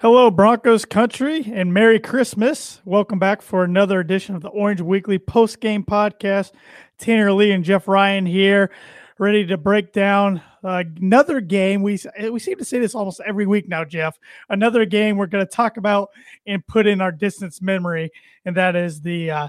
Hello, 0.00 0.30
Broncos 0.30 0.84
country, 0.84 1.50
and 1.52 1.74
Merry 1.74 1.98
Christmas. 1.98 2.80
Welcome 2.84 3.18
back 3.18 3.42
for 3.42 3.64
another 3.64 3.98
edition 3.98 4.36
of 4.36 4.42
the 4.42 4.48
Orange 4.48 4.80
Weekly 4.80 5.18
post 5.18 5.58
game 5.58 5.82
podcast. 5.82 6.52
Tanner 6.98 7.32
Lee 7.32 7.50
and 7.50 7.64
Jeff 7.64 7.88
Ryan 7.88 8.24
here, 8.24 8.70
ready 9.18 9.44
to 9.46 9.56
break 9.56 9.92
down 9.92 10.40
uh, 10.62 10.84
another 11.00 11.40
game. 11.40 11.82
We, 11.82 11.98
we 12.30 12.38
seem 12.38 12.58
to 12.58 12.64
say 12.64 12.78
this 12.78 12.94
almost 12.94 13.20
every 13.26 13.44
week 13.44 13.68
now, 13.68 13.84
Jeff. 13.84 14.16
Another 14.48 14.84
game 14.84 15.16
we're 15.16 15.26
going 15.26 15.44
to 15.44 15.50
talk 15.50 15.78
about 15.78 16.10
and 16.46 16.64
put 16.64 16.86
in 16.86 17.00
our 17.00 17.10
distance 17.10 17.60
memory, 17.60 18.12
and 18.44 18.56
that 18.56 18.76
is 18.76 19.00
the 19.00 19.32
uh, 19.32 19.48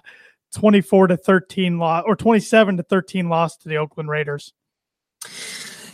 24 0.55 1.09
to 1.09 1.17
13 1.17 1.77
loss 1.77 2.05
or 2.07 2.15
27 2.15 2.77
to 2.77 2.81
13 2.81 3.29
loss 3.29 3.55
to 3.57 3.69
the 3.69 3.77
Oakland 3.77 4.09
Raiders. 4.09 4.53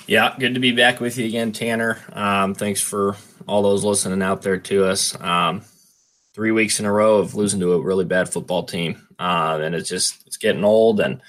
Yeah, 0.07 0.33
good 0.39 0.53
to 0.53 0.61
be 0.61 0.71
back 0.71 1.01
with 1.01 1.17
you 1.17 1.25
again, 1.25 1.51
Tanner. 1.51 1.99
Um, 2.13 2.53
thanks 2.53 2.79
for 2.79 3.17
all 3.47 3.61
those 3.61 3.83
listening 3.83 4.21
out 4.21 4.41
there 4.41 4.57
to 4.57 4.85
us. 4.85 5.19
Um, 5.21 5.61
three 6.33 6.51
weeks 6.51 6.79
in 6.79 6.85
a 6.85 6.91
row 6.91 7.17
of 7.17 7.35
losing 7.35 7.59
to 7.61 7.73
a 7.73 7.81
really 7.81 8.05
bad 8.05 8.29
football 8.29 8.63
team, 8.63 9.07
uh, 9.19 9.59
and 9.61 9.75
it's 9.75 9.89
just 9.89 10.25
it's 10.27 10.37
getting 10.37 10.63
old, 10.63 10.99
and 10.99 11.21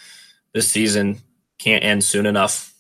this 0.53 0.69
season 0.69 1.19
can't 1.59 1.85
end 1.85 2.03
soon 2.05 2.27
enough. 2.27 2.75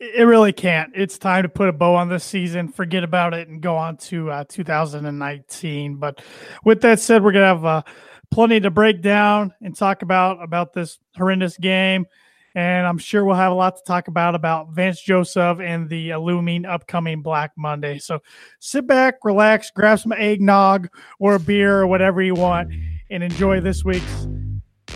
It 0.00 0.26
really 0.26 0.52
can't. 0.52 0.92
It's 0.94 1.18
time 1.18 1.44
to 1.44 1.48
put 1.48 1.68
a 1.68 1.72
bow 1.72 1.94
on 1.94 2.08
this 2.08 2.24
season, 2.24 2.68
forget 2.68 3.04
about 3.04 3.32
it, 3.32 3.48
and 3.48 3.60
go 3.60 3.76
on 3.76 3.96
to 3.98 4.30
uh, 4.30 4.44
2019. 4.48 5.96
But 5.96 6.22
with 6.64 6.80
that 6.82 7.00
said, 7.00 7.22
we're 7.22 7.32
gonna 7.32 7.46
have 7.46 7.64
uh, 7.64 7.82
plenty 8.30 8.60
to 8.60 8.70
break 8.70 9.02
down 9.02 9.54
and 9.62 9.76
talk 9.76 10.02
about 10.02 10.42
about 10.42 10.72
this 10.72 10.98
horrendous 11.16 11.56
game 11.56 12.06
and 12.54 12.86
I'm 12.86 12.98
sure 12.98 13.24
we'll 13.24 13.36
have 13.36 13.52
a 13.52 13.54
lot 13.54 13.76
to 13.76 13.82
talk 13.84 14.08
about 14.08 14.34
about 14.34 14.70
Vance 14.70 15.00
Joseph 15.00 15.60
and 15.60 15.88
the 15.88 16.14
looming 16.14 16.64
upcoming 16.64 17.22
Black 17.22 17.52
Monday. 17.56 17.98
So 17.98 18.20
sit 18.60 18.86
back, 18.86 19.16
relax, 19.24 19.70
grab 19.70 19.98
some 19.98 20.12
eggnog 20.12 20.88
or 21.18 21.34
a 21.34 21.40
beer 21.40 21.80
or 21.80 21.86
whatever 21.86 22.22
you 22.22 22.34
want, 22.34 22.72
and 23.10 23.22
enjoy 23.22 23.60
this 23.60 23.84
week's 23.84 24.28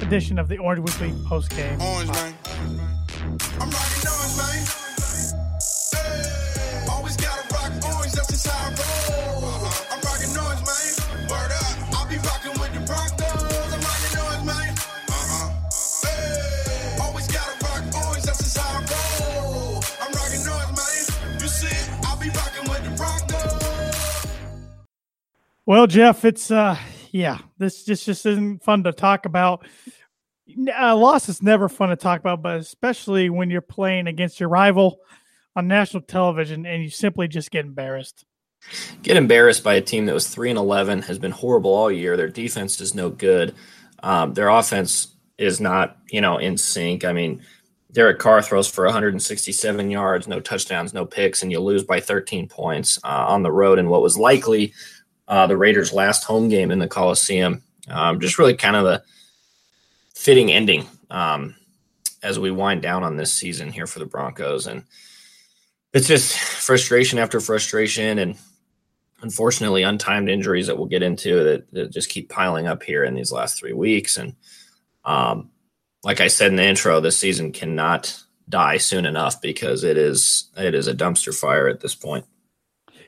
edition 0.02 0.38
of 0.38 0.48
the 0.48 0.58
Orange 0.58 0.80
Weekly 0.80 1.12
post 1.26 1.50
game. 1.50 1.80
Orange, 1.80 2.10
man. 2.10 2.34
Well, 25.68 25.86
Jeff, 25.86 26.24
it's 26.24 26.50
uh 26.50 26.78
yeah, 27.10 27.40
this 27.58 27.84
just 27.84 28.06
just 28.06 28.24
isn't 28.24 28.64
fun 28.64 28.84
to 28.84 28.92
talk 28.92 29.26
about. 29.26 29.66
A 30.74 30.96
loss 30.96 31.28
is 31.28 31.42
never 31.42 31.68
fun 31.68 31.90
to 31.90 31.96
talk 31.96 32.20
about, 32.20 32.40
but 32.40 32.56
especially 32.56 33.28
when 33.28 33.50
you're 33.50 33.60
playing 33.60 34.06
against 34.06 34.40
your 34.40 34.48
rival 34.48 35.00
on 35.54 35.68
national 35.68 36.04
television 36.04 36.64
and 36.64 36.82
you 36.82 36.88
simply 36.88 37.28
just 37.28 37.50
get 37.50 37.66
embarrassed. 37.66 38.24
Get 39.02 39.18
embarrassed 39.18 39.62
by 39.62 39.74
a 39.74 39.82
team 39.82 40.06
that 40.06 40.14
was 40.14 40.26
three 40.26 40.48
and 40.48 40.58
eleven, 40.58 41.02
has 41.02 41.18
been 41.18 41.32
horrible 41.32 41.74
all 41.74 41.92
year. 41.92 42.16
Their 42.16 42.30
defense 42.30 42.80
is 42.80 42.94
no 42.94 43.10
good. 43.10 43.54
Um, 44.02 44.32
their 44.32 44.48
offense 44.48 45.08
is 45.36 45.60
not, 45.60 45.98
you 46.08 46.22
know, 46.22 46.38
in 46.38 46.56
sync. 46.56 47.04
I 47.04 47.12
mean, 47.12 47.42
Derek 47.92 48.18
Carr 48.18 48.40
throws 48.40 48.68
for 48.68 48.84
167 48.84 49.90
yards, 49.90 50.28
no 50.28 50.40
touchdowns, 50.40 50.94
no 50.94 51.04
picks, 51.04 51.42
and 51.42 51.52
you 51.52 51.60
lose 51.60 51.84
by 51.84 52.00
13 52.00 52.48
points 52.48 52.98
uh, 53.04 53.26
on 53.28 53.42
the 53.42 53.52
road 53.52 53.78
in 53.78 53.88
what 53.90 54.02
was 54.02 54.16
likely 54.16 54.72
uh, 55.28 55.46
the 55.46 55.56
Raiders' 55.56 55.92
last 55.92 56.24
home 56.24 56.48
game 56.48 56.70
in 56.70 56.78
the 56.78 56.88
Coliseum. 56.88 57.62
Um, 57.88 58.20
just 58.20 58.38
really 58.38 58.54
kind 58.54 58.76
of 58.76 58.86
a 58.86 59.02
fitting 60.14 60.50
ending 60.50 60.86
um, 61.10 61.54
as 62.22 62.38
we 62.38 62.50
wind 62.50 62.82
down 62.82 63.04
on 63.04 63.16
this 63.16 63.32
season 63.32 63.70
here 63.70 63.86
for 63.86 63.98
the 63.98 64.06
Broncos. 64.06 64.66
And 64.66 64.84
it's 65.92 66.08
just 66.08 66.36
frustration 66.36 67.18
after 67.18 67.40
frustration 67.40 68.18
and 68.18 68.36
unfortunately 69.20 69.82
untimed 69.82 70.30
injuries 70.30 70.66
that 70.66 70.76
we'll 70.76 70.86
get 70.86 71.02
into 71.02 71.42
that, 71.44 71.72
that 71.72 71.90
just 71.90 72.10
keep 72.10 72.28
piling 72.28 72.66
up 72.66 72.82
here 72.82 73.04
in 73.04 73.14
these 73.14 73.32
last 73.32 73.58
three 73.58 73.72
weeks. 73.72 74.16
And 74.16 74.34
um, 75.04 75.50
like 76.04 76.20
I 76.20 76.28
said 76.28 76.50
in 76.50 76.56
the 76.56 76.64
intro, 76.64 77.00
this 77.00 77.18
season 77.18 77.52
cannot 77.52 78.16
die 78.48 78.78
soon 78.78 79.06
enough 79.06 79.40
because 79.40 79.84
it 79.84 79.96
is 79.96 80.50
it 80.56 80.74
is 80.74 80.88
a 80.88 80.94
dumpster 80.94 81.34
fire 81.34 81.68
at 81.68 81.80
this 81.80 81.94
point. 81.94 82.24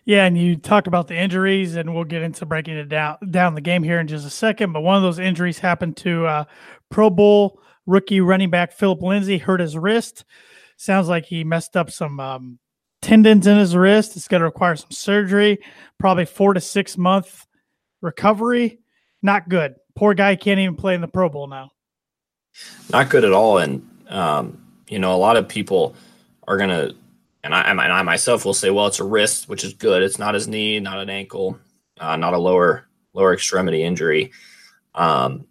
Yeah, 0.05 0.25
and 0.25 0.37
you 0.37 0.57
talked 0.57 0.87
about 0.87 1.09
the 1.09 1.17
injuries, 1.17 1.77
and 1.77 1.95
we'll 1.95 2.05
get 2.05 2.23
into 2.23 2.47
breaking 2.47 2.77
it 2.77 2.89
down 2.89 3.19
down 3.31 3.55
the 3.55 3.61
game 3.61 3.83
here 3.83 4.01
in 4.01 4.09
just 4.09 4.27
a 4.27 4.31
second. 4.31 4.73
But 4.73 4.81
one 4.81 4.97
of 4.97 5.03
those 5.03 5.19
injuries 5.19 5.59
happened 5.59 5.97
to 5.99 6.27
uh, 6.27 6.45
Pro 6.91 7.11
Bowl 7.11 7.61
rookie 7.87 8.21
running 8.21 8.51
back 8.51 8.73
Philip 8.73 9.03
Lindsay, 9.03 9.39
hurt 9.39 9.61
his 9.61 9.77
wrist. 9.77 10.25
Sounds 10.77 11.09
like 11.09 11.27
he 11.27 11.45
messed 11.45 11.77
up 11.77 11.91
some 11.91 12.19
um, 12.21 12.59
tendons 13.03 13.47
in 13.47 13.59
his 13.59 13.77
wrist. 13.77 14.17
It's 14.17 14.29
going 14.29 14.41
to 14.41 14.47
require 14.47 14.77
some 14.77 14.91
surgery, 14.91 15.59
probably 15.99 16.25
four 16.25 16.55
to 16.55 16.61
six 16.61 16.97
month 16.97 17.47
recovery. 18.01 18.79
Not 19.23 19.49
good. 19.49 19.75
Poor 19.95 20.15
guy 20.15 20.37
can't 20.37 20.61
even 20.61 20.77
play 20.77 20.95
in 20.95 21.03
the 21.03 21.09
Pro 21.09 21.29
Bowl 21.29 21.47
now. 21.47 21.71
Not 22.91 23.11
good 23.11 23.25
at 23.25 23.33
all. 23.33 23.59
And 23.59 23.87
um, 24.09 24.67
you 24.89 24.99
know, 24.99 25.15
a 25.15 25.19
lot 25.19 25.37
of 25.37 25.49
people 25.49 25.95
are 26.49 26.57
going 26.57 26.71
to 26.71 26.95
and 27.43 27.55
I, 27.55 27.71
and 27.71 27.81
I 27.81 28.03
myself 28.03 28.45
will 28.45 28.55
say, 28.55 28.71
well, 28.71 28.87
it's 28.87 29.01
a 29.01 29.05
wrist, 29.05 29.49
which 29.49 29.65
is 29.65 29.75
good. 29.75 30.03
It's 30.03 30.19
not 30.19 30.35
his 30.35 30.49
knee, 30.49 30.79
not 30.81 30.99
an 30.99 31.11
ankle, 31.11 31.59
uh, 31.99 32.17
not 32.17 32.35
a 32.35 32.39
lower 32.39 32.87
lower 33.13 33.33
extremity 33.33 33.83
injury. 33.83 34.33
Um, 34.95 35.47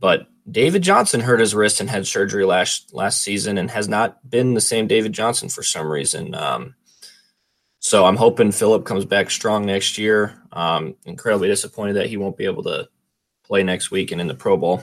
but 0.00 0.28
David 0.50 0.82
Johnson 0.82 1.20
hurt 1.20 1.40
his 1.40 1.54
wrist 1.54 1.80
and 1.80 1.90
had 1.90 2.06
surgery 2.06 2.44
last 2.44 2.94
last 2.94 3.22
season, 3.22 3.58
and 3.58 3.70
has 3.70 3.88
not 3.88 4.28
been 4.28 4.54
the 4.54 4.60
same 4.60 4.86
David 4.86 5.12
Johnson 5.12 5.48
for 5.48 5.62
some 5.62 5.90
reason. 5.90 6.34
Um, 6.34 6.74
so 7.80 8.04
I'm 8.04 8.16
hoping 8.16 8.52
Philip 8.52 8.84
comes 8.84 9.04
back 9.04 9.30
strong 9.30 9.66
next 9.66 9.98
year. 9.98 10.42
Um, 10.52 10.96
incredibly 11.04 11.48
disappointed 11.48 11.94
that 11.94 12.06
he 12.06 12.16
won't 12.16 12.36
be 12.36 12.46
able 12.46 12.62
to 12.64 12.88
play 13.44 13.62
next 13.62 13.90
week 13.90 14.10
and 14.10 14.20
in 14.20 14.26
the 14.26 14.34
Pro 14.34 14.56
Bowl. 14.56 14.82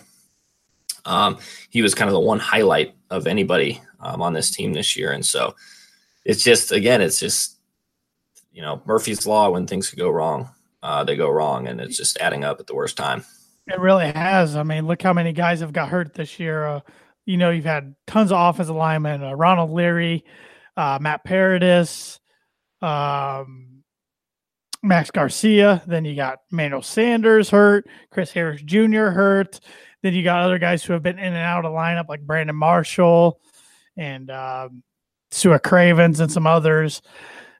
Um, 1.05 1.37
he 1.69 1.81
was 1.81 1.95
kind 1.95 2.07
of 2.07 2.13
the 2.13 2.19
one 2.19 2.39
highlight 2.39 2.95
of 3.09 3.27
anybody 3.27 3.81
um, 3.99 4.21
on 4.21 4.33
this 4.33 4.51
team 4.51 4.73
this 4.73 4.95
year, 4.95 5.11
and 5.11 5.25
so 5.25 5.55
it's 6.25 6.43
just 6.43 6.71
again, 6.71 7.01
it's 7.01 7.19
just 7.19 7.57
you 8.51 8.61
know 8.61 8.81
Murphy's 8.85 9.27
law. 9.27 9.49
When 9.49 9.67
things 9.67 9.89
go 9.91 10.09
wrong, 10.09 10.49
uh, 10.81 11.03
they 11.03 11.15
go 11.15 11.29
wrong, 11.29 11.67
and 11.67 11.81
it's 11.81 11.97
just 11.97 12.17
adding 12.17 12.43
up 12.43 12.59
at 12.59 12.67
the 12.67 12.75
worst 12.75 12.97
time. 12.97 13.23
It 13.67 13.79
really 13.79 14.11
has. 14.11 14.55
I 14.55 14.63
mean, 14.63 14.87
look 14.87 15.01
how 15.01 15.13
many 15.13 15.33
guys 15.33 15.61
have 15.61 15.73
got 15.73 15.89
hurt 15.89 16.13
this 16.13 16.39
year. 16.39 16.65
Uh, 16.65 16.79
you 17.25 17.37
know, 17.37 17.49
you've 17.49 17.65
had 17.65 17.95
tons 18.07 18.31
of 18.31 18.39
offensive 18.39 18.75
linemen: 18.75 19.23
uh, 19.23 19.33
Ronald 19.33 19.71
Leary, 19.71 20.23
uh, 20.77 20.99
Matt 21.01 21.23
Paradis, 21.23 22.19
um, 22.81 23.83
Max 24.81 25.11
Garcia. 25.11 25.81
Then 25.87 26.05
you 26.05 26.15
got 26.15 26.39
Emmanuel 26.51 26.81
Sanders 26.81 27.49
hurt, 27.49 27.87
Chris 28.11 28.31
Harris 28.31 28.61
Jr. 28.61 29.07
hurt. 29.07 29.59
Then 30.01 30.13
you 30.13 30.23
got 30.23 30.41
other 30.41 30.59
guys 30.59 30.83
who 30.83 30.91
have 30.93 31.03
been 31.03 31.17
in 31.17 31.27
and 31.27 31.37
out 31.37 31.63
of 31.63 31.71
lineup 31.71 32.09
like 32.09 32.21
Brandon 32.21 32.55
Marshall 32.55 33.39
and 33.95 34.29
um, 34.29 34.83
Sua 35.33 35.57
Cravens 35.57 36.19
and 36.19 36.31
some 36.31 36.45
others. 36.45 37.01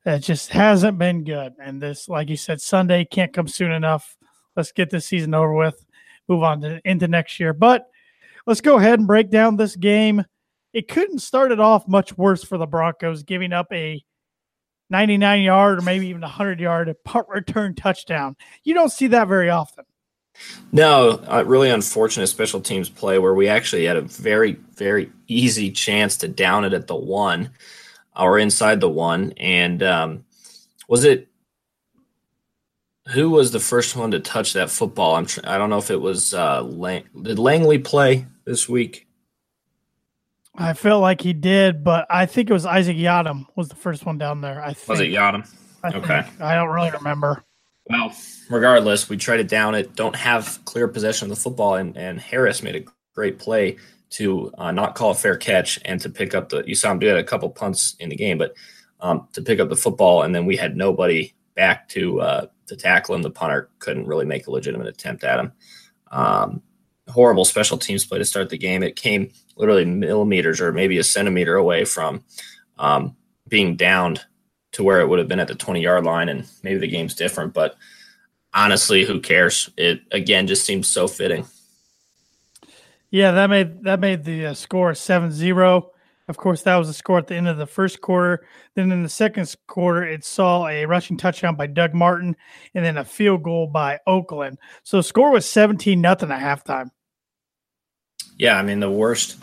It 0.06 0.20
just 0.20 0.50
hasn't 0.50 1.00
been 1.00 1.24
good. 1.24 1.54
And 1.60 1.82
this, 1.82 2.08
like 2.08 2.30
you 2.30 2.38
said, 2.38 2.62
Sunday 2.62 3.06
can't 3.06 3.34
come 3.34 3.48
soon 3.48 3.72
enough. 3.72 4.16
Let's 4.56 4.72
get 4.72 4.92
this 4.92 5.08
season 5.08 5.34
over 5.34 5.54
with, 5.54 5.84
move 6.28 6.44
on 6.44 6.62
to, 6.62 6.80
into 6.86 7.08
next 7.08 7.40
year. 7.40 7.52
But 7.52 7.88
let's 8.46 8.62
go 8.62 8.78
ahead 8.78 9.00
and 9.00 9.08
break 9.08 9.32
down 9.32 9.56
this 9.56 9.76
game. 9.76 10.24
It 10.72 10.88
couldn't 10.88 11.20
start 11.20 11.52
it 11.52 11.60
off 11.60 11.88
much 11.88 12.16
worse 12.18 12.44
for 12.44 12.58
the 12.58 12.68
Broncos, 12.68 13.24
giving 13.24 13.54
up 13.54 13.68
a 13.72 14.04
99 14.92 15.42
yard 15.42 15.80
or 15.80 15.82
maybe 15.82 16.08
even 16.08 16.24
a 16.24 16.28
100 16.28 16.60
yard 16.60 16.94
punt 17.04 17.28
return 17.28 17.74
touchdown. 17.74 18.36
You 18.64 18.76
don't 18.76 18.92
see 18.92 19.08
that 19.08 19.28
very 19.28 19.50
often. 19.50 19.86
No, 20.72 21.22
uh, 21.28 21.44
really 21.46 21.70
unfortunate 21.70 22.28
special 22.28 22.60
teams 22.60 22.90
play 22.90 23.20
where 23.20 23.34
we 23.34 23.48
actually 23.48 23.86
had 23.86 23.96
a 23.96 24.02
very, 24.02 24.54
very 24.76 25.12
easy 25.28 25.72
chance 25.72 26.18
to 26.18 26.28
down 26.28 26.66
it 26.66 26.74
at 26.74 26.88
the 26.88 26.96
one 26.96 27.52
or 28.16 28.40
inside 28.40 28.80
the 28.80 28.90
one. 28.90 29.34
And 29.38 29.84
um, 29.84 30.26
was 30.88 31.04
it 31.04 31.28
who 33.10 33.30
was 33.30 33.52
the 33.52 33.60
first 33.60 33.96
one 33.96 34.12
to 34.12 34.20
touch 34.20 34.54
that 34.54 34.70
football? 34.70 35.16
I'm 35.16 35.26
tr- 35.26 35.42
I 35.44 35.58
don't 35.58 35.70
know 35.70 35.78
if 35.78 35.92
it 35.92 36.02
was 36.02 36.34
uh, 36.34 36.62
Lang- 36.64 37.08
did 37.22 37.38
Langley 37.38 37.78
play 37.78 38.26
this 38.46 38.68
week. 38.68 39.08
I 40.56 40.74
felt 40.74 41.02
like 41.02 41.22
he 41.22 41.34
did, 41.34 41.84
but 41.84 42.06
I 42.10 42.26
think 42.26 42.50
it 42.50 42.54
was 42.54 42.66
Isaac 42.66 42.96
Yiadom 42.96 43.46
was 43.56 43.70
the 43.70 43.76
first 43.76 44.06
one 44.06 44.18
down 44.18 44.42
there. 44.42 44.64
I 44.64 44.74
think. 44.74 44.88
was 44.88 45.00
it 45.00 45.10
Yiadom? 45.10 45.50
I 45.84 45.88
okay, 45.90 46.22
think. 46.22 46.42
I 46.42 46.56
don't 46.56 46.70
really 46.70 46.92
remember. 46.92 47.44
Well, 47.90 48.16
regardless, 48.50 49.10
we 49.10 49.18
tried 49.18 49.38
to 49.38 49.44
down 49.44 49.76
it, 49.76 49.96
don't 49.96 50.16
have 50.16 50.60
clear 50.66 50.88
possession 50.88 51.26
of 51.26 51.36
the 51.36 51.42
football, 51.42 51.76
and, 51.76 51.98
and 51.98 52.20
Harris 52.20 52.64
made 52.64 52.76
a 52.76 52.86
great 53.14 53.40
play 53.40 53.78
to 54.12 54.54
uh, 54.58 54.72
not 54.72 54.96
call 54.96 55.12
a 55.12 55.16
fair 55.16 55.36
catch 55.36 55.80
and 55.86 56.00
to 56.02 56.10
pick 56.10 56.34
up 56.34 56.50
the. 56.50 56.64
You 56.66 56.76
saw 56.76 56.92
him 56.92 57.00
do 57.00 57.10
it 57.10 57.18
a 57.18 57.24
couple 57.24 57.50
punts 57.50 57.96
in 58.00 58.10
the 58.10 58.16
game, 58.16 58.38
but 58.38 58.54
um, 59.00 59.28
to 59.34 59.42
pick 59.42 59.60
up 59.60 59.70
the 59.70 59.76
football, 59.76 60.22
and 60.22 60.34
then 60.34 60.46
we 60.46 60.56
had 60.56 60.78
nobody 60.78 61.34
back 61.56 61.90
to 61.90 62.22
uh, 62.22 62.46
to 62.68 62.76
tackle 62.76 63.16
him. 63.16 63.22
The 63.22 63.32
punter 63.32 63.70
couldn't 63.80 64.08
really 64.08 64.26
make 64.26 64.48
a 64.48 64.52
legitimate 64.52 64.88
attempt 64.88 65.24
at 65.24 65.40
him. 65.40 65.52
Um, 66.12 66.62
horrible 67.10 67.44
special 67.44 67.78
teams 67.78 68.06
play 68.06 68.20
to 68.20 68.26
start 68.26 68.50
the 68.50 68.58
game. 68.58 68.84
It 68.84 68.96
came 68.96 69.32
literally 69.58 69.86
millimeters 69.86 70.62
or 70.62 70.72
maybe 70.72 70.98
a 71.00 71.04
centimeter 71.04 71.56
away 71.56 71.86
from 71.86 72.24
um, 72.78 73.16
being 73.48 73.76
downed 73.76 74.22
to 74.74 74.84
where 74.84 75.00
it 75.00 75.08
would 75.08 75.20
have 75.20 75.28
been 75.28 75.40
at 75.40 75.48
the 75.48 75.56
20 75.56 75.82
yard 75.82 76.04
line, 76.04 76.30
and 76.30 76.48
maybe 76.62 76.80
the 76.80 76.88
game's 76.88 77.16
different. 77.16 77.54
But 77.54 77.76
honestly, 78.54 79.06
who 79.06 79.20
cares? 79.20 79.70
It 79.78 80.02
again 80.12 80.48
just 80.48 80.66
seems 80.66 80.88
so 80.88 81.08
fitting. 81.08 81.46
Yeah, 83.10 83.32
that 83.32 83.50
made 83.50 83.84
that 83.84 84.00
made 84.00 84.24
the 84.24 84.48
uh, 84.48 84.54
score 84.54 84.92
7-0. 84.92 85.90
Of 86.30 86.38
course, 86.38 86.64
that 86.64 86.78
was 86.78 86.88
the 86.88 86.94
score 86.94 87.18
at 87.18 87.28
the 87.28 87.36
end 87.36 87.50
of 87.50 87.58
the 87.58 87.68
first 87.68 88.00
quarter. 88.00 88.46
Then 88.76 88.92
in 88.92 89.04
the 89.04 89.10
second 89.10 89.54
quarter, 89.68 90.04
it 90.04 90.24
saw 90.24 90.68
a 90.68 90.86
rushing 90.86 91.18
touchdown 91.18 91.56
by 91.56 91.68
Doug 91.68 91.94
Martin 91.94 92.36
and 92.74 92.86
then 92.86 92.98
a 92.98 93.04
field 93.04 93.44
goal 93.44 93.68
by 93.68 94.00
Oakland. 94.08 94.58
So 94.84 94.98
the 94.98 95.04
score 95.04 95.32
was 95.32 95.46
17 95.46 96.00
nothing 96.00 96.32
at 96.32 96.40
halftime. 96.40 96.92
Yeah, 98.38 98.58
I 98.58 98.64
mean 98.64 98.80
the 98.80 98.90
worst 98.90 99.38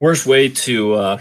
worst 0.00 0.26
way 0.26 0.48
to 0.48 0.94
uh, 0.94 1.20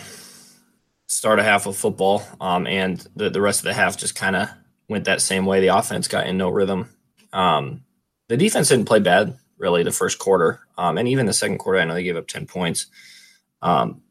start 1.12 1.40
a 1.40 1.44
half 1.44 1.66
of 1.66 1.76
football, 1.76 2.24
um, 2.40 2.66
and 2.66 3.06
the 3.16 3.30
the 3.30 3.42
rest 3.42 3.60
of 3.60 3.66
the 3.66 3.74
half 3.74 3.98
just 3.98 4.16
kind 4.16 4.36
of 4.36 4.50
went 4.88 5.06
that 5.06 5.22
same 5.22 5.46
way. 5.46 5.60
The 5.60 5.68
offense 5.68 6.08
got 6.08 6.28
in 6.28 6.38
no 6.38 6.50
rhythm. 6.50 6.90
Um, 7.34 7.84
the 8.30 8.38
defense 8.38 8.70
didn't 8.70 8.86
play 8.86 9.00
bad 9.00 9.38
really 9.58 9.84
the 9.84 9.92
first 9.92 10.18
quarter, 10.20 10.62
um, 10.78 10.98
and 10.98 11.08
even 11.08 11.26
the 11.26 11.34
second 11.34 11.58
quarter. 11.58 11.80
I 11.80 11.86
know 11.86 11.94
they 11.94 12.04
gave 12.04 12.16
up 12.16 12.28
ten 12.28 12.48
points, 12.48 12.88
um, 13.62 14.02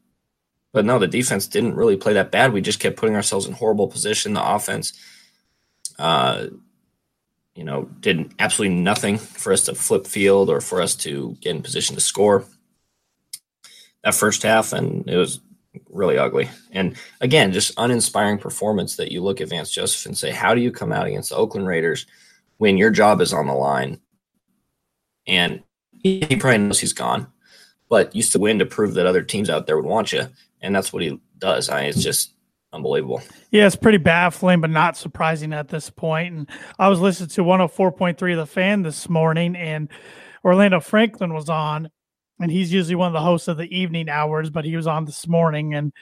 but 0.71 0.85
no, 0.85 0.99
the 0.99 1.07
defense 1.07 1.47
didn't 1.47 1.75
really 1.75 1.97
play 1.97 2.13
that 2.13 2.31
bad. 2.31 2.53
We 2.53 2.61
just 2.61 2.79
kept 2.79 2.97
putting 2.97 3.15
ourselves 3.15 3.47
in 3.47 3.53
horrible 3.53 3.87
position. 3.87 4.33
The 4.33 4.55
offense, 4.55 4.93
uh, 5.97 6.47
you 7.55 7.63
know, 7.63 7.89
did 7.99 8.33
absolutely 8.37 8.77
nothing 8.77 9.17
for 9.17 9.51
us 9.51 9.65
to 9.65 9.75
flip 9.75 10.05
field 10.05 10.49
or 10.49 10.61
for 10.61 10.81
us 10.81 10.95
to 10.97 11.35
get 11.41 11.55
in 11.55 11.63
position 11.63 11.95
to 11.95 12.01
score. 12.01 12.45
That 14.03 14.15
first 14.15 14.43
half, 14.43 14.73
and 14.73 15.07
it 15.09 15.17
was 15.17 15.41
really 15.89 16.17
ugly. 16.17 16.49
And 16.71 16.97
again, 17.21 17.51
just 17.51 17.73
uninspiring 17.77 18.37
performance 18.37 18.95
that 18.97 19.11
you 19.11 19.21
look 19.21 19.41
at 19.41 19.49
Vance 19.49 19.71
Joseph 19.71 20.05
and 20.05 20.17
say, 20.17 20.31
how 20.31 20.53
do 20.53 20.61
you 20.61 20.71
come 20.71 20.91
out 20.91 21.07
against 21.07 21.29
the 21.29 21.35
Oakland 21.35 21.67
Raiders 21.67 22.05
when 22.57 22.77
your 22.77 22.89
job 22.89 23.21
is 23.21 23.33
on 23.33 23.47
the 23.47 23.53
line? 23.53 23.99
And 25.27 25.63
he, 25.91 26.21
probably 26.21 26.57
knows 26.57 26.79
he's 26.79 26.93
gone, 26.93 27.27
but 27.89 28.15
you 28.15 28.21
still 28.21 28.41
win 28.41 28.59
to 28.59 28.65
prove 28.65 28.95
that 28.95 29.05
other 29.05 29.21
teams 29.21 29.49
out 29.49 29.67
there 29.67 29.77
would 29.77 29.85
want 29.85 30.11
you. 30.11 30.27
And 30.61 30.75
that's 30.75 30.91
what 30.91 31.03
he 31.03 31.19
does. 31.37 31.69
I 31.69 31.81
mean, 31.81 31.89
it's 31.89 32.03
just 32.03 32.33
unbelievable. 32.73 33.21
Yeah, 33.51 33.67
it's 33.67 33.75
pretty 33.75 33.97
baffling, 33.97 34.61
but 34.61 34.69
not 34.69 34.97
surprising 34.97 35.53
at 35.53 35.67
this 35.69 35.89
point. 35.89 36.33
And 36.33 36.49
I 36.79 36.87
was 36.87 36.99
listening 36.99 37.29
to 37.29 37.43
104.3 37.43 38.31
of 38.31 38.37
the 38.37 38.45
fan 38.45 38.81
this 38.81 39.09
morning, 39.09 39.55
and 39.55 39.89
Orlando 40.43 40.79
Franklin 40.79 41.33
was 41.33 41.49
on, 41.49 41.89
and 42.41 42.51
he's 42.51 42.73
usually 42.73 42.95
one 42.95 43.07
of 43.07 43.13
the 43.13 43.21
hosts 43.21 43.47
of 43.47 43.57
the 43.57 43.75
evening 43.75 44.09
hours, 44.09 44.49
but 44.49 44.65
he 44.65 44.75
was 44.75 44.87
on 44.87 45.05
this 45.05 45.27
morning, 45.27 45.73
and 45.73 45.93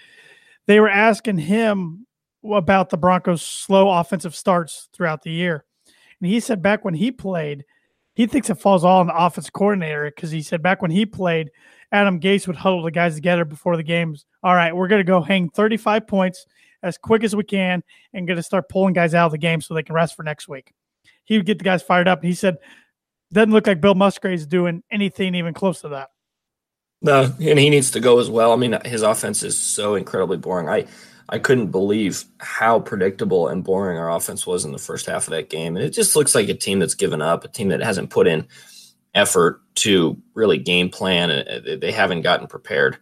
they 0.67 0.79
were 0.79 0.89
asking 0.89 1.37
him 1.37 2.05
about 2.43 2.89
the 2.89 2.97
Broncos' 2.97 3.41
slow 3.41 3.89
offensive 3.89 4.35
starts 4.35 4.89
throughout 4.93 5.23
the 5.23 5.31
year. 5.31 5.65
And 6.21 6.29
he 6.29 6.39
said 6.39 6.61
back 6.61 6.85
when 6.85 6.93
he 6.93 7.11
played, 7.11 7.65
he 8.13 8.27
thinks 8.27 8.49
it 8.49 8.55
falls 8.55 8.83
all 8.83 8.99
on 8.99 9.07
the 9.07 9.15
offense 9.15 9.49
coordinator 9.49 10.11
because 10.13 10.31
he 10.31 10.41
said 10.41 10.61
back 10.61 10.81
when 10.81 10.91
he 10.91 11.05
played, 11.05 11.51
Adam 11.91 12.19
Gase 12.19 12.47
would 12.47 12.55
huddle 12.55 12.83
the 12.83 12.91
guys 12.91 13.15
together 13.15 13.45
before 13.45 13.77
the 13.77 13.83
games. 13.83 14.25
All 14.43 14.55
right, 14.55 14.75
we're 14.75 14.87
going 14.87 14.99
to 14.99 15.05
go 15.05 15.21
hang 15.21 15.49
35 15.49 16.07
points 16.07 16.45
as 16.83 16.97
quick 16.97 17.23
as 17.23 17.35
we 17.35 17.43
can 17.43 17.83
and 18.13 18.27
going 18.27 18.37
to 18.37 18.43
start 18.43 18.69
pulling 18.69 18.93
guys 18.93 19.13
out 19.13 19.27
of 19.27 19.31
the 19.31 19.37
game 19.37 19.61
so 19.61 19.73
they 19.73 19.83
can 19.83 19.95
rest 19.95 20.15
for 20.15 20.23
next 20.23 20.47
week. 20.47 20.71
He 21.23 21.37
would 21.37 21.45
get 21.45 21.57
the 21.57 21.63
guys 21.63 21.81
fired 21.81 22.07
up. 22.07 22.19
And 22.19 22.27
he 22.27 22.35
said, 22.35 22.57
doesn't 23.31 23.51
look 23.51 23.67
like 23.67 23.81
Bill 23.81 23.95
Musgrave's 23.95 24.47
doing 24.47 24.83
anything 24.91 25.35
even 25.35 25.53
close 25.53 25.81
to 25.81 25.89
that. 25.89 26.09
No, 27.01 27.33
and 27.39 27.59
he 27.59 27.69
needs 27.69 27.91
to 27.91 27.99
go 27.99 28.19
as 28.19 28.29
well. 28.29 28.51
I 28.51 28.57
mean, 28.57 28.77
his 28.83 29.03
offense 29.03 29.41
is 29.43 29.57
so 29.57 29.95
incredibly 29.95 30.37
boring. 30.37 30.67
I 30.67 30.85
I 31.29 31.37
couldn't 31.37 31.67
believe 31.67 32.23
how 32.39 32.79
predictable 32.79 33.47
and 33.47 33.63
boring 33.63 33.99
our 33.99 34.11
offense 34.11 34.47
was 34.47 34.65
in 34.65 34.71
the 34.71 34.79
first 34.79 35.05
half 35.05 35.27
of 35.27 35.31
that 35.31 35.49
game. 35.49 35.75
And 35.77 35.85
it 35.85 35.91
just 35.91 36.15
looks 36.15 36.33
like 36.33 36.49
a 36.49 36.55
team 36.55 36.79
that's 36.79 36.95
given 36.95 37.21
up, 37.21 37.43
a 37.43 37.47
team 37.47 37.69
that 37.69 37.81
hasn't 37.81 38.09
put 38.09 38.27
in 38.27 38.47
effort 39.13 39.61
to 39.75 40.17
really 40.33 40.57
game 40.57 40.89
plan. 40.89 41.29
And 41.29 41.81
they 41.81 41.91
haven't 41.91 42.23
gotten 42.23 42.47
prepared, 42.47 42.97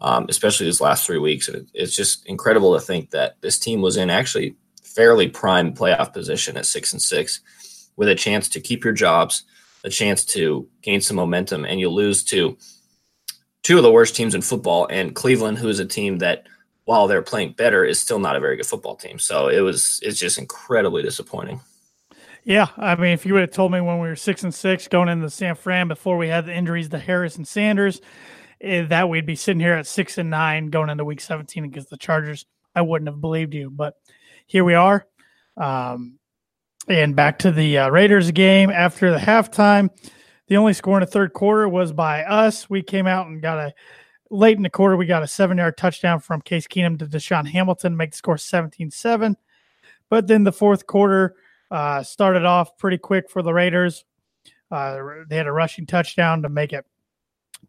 um, 0.00 0.26
especially 0.28 0.66
these 0.66 0.82
last 0.82 1.06
three 1.06 1.18
weeks. 1.18 1.48
And 1.48 1.66
it's 1.72 1.96
just 1.96 2.26
incredible 2.26 2.74
to 2.74 2.80
think 2.80 3.10
that 3.10 3.40
this 3.40 3.58
team 3.58 3.80
was 3.80 3.96
in 3.96 4.10
actually 4.10 4.54
fairly 4.82 5.28
prime 5.28 5.72
playoff 5.72 6.12
position 6.12 6.58
at 6.58 6.66
six 6.66 6.92
and 6.92 7.00
six 7.00 7.40
with 7.96 8.08
a 8.08 8.14
chance 8.14 8.50
to 8.50 8.60
keep 8.60 8.84
your 8.84 8.92
jobs, 8.92 9.44
a 9.82 9.88
chance 9.88 10.26
to 10.26 10.68
gain 10.82 11.00
some 11.00 11.16
momentum, 11.16 11.64
and 11.64 11.80
you 11.80 11.88
lose 11.88 12.22
to 12.24 12.58
two 13.62 13.76
of 13.76 13.82
the 13.82 13.92
worst 13.92 14.16
teams 14.16 14.34
in 14.34 14.42
football 14.42 14.86
and 14.90 15.14
Cleveland, 15.14 15.58
who 15.58 15.68
is 15.68 15.78
a 15.78 15.86
team 15.86 16.18
that– 16.18 16.46
while 16.84 17.06
they're 17.06 17.22
playing 17.22 17.52
better, 17.52 17.84
is 17.84 18.00
still 18.00 18.18
not 18.18 18.36
a 18.36 18.40
very 18.40 18.56
good 18.56 18.66
football 18.66 18.96
team. 18.96 19.18
So 19.18 19.48
it 19.48 19.60
was 19.60 20.00
it's 20.02 20.18
just 20.18 20.38
incredibly 20.38 21.02
disappointing. 21.02 21.60
Yeah, 22.44 22.66
I 22.76 22.96
mean, 22.96 23.12
if 23.12 23.24
you 23.24 23.34
would 23.34 23.42
have 23.42 23.52
told 23.52 23.70
me 23.70 23.80
when 23.80 24.00
we 24.00 24.08
were 24.08 24.16
six 24.16 24.42
and 24.42 24.52
six 24.52 24.88
going 24.88 25.08
into 25.08 25.30
San 25.30 25.54
Fran 25.54 25.86
before 25.86 26.16
we 26.18 26.26
had 26.26 26.44
the 26.44 26.54
injuries 26.54 26.88
to 26.88 26.98
Harris 26.98 27.36
and 27.36 27.46
Sanders, 27.46 28.00
eh, 28.60 28.84
that 28.86 29.08
we'd 29.08 29.26
be 29.26 29.36
sitting 29.36 29.60
here 29.60 29.74
at 29.74 29.86
six 29.86 30.18
and 30.18 30.28
nine 30.28 30.66
going 30.66 30.90
into 30.90 31.04
Week 31.04 31.20
17 31.20 31.64
against 31.64 31.90
the 31.90 31.96
Chargers, 31.96 32.44
I 32.74 32.82
wouldn't 32.82 33.08
have 33.08 33.20
believed 33.20 33.54
you. 33.54 33.70
But 33.70 33.94
here 34.46 34.64
we 34.64 34.74
are. 34.74 35.06
Um, 35.56 36.18
and 36.88 37.14
back 37.14 37.38
to 37.40 37.52
the 37.52 37.78
uh, 37.78 37.90
Raiders 37.90 38.32
game 38.32 38.70
after 38.70 39.12
the 39.12 39.18
halftime. 39.18 39.90
The 40.48 40.56
only 40.56 40.72
score 40.72 40.98
in 40.98 41.00
the 41.00 41.06
third 41.06 41.32
quarter 41.32 41.68
was 41.68 41.92
by 41.92 42.24
us. 42.24 42.68
We 42.68 42.82
came 42.82 43.06
out 43.06 43.26
and 43.26 43.40
got 43.40 43.58
a 43.58 43.72
late 44.32 44.56
in 44.56 44.62
the 44.62 44.70
quarter, 44.70 44.96
we 44.96 45.06
got 45.06 45.22
a 45.22 45.26
seven 45.26 45.58
yard 45.58 45.76
touchdown 45.76 46.18
from 46.18 46.40
Case 46.40 46.66
Keenum 46.66 46.98
to 46.98 47.06
DaeSean 47.06 47.46
Hamilton, 47.46 47.96
make 47.96 48.10
the 48.12 48.16
score 48.16 48.38
17 48.38 48.90
7. 48.90 49.36
But 50.08 50.26
then 50.26 50.44
the 50.44 50.52
fourth 50.52 50.86
quarter 50.86 51.36
uh, 51.70 52.02
started 52.02 52.44
off 52.44 52.76
pretty 52.78 52.98
quick 52.98 53.30
for 53.30 53.42
the 53.42 53.52
Raiders. 53.52 54.04
Uh, 54.70 54.98
they 55.28 55.36
had 55.36 55.46
a 55.46 55.52
rushing 55.52 55.86
touchdown 55.86 56.42
to 56.42 56.48
make 56.48 56.72
it 56.72 56.84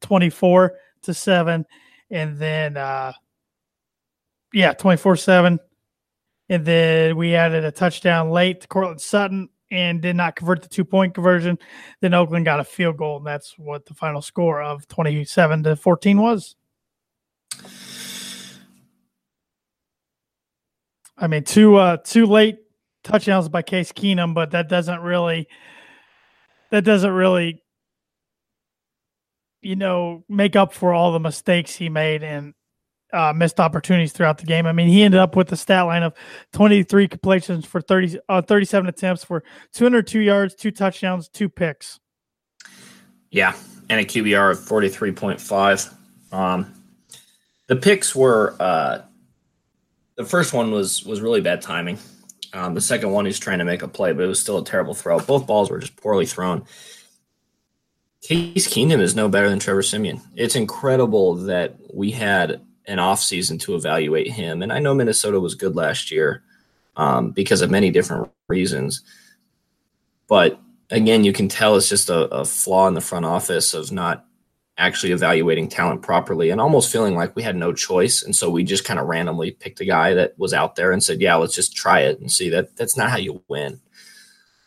24 0.01 0.73
to 1.03 1.13
7. 1.13 1.65
And 2.09 2.37
then, 2.37 2.77
uh, 2.77 3.13
yeah, 4.53 4.73
24 4.73 5.17
7. 5.17 5.59
And 6.49 6.65
then 6.65 7.15
we 7.15 7.35
added 7.35 7.65
a 7.65 7.71
touchdown 7.71 8.29
late 8.29 8.61
to 8.61 8.67
Courtland 8.67 9.01
Sutton 9.01 9.49
and 9.73 10.01
did 10.03 10.15
not 10.15 10.35
convert 10.35 10.61
the 10.61 10.69
two 10.69 10.85
point 10.85 11.15
conversion. 11.15 11.57
Then 11.99 12.13
Oakland 12.13 12.45
got 12.45 12.59
a 12.59 12.63
field 12.63 12.95
goal, 12.95 13.17
and 13.17 13.25
that's 13.25 13.57
what 13.57 13.85
the 13.87 13.95
final 13.95 14.21
score 14.21 14.61
of 14.61 14.87
27 14.87 15.63
to 15.63 15.75
14 15.75 16.21
was. 16.21 16.55
I 21.17 21.27
mean, 21.27 21.43
two 21.43 21.75
uh, 21.75 21.97
two 21.97 22.27
late 22.27 22.59
touchdowns 23.03 23.49
by 23.49 23.63
Case 23.63 23.91
Keenum, 23.91 24.35
but 24.35 24.51
that 24.51 24.69
doesn't 24.69 25.01
really 25.01 25.47
that 26.69 26.83
doesn't 26.83 27.11
really 27.11 27.63
you 29.61 29.75
know 29.75 30.23
make 30.29 30.55
up 30.55 30.73
for 30.73 30.93
all 30.93 31.11
the 31.11 31.19
mistakes 31.19 31.75
he 31.75 31.89
made 31.89 32.21
and 32.21 32.53
uh, 33.13 33.33
missed 33.33 33.59
opportunities 33.59 34.11
throughout 34.11 34.39
the 34.39 34.45
game. 34.45 34.65
I 34.65 34.73
mean, 34.73 34.87
he 34.87 35.03
ended 35.03 35.19
up 35.19 35.35
with 35.35 35.51
a 35.51 35.55
stat 35.55 35.85
line 35.85 36.03
of 36.03 36.13
23 36.53 37.07
completions 37.07 37.65
for 37.65 37.79
30, 37.79 38.19
uh, 38.27 38.41
37 38.41 38.89
attempts 38.89 39.23
for 39.23 39.43
202 39.73 40.19
yards, 40.19 40.55
two 40.55 40.71
touchdowns, 40.71 41.29
two 41.29 41.49
picks. 41.49 41.99
Yeah, 43.31 43.55
and 43.89 43.99
a 43.99 44.05
QBR 44.05 44.51
of 44.51 44.59
43.5. 44.59 45.93
Um, 46.33 46.73
the 47.67 47.75
picks 47.75 48.15
were 48.15 48.55
uh, 48.59 49.01
the 50.15 50.25
first 50.25 50.53
one 50.53 50.71
was 50.71 51.03
was 51.05 51.21
really 51.21 51.41
bad 51.41 51.61
timing. 51.61 51.97
Um, 52.53 52.75
the 52.75 52.81
second 52.81 53.11
one, 53.11 53.25
he's 53.25 53.39
trying 53.39 53.59
to 53.59 53.65
make 53.65 53.81
a 53.81 53.87
play, 53.87 54.13
but 54.13 54.23
it 54.23 54.27
was 54.27 54.39
still 54.39 54.59
a 54.59 54.63
terrible 54.63 54.93
throw. 54.93 55.19
Both 55.19 55.47
balls 55.47 55.71
were 55.71 55.79
just 55.79 55.95
poorly 55.95 56.27
thrown. 56.27 56.65
Case 58.21 58.67
Keenum 58.67 59.01
is 59.01 59.15
no 59.15 59.27
better 59.27 59.49
than 59.49 59.59
Trevor 59.59 59.81
Siemian. 59.81 60.21
It's 60.35 60.55
incredible 60.55 61.35
that 61.35 61.75
we 61.93 62.11
had 62.11 62.61
an 62.87 62.97
offseason 62.97 63.59
to 63.61 63.75
evaluate 63.75 64.31
him. 64.31 64.61
And 64.61 64.71
I 64.71 64.79
know 64.79 64.93
Minnesota 64.93 65.39
was 65.39 65.55
good 65.55 65.75
last 65.75 66.11
year 66.11 66.43
um, 66.95 67.31
because 67.31 67.61
of 67.61 67.71
many 67.71 67.89
different 67.91 68.29
reasons. 68.47 69.01
But 70.27 70.59
again, 70.89 71.23
you 71.23 71.33
can 71.33 71.47
tell 71.47 71.75
it's 71.75 71.89
just 71.89 72.09
a, 72.09 72.27
a, 72.29 72.45
flaw 72.45 72.87
in 72.87 72.93
the 72.93 73.01
front 73.01 73.25
office 73.25 73.73
of 73.73 73.91
not 73.91 74.25
actually 74.77 75.11
evaluating 75.11 75.67
talent 75.67 76.01
properly 76.01 76.49
and 76.49 76.59
almost 76.59 76.91
feeling 76.91 77.15
like 77.15 77.35
we 77.35 77.43
had 77.43 77.55
no 77.55 77.73
choice. 77.73 78.23
And 78.23 78.35
so 78.35 78.49
we 78.49 78.63
just 78.63 78.85
kind 78.85 78.99
of 78.99 79.07
randomly 79.07 79.51
picked 79.51 79.81
a 79.81 79.85
guy 79.85 80.13
that 80.15 80.37
was 80.37 80.53
out 80.53 80.75
there 80.75 80.91
and 80.91 81.03
said, 81.03 81.21
yeah, 81.21 81.35
let's 81.35 81.55
just 81.55 81.75
try 81.75 82.01
it 82.01 82.19
and 82.19 82.31
see 82.31 82.49
that 82.49 82.75
that's 82.75 82.97
not 82.97 83.09
how 83.09 83.17
you 83.17 83.43
win. 83.47 83.79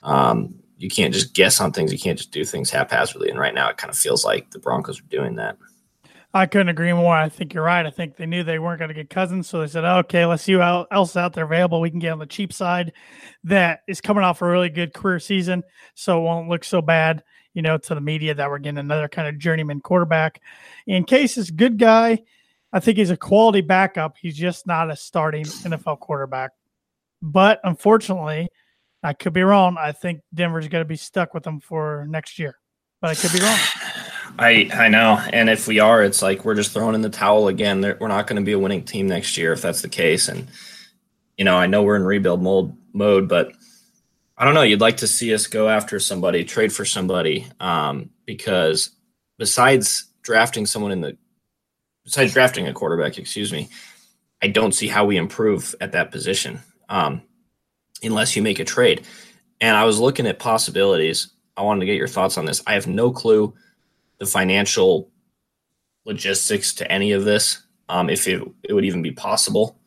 Um, 0.02 0.54
you 0.78 0.88
can't 0.88 1.14
just 1.14 1.34
guess 1.34 1.60
on 1.60 1.72
things. 1.72 1.92
You 1.92 1.98
can't 1.98 2.18
just 2.18 2.30
do 2.30 2.44
things 2.44 2.70
haphazardly. 2.70 3.30
And 3.30 3.38
right 3.38 3.54
now 3.54 3.68
it 3.68 3.78
kind 3.78 3.90
of 3.90 3.98
feels 3.98 4.24
like 4.24 4.50
the 4.50 4.58
Broncos 4.58 5.00
are 5.00 5.04
doing 5.04 5.36
that. 5.36 5.56
I 6.36 6.44
couldn't 6.44 6.68
agree 6.68 6.92
more. 6.92 7.16
I 7.16 7.30
think 7.30 7.54
you're 7.54 7.64
right. 7.64 7.86
I 7.86 7.90
think 7.90 8.16
they 8.16 8.26
knew 8.26 8.44
they 8.44 8.58
weren't 8.58 8.78
going 8.78 8.90
to 8.90 8.94
get 8.94 9.08
Cousins, 9.08 9.48
so 9.48 9.60
they 9.60 9.68
said, 9.68 9.84
"Okay, 9.84 10.26
let's 10.26 10.42
see 10.42 10.52
who 10.52 10.60
else 10.60 11.16
out 11.16 11.32
there 11.32 11.44
available. 11.44 11.80
We 11.80 11.88
can 11.88 11.98
get 11.98 12.12
on 12.12 12.18
the 12.18 12.26
cheap 12.26 12.52
side 12.52 12.92
that 13.44 13.80
is 13.88 14.02
coming 14.02 14.22
off 14.22 14.42
a 14.42 14.46
really 14.46 14.68
good 14.68 14.92
career 14.92 15.18
season, 15.18 15.64
so 15.94 16.18
it 16.18 16.24
won't 16.24 16.50
look 16.50 16.62
so 16.62 16.82
bad, 16.82 17.24
you 17.54 17.62
know, 17.62 17.78
to 17.78 17.94
the 17.94 18.02
media 18.02 18.34
that 18.34 18.50
we're 18.50 18.58
getting 18.58 18.76
another 18.76 19.08
kind 19.08 19.28
of 19.28 19.38
journeyman 19.38 19.80
quarterback." 19.80 20.42
In 20.86 21.04
case 21.04 21.38
is 21.38 21.50
good 21.50 21.78
guy. 21.78 22.22
I 22.70 22.80
think 22.80 22.98
he's 22.98 23.10
a 23.10 23.16
quality 23.16 23.62
backup. 23.62 24.16
He's 24.20 24.36
just 24.36 24.66
not 24.66 24.90
a 24.90 24.96
starting 24.96 25.44
NFL 25.44 26.00
quarterback. 26.00 26.50
But 27.22 27.60
unfortunately, 27.64 28.48
I 29.02 29.14
could 29.14 29.32
be 29.32 29.42
wrong. 29.42 29.76
I 29.78 29.92
think 29.92 30.20
Denver's 30.34 30.68
going 30.68 30.82
to 30.84 30.88
be 30.88 30.96
stuck 30.96 31.32
with 31.32 31.46
him 31.46 31.60
for 31.60 32.06
next 32.10 32.38
year, 32.38 32.58
but 33.00 33.10
I 33.10 33.14
could 33.14 33.32
be 33.32 33.40
wrong. 33.40 33.95
I 34.38 34.68
I 34.72 34.88
know, 34.88 35.18
and 35.32 35.48
if 35.48 35.66
we 35.66 35.80
are, 35.80 36.02
it's 36.02 36.22
like 36.22 36.44
we're 36.44 36.54
just 36.54 36.72
throwing 36.72 36.94
in 36.94 37.02
the 37.02 37.10
towel 37.10 37.48
again. 37.48 37.80
We're 37.80 38.08
not 38.08 38.26
going 38.26 38.40
to 38.40 38.44
be 38.44 38.52
a 38.52 38.58
winning 38.58 38.84
team 38.84 39.06
next 39.06 39.36
year 39.36 39.52
if 39.52 39.62
that's 39.62 39.82
the 39.82 39.88
case. 39.88 40.28
And 40.28 40.48
you 41.36 41.44
know, 41.44 41.56
I 41.56 41.66
know 41.66 41.82
we're 41.82 41.96
in 41.96 42.04
rebuild 42.04 42.42
mode 42.42 42.76
mode, 42.92 43.28
but 43.28 43.52
I 44.36 44.44
don't 44.44 44.54
know. 44.54 44.62
You'd 44.62 44.80
like 44.80 44.98
to 44.98 45.06
see 45.06 45.32
us 45.32 45.46
go 45.46 45.68
after 45.68 45.98
somebody, 45.98 46.44
trade 46.44 46.72
for 46.72 46.84
somebody, 46.84 47.46
um, 47.60 48.10
because 48.26 48.90
besides 49.38 50.06
drafting 50.22 50.66
someone 50.66 50.92
in 50.92 51.00
the 51.00 51.16
besides 52.04 52.34
drafting 52.34 52.68
a 52.68 52.74
quarterback, 52.74 53.18
excuse 53.18 53.52
me, 53.52 53.68
I 54.42 54.48
don't 54.48 54.74
see 54.74 54.88
how 54.88 55.06
we 55.06 55.16
improve 55.16 55.74
at 55.80 55.92
that 55.92 56.10
position 56.10 56.60
um, 56.88 57.22
unless 58.02 58.36
you 58.36 58.42
make 58.42 58.58
a 58.58 58.64
trade. 58.64 59.06
And 59.60 59.76
I 59.76 59.84
was 59.84 59.98
looking 59.98 60.26
at 60.26 60.38
possibilities. 60.38 61.28
I 61.56 61.62
wanted 61.62 61.80
to 61.80 61.86
get 61.86 61.96
your 61.96 62.08
thoughts 62.08 62.36
on 62.36 62.44
this. 62.44 62.62
I 62.66 62.74
have 62.74 62.86
no 62.86 63.10
clue 63.10 63.54
the 64.18 64.26
financial 64.26 65.10
logistics 66.04 66.74
to 66.74 66.90
any 66.90 67.12
of 67.12 67.24
this, 67.24 67.62
um, 67.88 68.08
if 68.08 68.26
it, 68.28 68.42
it 68.62 68.72
would 68.72 68.84
even 68.84 69.02
be 69.02 69.12
possible. 69.12 69.78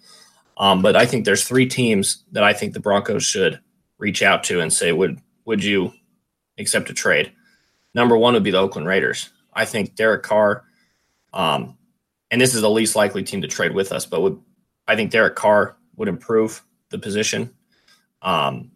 Um, 0.58 0.82
but 0.82 0.96
I 0.96 1.06
think 1.06 1.24
there's 1.26 1.46
three 1.46 1.66
teams 1.66 2.26
that 2.34 2.44
I 2.44 2.54
think 2.54 2.74
the 2.74 2.80
Broncos 2.80 3.24
should 3.24 3.60
reach 3.98 4.22
out 4.22 4.44
to 4.46 4.60
and 4.60 4.72
say, 4.72 4.92
would 4.92 5.20
would 5.46 5.64
you 5.64 5.94
accept 6.58 6.90
a 6.90 6.94
trade? 6.94 7.32
Number 7.96 8.18
one 8.18 8.34
would 8.34 8.44
be 8.44 8.52
the 8.52 8.60
Oakland 8.60 8.88
Raiders. 8.88 9.30
I 9.54 9.66
think 9.66 9.96
Derek 9.96 10.24
Carr, 10.24 10.66
um, 11.34 11.78
and 12.30 12.40
this 12.40 12.54
is 12.54 12.62
the 12.62 12.70
least 12.70 12.96
likely 12.96 13.24
team 13.24 13.42
to 13.42 13.48
trade 13.48 13.74
with 13.74 13.92
us, 13.92 14.06
but 14.06 14.22
would 14.22 14.40
I 14.88 14.96
think 14.96 15.12
Derek 15.12 15.36
Carr 15.36 15.78
would 15.96 16.08
improve 16.08 16.64
the 16.90 17.00
position. 17.00 17.54
Um, 18.22 18.72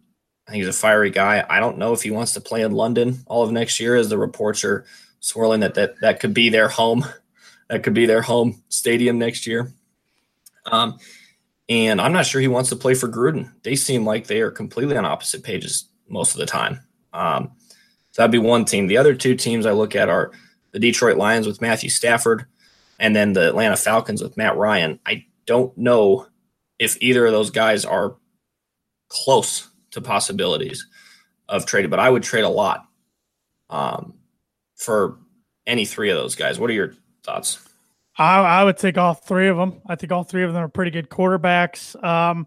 I 0.46 0.52
think 0.52 0.64
he's 0.64 0.68
a 0.68 0.78
fiery 0.78 1.10
guy. 1.10 1.44
I 1.48 1.60
don't 1.60 1.78
know 1.78 1.92
if 1.92 2.02
he 2.02 2.10
wants 2.10 2.32
to 2.34 2.40
play 2.40 2.62
in 2.62 2.72
London 2.72 3.18
all 3.26 3.42
of 3.42 3.52
next 3.52 3.80
year, 3.80 3.96
as 3.96 4.08
the 4.08 4.18
reports 4.18 4.64
are 4.64 4.84
swirling 5.24 5.60
that 5.60 5.74
that 5.74 6.00
that 6.00 6.20
could 6.20 6.34
be 6.34 6.50
their 6.50 6.68
home, 6.68 7.04
that 7.68 7.82
could 7.82 7.94
be 7.94 8.04
their 8.04 8.20
home 8.20 8.62
stadium 8.68 9.18
next 9.18 9.46
year. 9.46 9.72
Um, 10.66 10.98
and 11.68 12.00
I'm 12.00 12.12
not 12.12 12.26
sure 12.26 12.40
he 12.40 12.48
wants 12.48 12.68
to 12.70 12.76
play 12.76 12.94
for 12.94 13.08
Gruden. 13.08 13.50
They 13.62 13.74
seem 13.74 14.04
like 14.04 14.26
they 14.26 14.42
are 14.42 14.50
completely 14.50 14.96
on 14.96 15.06
opposite 15.06 15.42
pages 15.42 15.88
most 16.08 16.32
of 16.34 16.38
the 16.38 16.46
time. 16.46 16.80
Um, 17.14 17.52
so 18.10 18.22
that'd 18.22 18.32
be 18.32 18.38
one 18.38 18.66
team. 18.66 18.86
The 18.86 18.98
other 18.98 19.14
two 19.14 19.34
teams 19.34 19.64
I 19.64 19.72
look 19.72 19.96
at 19.96 20.10
are 20.10 20.30
the 20.72 20.78
Detroit 20.78 21.16
Lions 21.16 21.46
with 21.46 21.62
Matthew 21.62 21.88
Stafford, 21.88 22.44
and 22.98 23.16
then 23.16 23.32
the 23.32 23.48
Atlanta 23.48 23.76
Falcons 23.76 24.22
with 24.22 24.36
Matt 24.36 24.56
Ryan. 24.56 25.00
I 25.06 25.24
don't 25.46 25.76
know 25.78 26.26
if 26.78 27.00
either 27.00 27.24
of 27.24 27.32
those 27.32 27.50
guys 27.50 27.84
are 27.84 28.16
close 29.08 29.68
to 29.92 30.02
possibilities 30.02 30.86
of 31.48 31.64
trading, 31.64 31.90
but 31.90 32.00
I 32.00 32.10
would 32.10 32.22
trade 32.22 32.44
a 32.44 32.48
lot 32.48 32.86
um, 33.70 34.14
for 34.84 35.18
any 35.66 35.84
three 35.84 36.10
of 36.10 36.16
those 36.16 36.34
guys. 36.34 36.58
What 36.58 36.70
are 36.70 36.74
your 36.74 36.94
thoughts? 37.22 37.58
I, 38.16 38.40
I, 38.40 38.64
would 38.64 38.76
take 38.76 38.96
all 38.96 39.14
three 39.14 39.48
of 39.48 39.56
them. 39.56 39.80
I 39.86 39.96
think 39.96 40.12
all 40.12 40.22
three 40.22 40.44
of 40.44 40.52
them 40.52 40.62
are 40.62 40.68
pretty 40.68 40.92
good 40.92 41.08
quarterbacks. 41.08 42.00
Um, 42.04 42.46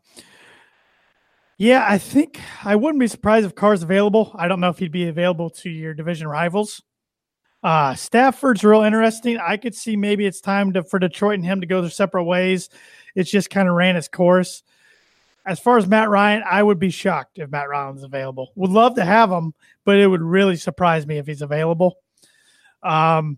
yeah, 1.57 1.85
I 1.87 1.97
think 1.97 2.39
I 2.63 2.75
wouldn't 2.75 2.99
be 2.99 3.07
surprised 3.07 3.45
if 3.45 3.55
Carr's 3.55 3.83
available. 3.83 4.31
I 4.35 4.47
don't 4.47 4.59
know 4.59 4.69
if 4.69 4.77
he'd 4.77 4.91
be 4.91 5.07
available 5.07 5.49
to 5.49 5.69
your 5.69 5.93
division 5.93 6.27
rivals. 6.27 6.81
Uh, 7.63 7.95
Stafford's 7.95 8.63
real 8.63 8.83
interesting. 8.83 9.39
I 9.39 9.57
could 9.57 9.73
see 9.73 9.95
maybe 9.95 10.25
it's 10.25 10.39
time 10.39 10.73
to, 10.73 10.83
for 10.83 10.99
Detroit 10.99 11.35
and 11.35 11.45
him 11.45 11.61
to 11.61 11.67
go 11.67 11.81
their 11.81 11.89
separate 11.89 12.25
ways. 12.25 12.69
It's 13.15 13.31
just 13.31 13.49
kind 13.49 13.67
of 13.67 13.75
ran 13.75 13.95
its 13.95 14.07
course. 14.07 14.61
As 15.45 15.59
far 15.59 15.77
as 15.77 15.87
Matt 15.87 16.09
Ryan, 16.09 16.43
I 16.49 16.61
would 16.61 16.77
be 16.77 16.91
shocked 16.91 17.39
if 17.39 17.49
Matt 17.49 17.69
Ryan's 17.69 18.03
available. 18.03 18.51
Would 18.55 18.69
love 18.69 18.95
to 18.95 19.05
have 19.05 19.31
him, 19.31 19.53
but 19.83 19.97
it 19.97 20.07
would 20.07 20.21
really 20.21 20.57
surprise 20.57 21.07
me 21.07 21.17
if 21.17 21.25
he's 21.25 21.41
available. 21.41 21.97
Um, 22.83 23.37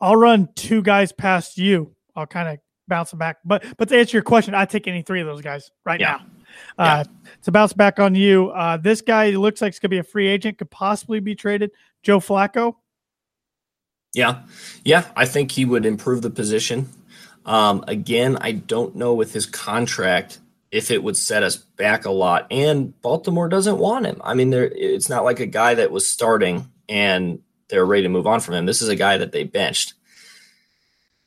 I'll 0.00 0.16
run 0.16 0.48
two 0.54 0.82
guys 0.82 1.12
past 1.12 1.58
you. 1.58 1.94
I'll 2.14 2.26
kind 2.26 2.48
of 2.48 2.58
bounce 2.86 3.10
them 3.10 3.18
back. 3.18 3.38
But 3.44 3.64
but 3.76 3.88
to 3.88 3.98
answer 3.98 4.16
your 4.16 4.22
question, 4.22 4.54
I 4.54 4.64
take 4.64 4.86
any 4.86 5.02
three 5.02 5.20
of 5.20 5.26
those 5.26 5.42
guys 5.42 5.70
right 5.84 6.00
yeah. 6.00 6.18
now. 6.18 6.26
Uh, 6.78 7.04
yeah. 7.04 7.32
To 7.42 7.52
bounce 7.52 7.72
back 7.72 7.98
on 7.98 8.14
you, 8.14 8.48
uh, 8.50 8.76
this 8.78 9.00
guy 9.00 9.30
looks 9.30 9.60
like 9.60 9.70
it's 9.70 9.78
going 9.78 9.90
to 9.90 9.94
be 9.94 9.98
a 9.98 10.04
free 10.04 10.28
agent, 10.28 10.58
could 10.58 10.70
possibly 10.70 11.20
be 11.20 11.34
traded. 11.34 11.70
Joe 12.02 12.20
Flacco. 12.20 12.76
Yeah, 14.14 14.42
yeah, 14.84 15.04
I 15.14 15.26
think 15.26 15.52
he 15.52 15.66
would 15.66 15.84
improve 15.84 16.22
the 16.22 16.30
position. 16.30 16.88
Um, 17.44 17.84
again, 17.86 18.38
I 18.40 18.52
don't 18.52 18.96
know 18.96 19.14
with 19.14 19.32
his 19.32 19.46
contract 19.46 20.38
if 20.70 20.90
it 20.90 21.02
would 21.02 21.16
set 21.16 21.42
us 21.42 21.56
back 21.56 22.04
a 22.04 22.10
lot. 22.10 22.46
And 22.50 22.98
Baltimore 23.00 23.48
doesn't 23.48 23.78
want 23.78 24.06
him. 24.06 24.20
I 24.24 24.34
mean, 24.34 24.50
there 24.50 24.64
it's 24.64 25.08
not 25.08 25.24
like 25.24 25.40
a 25.40 25.46
guy 25.46 25.74
that 25.74 25.90
was 25.90 26.06
starting 26.06 26.70
and 26.88 27.40
they're 27.68 27.86
ready 27.86 28.02
to 28.04 28.08
move 28.08 28.26
on 28.26 28.40
from 28.40 28.54
him. 28.54 28.66
This 28.66 28.82
is 28.82 28.88
a 28.88 28.96
guy 28.96 29.18
that 29.18 29.32
they 29.32 29.44
benched. 29.44 29.94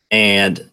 And 0.10 0.70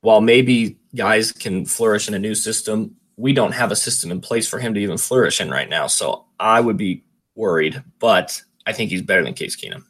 while 0.00 0.20
maybe 0.20 0.78
guys 0.94 1.32
can 1.32 1.64
flourish 1.64 2.08
in 2.08 2.14
a 2.14 2.18
new 2.18 2.34
system, 2.34 2.96
we 3.16 3.32
don't 3.32 3.52
have 3.52 3.70
a 3.70 3.76
system 3.76 4.10
in 4.10 4.20
place 4.20 4.48
for 4.48 4.58
him 4.58 4.74
to 4.74 4.80
even 4.80 4.98
flourish 4.98 5.40
in 5.40 5.50
right 5.50 5.68
now. 5.68 5.86
So 5.86 6.24
I 6.38 6.60
would 6.60 6.76
be 6.76 7.04
worried, 7.34 7.82
but 7.98 8.42
I 8.66 8.72
think 8.72 8.90
he's 8.90 9.02
better 9.02 9.22
than 9.22 9.34
Case 9.34 9.56
Keenum. 9.56 9.84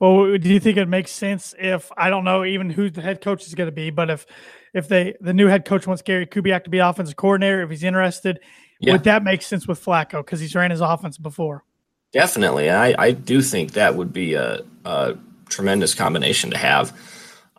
Well, 0.00 0.38
do 0.38 0.48
you 0.48 0.60
think 0.60 0.76
it 0.76 0.88
makes 0.88 1.10
sense 1.10 1.54
if 1.58 1.90
I 1.96 2.08
don't 2.08 2.24
know 2.24 2.44
even 2.44 2.70
who 2.70 2.88
the 2.88 3.02
head 3.02 3.20
coach 3.20 3.46
is 3.46 3.54
going 3.54 3.66
to 3.66 3.72
be, 3.72 3.90
but 3.90 4.10
if 4.10 4.26
if 4.72 4.86
they 4.86 5.14
the 5.20 5.34
new 5.34 5.48
head 5.48 5.64
coach 5.64 5.86
wants 5.86 6.02
Gary 6.02 6.26
Kubiak 6.26 6.64
to 6.64 6.70
be 6.70 6.78
offensive 6.78 7.16
coordinator, 7.16 7.62
if 7.62 7.70
he's 7.70 7.82
interested, 7.82 8.38
yeah. 8.80 8.92
would 8.92 9.04
that 9.04 9.24
make 9.24 9.42
sense 9.42 9.66
with 9.66 9.84
Flacco 9.84 10.24
because 10.24 10.38
he's 10.38 10.54
ran 10.54 10.70
his 10.70 10.80
offense 10.80 11.18
before? 11.18 11.64
Definitely, 12.12 12.70
I 12.70 12.94
I 12.98 13.10
do 13.12 13.42
think 13.42 13.72
that 13.72 13.94
would 13.94 14.12
be 14.12 14.34
a, 14.34 14.62
a 14.84 15.16
tremendous 15.48 15.94
combination 15.94 16.50
to 16.50 16.58
have. 16.58 16.96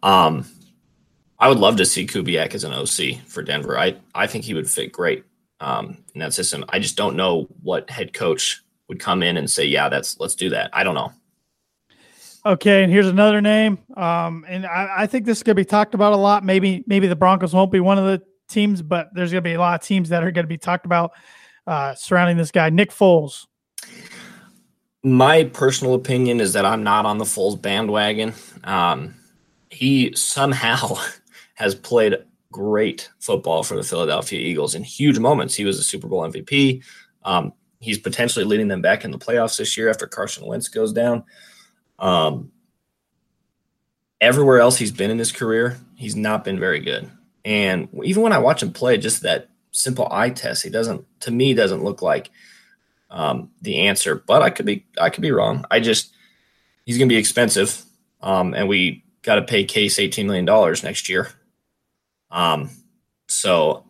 Um, 0.01 0.45
I 1.39 1.47
would 1.47 1.59
love 1.59 1.77
to 1.77 1.85
see 1.85 2.07
Kubiak 2.07 2.53
as 2.53 2.63
an 2.63 2.73
OC 2.73 3.21
for 3.27 3.43
Denver. 3.43 3.77
I 3.77 3.95
I 4.15 4.27
think 4.27 4.45
he 4.45 4.53
would 4.53 4.69
fit 4.69 4.91
great 4.91 5.23
um, 5.59 5.97
in 6.13 6.19
that 6.19 6.33
system. 6.33 6.65
I 6.69 6.79
just 6.79 6.97
don't 6.97 7.15
know 7.15 7.47
what 7.61 7.89
head 7.89 8.13
coach 8.13 8.61
would 8.87 8.99
come 8.99 9.23
in 9.23 9.37
and 9.37 9.49
say, 9.49 9.65
"Yeah, 9.65 9.87
that's 9.89 10.19
let's 10.19 10.35
do 10.35 10.49
that." 10.49 10.71
I 10.73 10.83
don't 10.83 10.95
know. 10.95 11.11
Okay, 12.45 12.83
and 12.83 12.91
here's 12.91 13.07
another 13.07 13.41
name. 13.41 13.77
Um, 13.97 14.45
and 14.47 14.65
I, 14.65 14.89
I 14.99 15.07
think 15.07 15.25
this 15.25 15.39
is 15.39 15.43
going 15.43 15.55
to 15.55 15.61
be 15.61 15.65
talked 15.65 15.93
about 15.93 16.13
a 16.13 16.17
lot. 16.17 16.43
Maybe 16.43 16.83
maybe 16.87 17.07
the 17.07 17.15
Broncos 17.15 17.53
won't 17.53 17.71
be 17.71 17.79
one 17.79 17.97
of 17.97 18.05
the 18.05 18.21
teams, 18.47 18.81
but 18.81 19.09
there's 19.13 19.31
going 19.31 19.43
to 19.43 19.47
be 19.47 19.53
a 19.53 19.59
lot 19.59 19.79
of 19.79 19.85
teams 19.85 20.09
that 20.09 20.23
are 20.23 20.31
going 20.31 20.45
to 20.45 20.49
be 20.49 20.57
talked 20.57 20.85
about 20.85 21.11
uh, 21.67 21.93
surrounding 21.95 22.37
this 22.37 22.51
guy, 22.51 22.69
Nick 22.69 22.91
Foles. 22.91 23.45
My 25.03 25.45
personal 25.45 25.93
opinion 25.93 26.41
is 26.41 26.53
that 26.53 26.65
I'm 26.65 26.83
not 26.83 27.05
on 27.05 27.17
the 27.17 27.25
Foles 27.25 27.61
bandwagon. 27.61 28.33
Um, 28.63 29.15
he 29.69 30.13
somehow 30.15 30.95
has 31.55 31.75
played 31.75 32.17
great 32.51 33.09
football 33.19 33.63
for 33.63 33.75
the 33.75 33.83
Philadelphia 33.83 34.39
Eagles 34.39 34.75
in 34.75 34.83
huge 34.83 35.19
moments. 35.19 35.55
He 35.55 35.65
was 35.65 35.79
a 35.79 35.83
Super 35.83 36.07
Bowl 36.07 36.23
MVP. 36.23 36.83
Um, 37.23 37.53
he's 37.79 37.97
potentially 37.97 38.43
leading 38.45 38.67
them 38.67 38.81
back 38.81 39.05
in 39.05 39.11
the 39.11 39.19
playoffs 39.19 39.57
this 39.57 39.77
year 39.77 39.89
after 39.89 40.07
Carson 40.07 40.45
Wentz 40.45 40.67
goes 40.67 40.91
down. 40.91 41.23
Um, 41.97 42.51
everywhere 44.19 44.59
else 44.59 44.77
he's 44.77 44.91
been 44.91 45.11
in 45.11 45.19
his 45.19 45.31
career, 45.31 45.77
he's 45.95 46.15
not 46.15 46.43
been 46.43 46.59
very 46.59 46.79
good. 46.79 47.09
And 47.45 47.87
even 48.03 48.23
when 48.23 48.33
I 48.33 48.39
watch 48.39 48.61
him 48.61 48.73
play, 48.73 48.97
just 48.97 49.21
that 49.21 49.49
simple 49.71 50.07
eye 50.11 50.29
test, 50.31 50.63
he 50.63 50.69
doesn't, 50.69 51.05
to 51.21 51.31
me, 51.31 51.53
doesn't 51.53 51.83
look 51.83 52.01
like 52.01 52.31
um, 53.09 53.51
the 53.61 53.87
answer. 53.87 54.15
But 54.15 54.41
I 54.41 54.49
could 54.49 54.65
be, 54.65 54.85
I 54.99 55.09
could 55.09 55.21
be 55.21 55.31
wrong. 55.31 55.65
I 55.71 55.79
just, 55.79 56.13
he's 56.85 56.97
going 56.97 57.09
to 57.09 57.13
be 57.13 57.19
expensive, 57.19 57.83
um, 58.21 58.53
and 58.53 58.67
we 58.67 59.03
got 59.21 59.35
to 59.35 59.41
pay 59.43 59.63
Case 59.63 59.99
eighteen 59.99 60.27
million 60.27 60.45
dollars 60.45 60.83
next 60.83 61.09
year. 61.09 61.29
Um, 62.31 62.69
so 63.27 63.85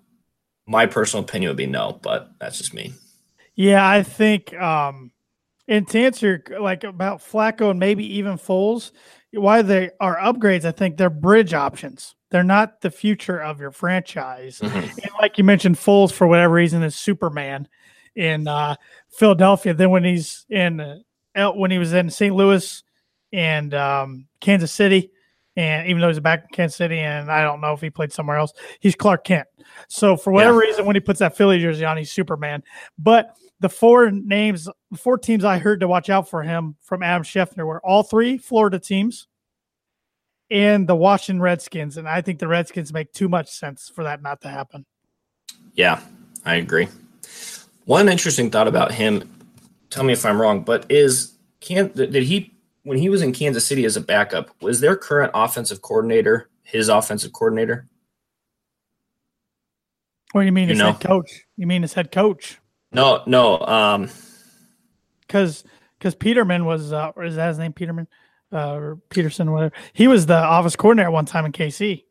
my 0.65 0.85
personal 0.85 1.23
opinion 1.23 1.49
would 1.49 1.57
be 1.57 1.65
no, 1.65 1.99
but 2.01 2.31
that's 2.39 2.57
just 2.57 2.73
me. 2.73 2.93
Yeah, 3.55 3.88
I 3.88 4.03
think 4.03 4.53
um, 4.53 5.11
and 5.67 5.88
to 5.89 5.99
answer 5.99 6.43
like 6.59 6.83
about 6.83 7.19
Flacco 7.19 7.71
and 7.71 7.79
maybe 7.79 8.05
even 8.17 8.38
Foles, 8.38 8.91
why 9.31 9.61
they 9.61 9.91
are 9.99 10.17
upgrades, 10.17 10.65
I 10.65 10.71
think 10.71 10.97
they're 10.97 11.09
bridge 11.09 11.53
options. 11.53 12.15
They're 12.31 12.43
not 12.43 12.81
the 12.81 12.91
future 12.91 13.41
of 13.41 13.59
your 13.59 13.71
franchise. 13.71 14.59
Mm-hmm. 14.59 14.77
And 14.77 15.11
like 15.19 15.38
you 15.38 15.43
mentioned, 15.43 15.77
Foles 15.77 16.11
for 16.11 16.27
whatever 16.27 16.53
reason 16.53 16.83
is 16.83 16.95
Superman 16.95 17.67
in 18.15 18.47
uh, 18.47 18.75
Philadelphia. 19.09 19.73
Then 19.73 19.89
when 19.89 20.03
he's 20.03 20.45
in 20.49 20.79
uh, 20.79 21.51
when 21.51 21.71
he 21.71 21.77
was 21.77 21.93
in 21.93 22.09
St. 22.09 22.35
Louis 22.35 22.83
and 23.31 23.73
um, 23.73 24.27
Kansas 24.41 24.71
City, 24.71 25.11
And 25.55 25.87
even 25.87 26.01
though 26.01 26.07
he's 26.07 26.19
back 26.19 26.43
in 26.43 26.47
Kansas 26.53 26.77
City, 26.77 26.99
and 26.99 27.31
I 27.31 27.43
don't 27.43 27.61
know 27.61 27.73
if 27.73 27.81
he 27.81 27.89
played 27.89 28.13
somewhere 28.13 28.37
else, 28.37 28.53
he's 28.79 28.95
Clark 28.95 29.23
Kent. 29.25 29.47
So 29.87 30.15
for 30.15 30.31
whatever 30.31 30.63
yeah. 30.63 30.69
reason, 30.69 30.85
when 30.85 30.95
he 30.95 30.99
puts 31.01 31.19
that 31.19 31.35
Philly 31.35 31.59
jersey 31.59 31.85
on, 31.85 31.97
he's 31.97 32.11
Superman. 32.11 32.63
But 32.97 33.35
the 33.59 33.69
four 33.69 34.09
names, 34.09 34.69
the 34.91 34.97
four 34.97 35.17
teams 35.17 35.43
I 35.43 35.57
heard 35.57 35.81
to 35.81 35.87
watch 35.87 36.09
out 36.09 36.29
for 36.29 36.43
him 36.43 36.75
from 36.81 37.03
Adam 37.03 37.23
Schefter 37.23 37.65
were 37.65 37.85
all 37.85 38.03
three 38.03 38.37
Florida 38.37 38.79
teams 38.79 39.27
and 40.49 40.87
the 40.87 40.95
Washington 40.95 41.41
Redskins. 41.41 41.97
And 41.97 42.07
I 42.07 42.21
think 42.21 42.39
the 42.39 42.47
Redskins 42.47 42.93
make 42.93 43.11
too 43.11 43.27
much 43.27 43.49
sense 43.49 43.91
for 43.93 44.03
that 44.05 44.21
not 44.21 44.41
to 44.41 44.49
happen. 44.49 44.85
Yeah, 45.73 45.99
I 46.45 46.55
agree. 46.55 46.87
One 47.89 48.08
interesting 48.08 48.51
thought 48.51 48.67
about 48.67 48.91
him, 48.91 49.27
tell 49.89 50.03
me 50.03 50.13
if 50.13 50.24
I'm 50.24 50.39
wrong, 50.39 50.62
but 50.62 50.86
is 50.91 51.34
can 51.60 51.88
did 51.96 52.13
he 52.13 52.53
when 52.84 53.00
he 53.00 53.10
was 53.10 53.24
in 53.24 53.31
Kansas 53.34 53.65
City 53.65 53.84
as 53.84 53.98
a 53.98 54.01
backup, 54.01 54.51
was 54.62 54.79
their 54.79 54.96
current 54.96 55.31
offensive 55.34 55.81
coordinator 55.81 56.51
his 56.62 56.88
offensive 56.88 57.34
coordinator? 57.34 57.88
What 60.34 60.41
do 60.41 60.46
you 60.46 60.51
mean 60.51 60.65
you 60.65 60.75
his 60.75 60.77
know? 60.77 60.91
head 60.91 61.01
coach? 61.01 61.31
You 61.58 61.65
mean 61.65 61.81
his 61.81 61.93
head 61.93 62.12
coach? 62.12 62.60
No, 62.91 63.24
no. 63.25 63.60
Um, 63.62 64.12
because 65.22 65.63
because 65.98 66.13
Peterman 66.13 66.65
was 66.65 66.93
uh, 66.93 67.12
or 67.15 67.24
is 67.24 67.38
that 67.38 67.48
his 67.48 67.58
name 67.58 67.74
Peterman, 67.74 68.08
uh, 68.53 68.74
or 68.74 69.00
Peterson, 69.10 69.51
whatever. 69.51 69.74
He 69.93 70.08
was 70.08 70.27
the 70.27 70.38
office 70.38 70.75
coordinator 70.75 71.10
one 71.10 71.25
time 71.25 71.43
in 71.43 71.53
KC. 71.53 72.03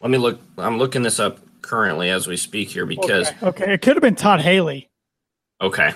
Let 0.00 0.08
me 0.08 0.18
look. 0.18 0.40
I'm 0.56 0.78
looking 0.78 1.02
this 1.02 1.18
up 1.18 1.40
currently 1.68 2.10
as 2.10 2.26
we 2.26 2.36
speak 2.36 2.68
here 2.68 2.86
because 2.86 3.28
okay, 3.28 3.46
okay. 3.46 3.74
it 3.74 3.82
could 3.82 3.96
have 3.96 4.02
been 4.02 4.14
Todd 4.14 4.40
Haley. 4.40 4.88
Okay, 5.60 5.92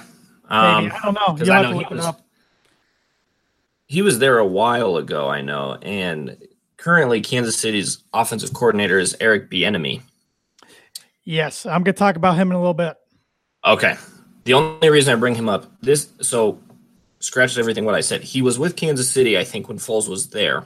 um, 0.49 0.85
Maybe. 0.85 0.95
I 0.95 1.01
don't 1.05 1.15
know. 1.15 1.45
You 1.45 1.53
I 1.53 1.63
know 1.63 1.79
he 1.79 1.95
was, 1.95 2.15
he 3.87 4.03
was 4.03 4.19
there 4.19 4.39
a 4.39 4.47
while 4.47 4.97
ago. 4.97 5.29
I 5.29 5.41
know, 5.41 5.79
and 5.83 6.37
currently 6.77 7.21
Kansas 7.21 7.57
City's 7.57 8.03
offensive 8.13 8.53
coordinator 8.53 8.99
is 8.99 9.17
Eric 9.21 9.51
Bieniemy. 9.51 10.03
Yes, 11.25 11.65
I'm 11.67 11.85
going 11.85 11.95
to 11.95 11.99
talk 11.99 12.17
about 12.17 12.37
him 12.37 12.51
in 12.51 12.57
a 12.57 12.59
little 12.59 12.75
bit. 12.75 12.97
Okay. 13.65 13.97
The 14.45 14.55
only 14.55 14.91
reason 14.91 15.15
I 15.15 15.21
bring 15.21 15.37
him 15.37 15.49
up 15.49 15.71
this 15.81 16.09
so 16.21 16.59
scratches 17.21 17.59
everything 17.59 17.85
what 17.85 17.95
I 17.95 18.01
said. 18.01 18.23
He 18.23 18.43
was 18.43 18.59
with 18.59 18.75
Kansas 18.75 19.09
City, 19.09 19.39
I 19.39 19.45
think, 19.45 19.69
when 19.69 19.79
Foles 19.79 20.09
was 20.09 20.31
there, 20.31 20.65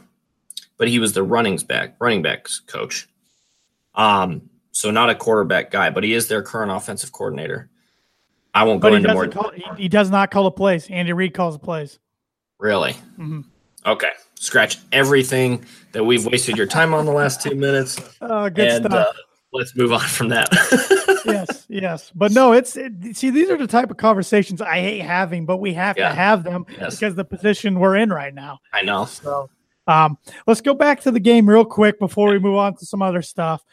but 0.78 0.88
he 0.88 0.98
was 0.98 1.12
the 1.12 1.22
runnings 1.22 1.62
back 1.62 1.94
running 2.00 2.22
backs 2.22 2.60
coach. 2.60 3.06
Um, 3.94 4.48
so 4.76 4.90
not 4.90 5.08
a 5.08 5.14
quarterback 5.14 5.70
guy, 5.70 5.88
but 5.88 6.04
he 6.04 6.12
is 6.12 6.28
their 6.28 6.42
current 6.42 6.70
offensive 6.70 7.10
coordinator. 7.10 7.70
I 8.52 8.64
won't 8.64 8.82
but 8.82 8.90
go 8.90 8.94
into 8.96 9.12
more. 9.14 9.26
Call, 9.26 9.50
he, 9.50 9.64
he, 9.78 9.88
does 9.88 10.10
not 10.10 10.30
call 10.30 10.44
the 10.44 10.50
plays. 10.50 10.86
Andy 10.90 11.14
Reid 11.14 11.32
calls 11.32 11.54
the 11.54 11.58
plays. 11.58 11.98
Really? 12.58 12.92
Mm-hmm. 12.92 13.40
Okay. 13.86 14.10
Scratch 14.34 14.78
everything 14.92 15.64
that 15.92 16.04
we've 16.04 16.26
wasted 16.26 16.58
your 16.58 16.66
time 16.66 16.92
on 16.92 17.06
the 17.06 17.12
last 17.12 17.40
two 17.40 17.54
minutes. 17.54 17.98
Oh, 18.20 18.50
good 18.50 18.68
and, 18.68 18.84
stuff. 18.84 19.08
Uh, 19.08 19.12
let's 19.52 19.74
move 19.76 19.92
on 19.92 20.00
from 20.00 20.28
that. 20.28 20.48
yes, 21.24 21.64
yes, 21.68 22.12
but 22.14 22.32
no, 22.32 22.52
it's 22.52 22.76
it, 22.76 23.16
see 23.16 23.30
these 23.30 23.48
are 23.50 23.56
the 23.56 23.66
type 23.66 23.90
of 23.90 23.96
conversations 23.96 24.60
I 24.60 24.80
hate 24.80 25.00
having, 25.00 25.46
but 25.46 25.58
we 25.58 25.72
have 25.74 25.96
yeah. 25.96 26.08
to 26.08 26.14
have 26.14 26.44
them 26.44 26.66
yes. 26.78 26.96
because 26.96 27.14
the 27.14 27.24
position 27.24 27.78
we're 27.78 27.96
in 27.96 28.10
right 28.10 28.34
now. 28.34 28.58
I 28.72 28.82
know. 28.82 29.04
So, 29.04 29.48
um, 29.86 30.18
let's 30.46 30.60
go 30.60 30.74
back 30.74 31.00
to 31.02 31.10
the 31.10 31.20
game 31.20 31.48
real 31.48 31.64
quick 31.64 31.98
before 31.98 32.30
we 32.30 32.38
move 32.38 32.56
on 32.56 32.76
to 32.76 32.86
some 32.86 33.00
other 33.00 33.22
stuff. 33.22 33.64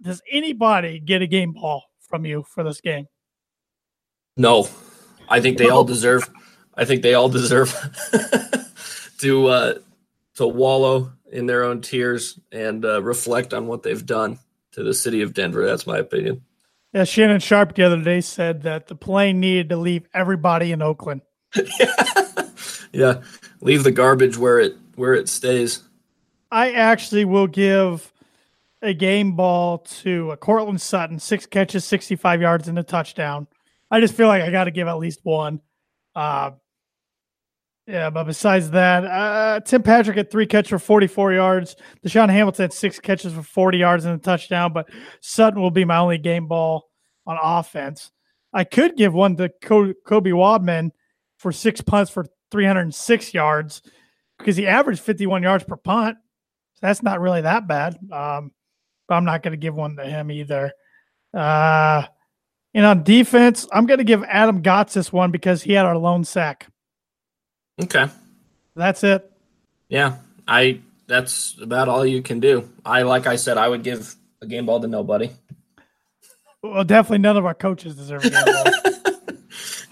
Does 0.00 0.22
anybody 0.30 1.00
get 1.00 1.22
a 1.22 1.26
game 1.26 1.52
ball 1.52 1.84
from 2.00 2.24
you 2.24 2.44
for 2.48 2.62
this 2.62 2.80
game? 2.80 3.06
No, 4.36 4.68
I 5.28 5.40
think 5.40 5.58
they 5.58 5.68
all 5.68 5.84
deserve. 5.84 6.28
I 6.74 6.84
think 6.84 7.02
they 7.02 7.14
all 7.14 7.28
deserve 7.28 7.74
to 9.18 9.46
uh, 9.48 9.74
to 10.36 10.46
wallow 10.46 11.12
in 11.30 11.46
their 11.46 11.64
own 11.64 11.80
tears 11.80 12.38
and 12.52 12.84
uh, 12.84 13.02
reflect 13.02 13.52
on 13.52 13.66
what 13.66 13.82
they've 13.82 14.06
done 14.06 14.38
to 14.72 14.82
the 14.82 14.94
city 14.94 15.22
of 15.22 15.34
Denver. 15.34 15.66
That's 15.66 15.86
my 15.86 15.98
opinion. 15.98 16.42
Yeah, 16.92 17.04
Shannon 17.04 17.40
Sharpe 17.40 17.74
the 17.74 17.82
other 17.82 18.02
day 18.02 18.20
said 18.20 18.62
that 18.62 18.86
the 18.86 18.94
plane 18.94 19.40
needed 19.40 19.68
to 19.70 19.76
leave 19.76 20.08
everybody 20.14 20.72
in 20.72 20.80
Oakland. 20.80 21.20
yeah, 22.92 23.20
leave 23.60 23.84
the 23.84 23.92
garbage 23.92 24.38
where 24.38 24.60
it 24.60 24.76
where 24.94 25.14
it 25.14 25.28
stays. 25.28 25.82
I 26.50 26.72
actually 26.72 27.24
will 27.24 27.46
give 27.46 28.12
a 28.82 28.94
game 28.94 29.34
ball 29.34 29.78
to 29.78 30.30
a 30.30 30.36
Courtland 30.36 30.80
Sutton, 30.80 31.18
six 31.18 31.46
catches, 31.46 31.84
sixty-five 31.84 32.40
yards, 32.40 32.68
and 32.68 32.78
a 32.78 32.82
touchdown. 32.82 33.46
I 33.90 34.00
just 34.00 34.14
feel 34.14 34.28
like 34.28 34.42
I 34.42 34.50
got 34.50 34.64
to 34.64 34.70
give 34.70 34.88
at 34.88 34.98
least 34.98 35.20
one. 35.22 35.60
Uh, 36.14 36.52
yeah, 37.86 38.10
but 38.10 38.24
besides 38.24 38.70
that, 38.72 39.04
uh, 39.06 39.60
Tim 39.60 39.82
Patrick 39.82 40.18
had 40.18 40.30
three 40.30 40.46
catches 40.46 40.68
for 40.68 40.78
44 40.78 41.32
yards. 41.32 41.74
DaeSean 42.04 42.28
Hamilton 42.28 42.64
had 42.64 42.72
six 42.74 43.00
catches 43.00 43.32
for 43.32 43.42
40 43.42 43.78
yards 43.78 44.04
and 44.04 44.14
a 44.14 44.22
touchdown, 44.22 44.74
but 44.74 44.90
Sutton 45.22 45.62
will 45.62 45.70
be 45.70 45.86
my 45.86 45.96
only 45.96 46.18
game 46.18 46.48
ball 46.48 46.90
on 47.26 47.38
offense. 47.40 48.10
I 48.52 48.64
could 48.64 48.96
give 48.96 49.14
one 49.14 49.36
to 49.36 49.50
Colby 50.06 50.32
Wadman 50.34 50.92
for 51.38 51.50
six 51.50 51.80
punts 51.80 52.10
for 52.10 52.26
306 52.50 53.32
yards 53.32 53.80
because 54.38 54.56
he 54.56 54.66
averaged 54.66 55.00
51 55.00 55.42
yards 55.42 55.64
per 55.64 55.76
punt. 55.76 56.18
So 56.74 56.80
that's 56.82 57.02
not 57.02 57.20
really 57.20 57.40
that 57.40 57.66
bad. 57.66 57.98
Um, 58.12 58.52
but 59.08 59.14
I'm 59.14 59.24
not 59.24 59.42
going 59.42 59.52
to 59.52 59.58
give 59.58 59.74
one 59.74 59.96
to 59.96 60.04
him 60.04 60.30
either. 60.30 60.72
Uh, 61.34 62.04
and 62.74 62.86
on 62.86 63.02
defense, 63.02 63.66
I'm 63.72 63.86
going 63.86 63.98
to 63.98 64.04
give 64.04 64.22
Adam 64.24 64.62
Gotsis 64.62 65.10
one 65.10 65.30
because 65.30 65.62
he 65.62 65.72
had 65.72 65.86
our 65.86 65.96
lone 65.96 66.24
sack. 66.24 66.68
Okay. 67.82 68.06
That's 68.76 69.02
it. 69.02 69.30
Yeah. 69.88 70.16
I 70.46 70.80
that's 71.06 71.56
about 71.60 71.88
all 71.88 72.04
you 72.04 72.22
can 72.22 72.38
do. 72.38 72.68
I 72.84 73.02
like 73.02 73.26
I 73.26 73.36
said, 73.36 73.58
I 73.58 73.68
would 73.68 73.82
give 73.82 74.14
a 74.42 74.46
game 74.46 74.66
ball 74.66 74.80
to 74.80 74.86
nobody. 74.86 75.30
Well, 76.62 76.84
definitely 76.84 77.18
none 77.18 77.36
of 77.36 77.46
our 77.46 77.54
coaches 77.54 77.96
deserve 77.96 78.24
a 78.24 78.30
game 78.30 78.44
ball. 78.44 78.64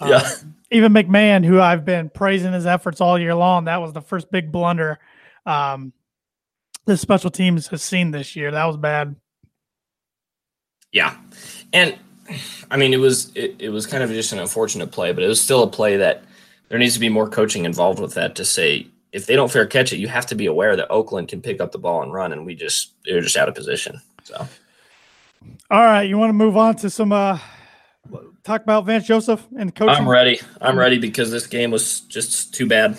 yeah. 0.09 0.17
Uh, 0.17 0.29
even 0.69 0.93
McMahon, 0.93 1.45
who 1.45 1.61
I've 1.61 1.85
been 1.85 2.09
praising 2.09 2.53
his 2.53 2.65
efforts 2.65 2.99
all 3.01 3.17
year 3.17 3.33
long, 3.33 3.65
that 3.65 3.81
was 3.81 3.93
the 3.93 4.01
first 4.01 4.29
big 4.31 4.51
blunder 4.51 4.99
um, 5.45 5.93
the 6.87 6.97
special 6.97 7.29
teams 7.29 7.67
has 7.67 7.83
seen 7.83 8.09
this 8.09 8.35
year. 8.35 8.49
That 8.49 8.65
was 8.65 8.77
bad. 8.77 9.15
Yeah. 10.91 11.15
And 11.71 11.95
I 12.71 12.77
mean, 12.77 12.93
it 12.93 12.99
was 12.99 13.31
it, 13.35 13.55
it 13.59 13.69
was 13.69 13.85
kind 13.85 14.03
of 14.03 14.09
just 14.09 14.33
an 14.33 14.39
unfortunate 14.39 14.91
play, 14.91 15.13
but 15.13 15.23
it 15.23 15.27
was 15.27 15.39
still 15.39 15.61
a 15.61 15.67
play 15.67 15.97
that– 15.97 16.23
there 16.69 16.79
needs 16.79 16.93
to 16.95 16.99
be 16.99 17.09
more 17.09 17.29
coaching 17.29 17.65
involved 17.65 17.99
with 17.99 18.13
that 18.15 18.35
to 18.35 18.45
say 18.45 18.87
if 19.13 19.25
they 19.25 19.35
don't 19.35 19.51
fair 19.51 19.65
catch 19.65 19.93
it, 19.93 19.99
you 19.99 20.07
have 20.07 20.25
to 20.25 20.35
be 20.35 20.47
aware 20.47 20.75
that 20.75 20.91
Oakland 20.91 21.29
can 21.29 21.41
pick 21.41 21.61
up 21.61 21.71
the 21.71 21.77
ball 21.77 22.03
and 22.03 22.11
run, 22.11 22.33
and 22.33 22.45
we 22.45 22.55
just 22.55 22.91
they're 23.05 23.21
just 23.21 23.37
out 23.37 23.47
of 23.47 23.55
position. 23.55 24.01
So, 24.23 24.47
all 25.71 25.81
right, 25.81 26.03
you 26.03 26.17
want 26.17 26.29
to 26.29 26.33
move 26.33 26.57
on 26.57 26.75
to 26.77 26.89
some 26.89 27.13
uh 27.13 27.39
talk 28.43 28.63
about 28.63 28.85
Vance 28.85 29.07
Joseph 29.07 29.45
and 29.57 29.73
coaching? 29.73 29.95
I'm 29.95 30.09
ready. 30.09 30.41
I'm 30.61 30.77
ready 30.77 30.97
because 30.99 31.31
this 31.31 31.47
game 31.47 31.71
was 31.71 32.01
just 32.01 32.53
too 32.53 32.67
bad. 32.67 32.97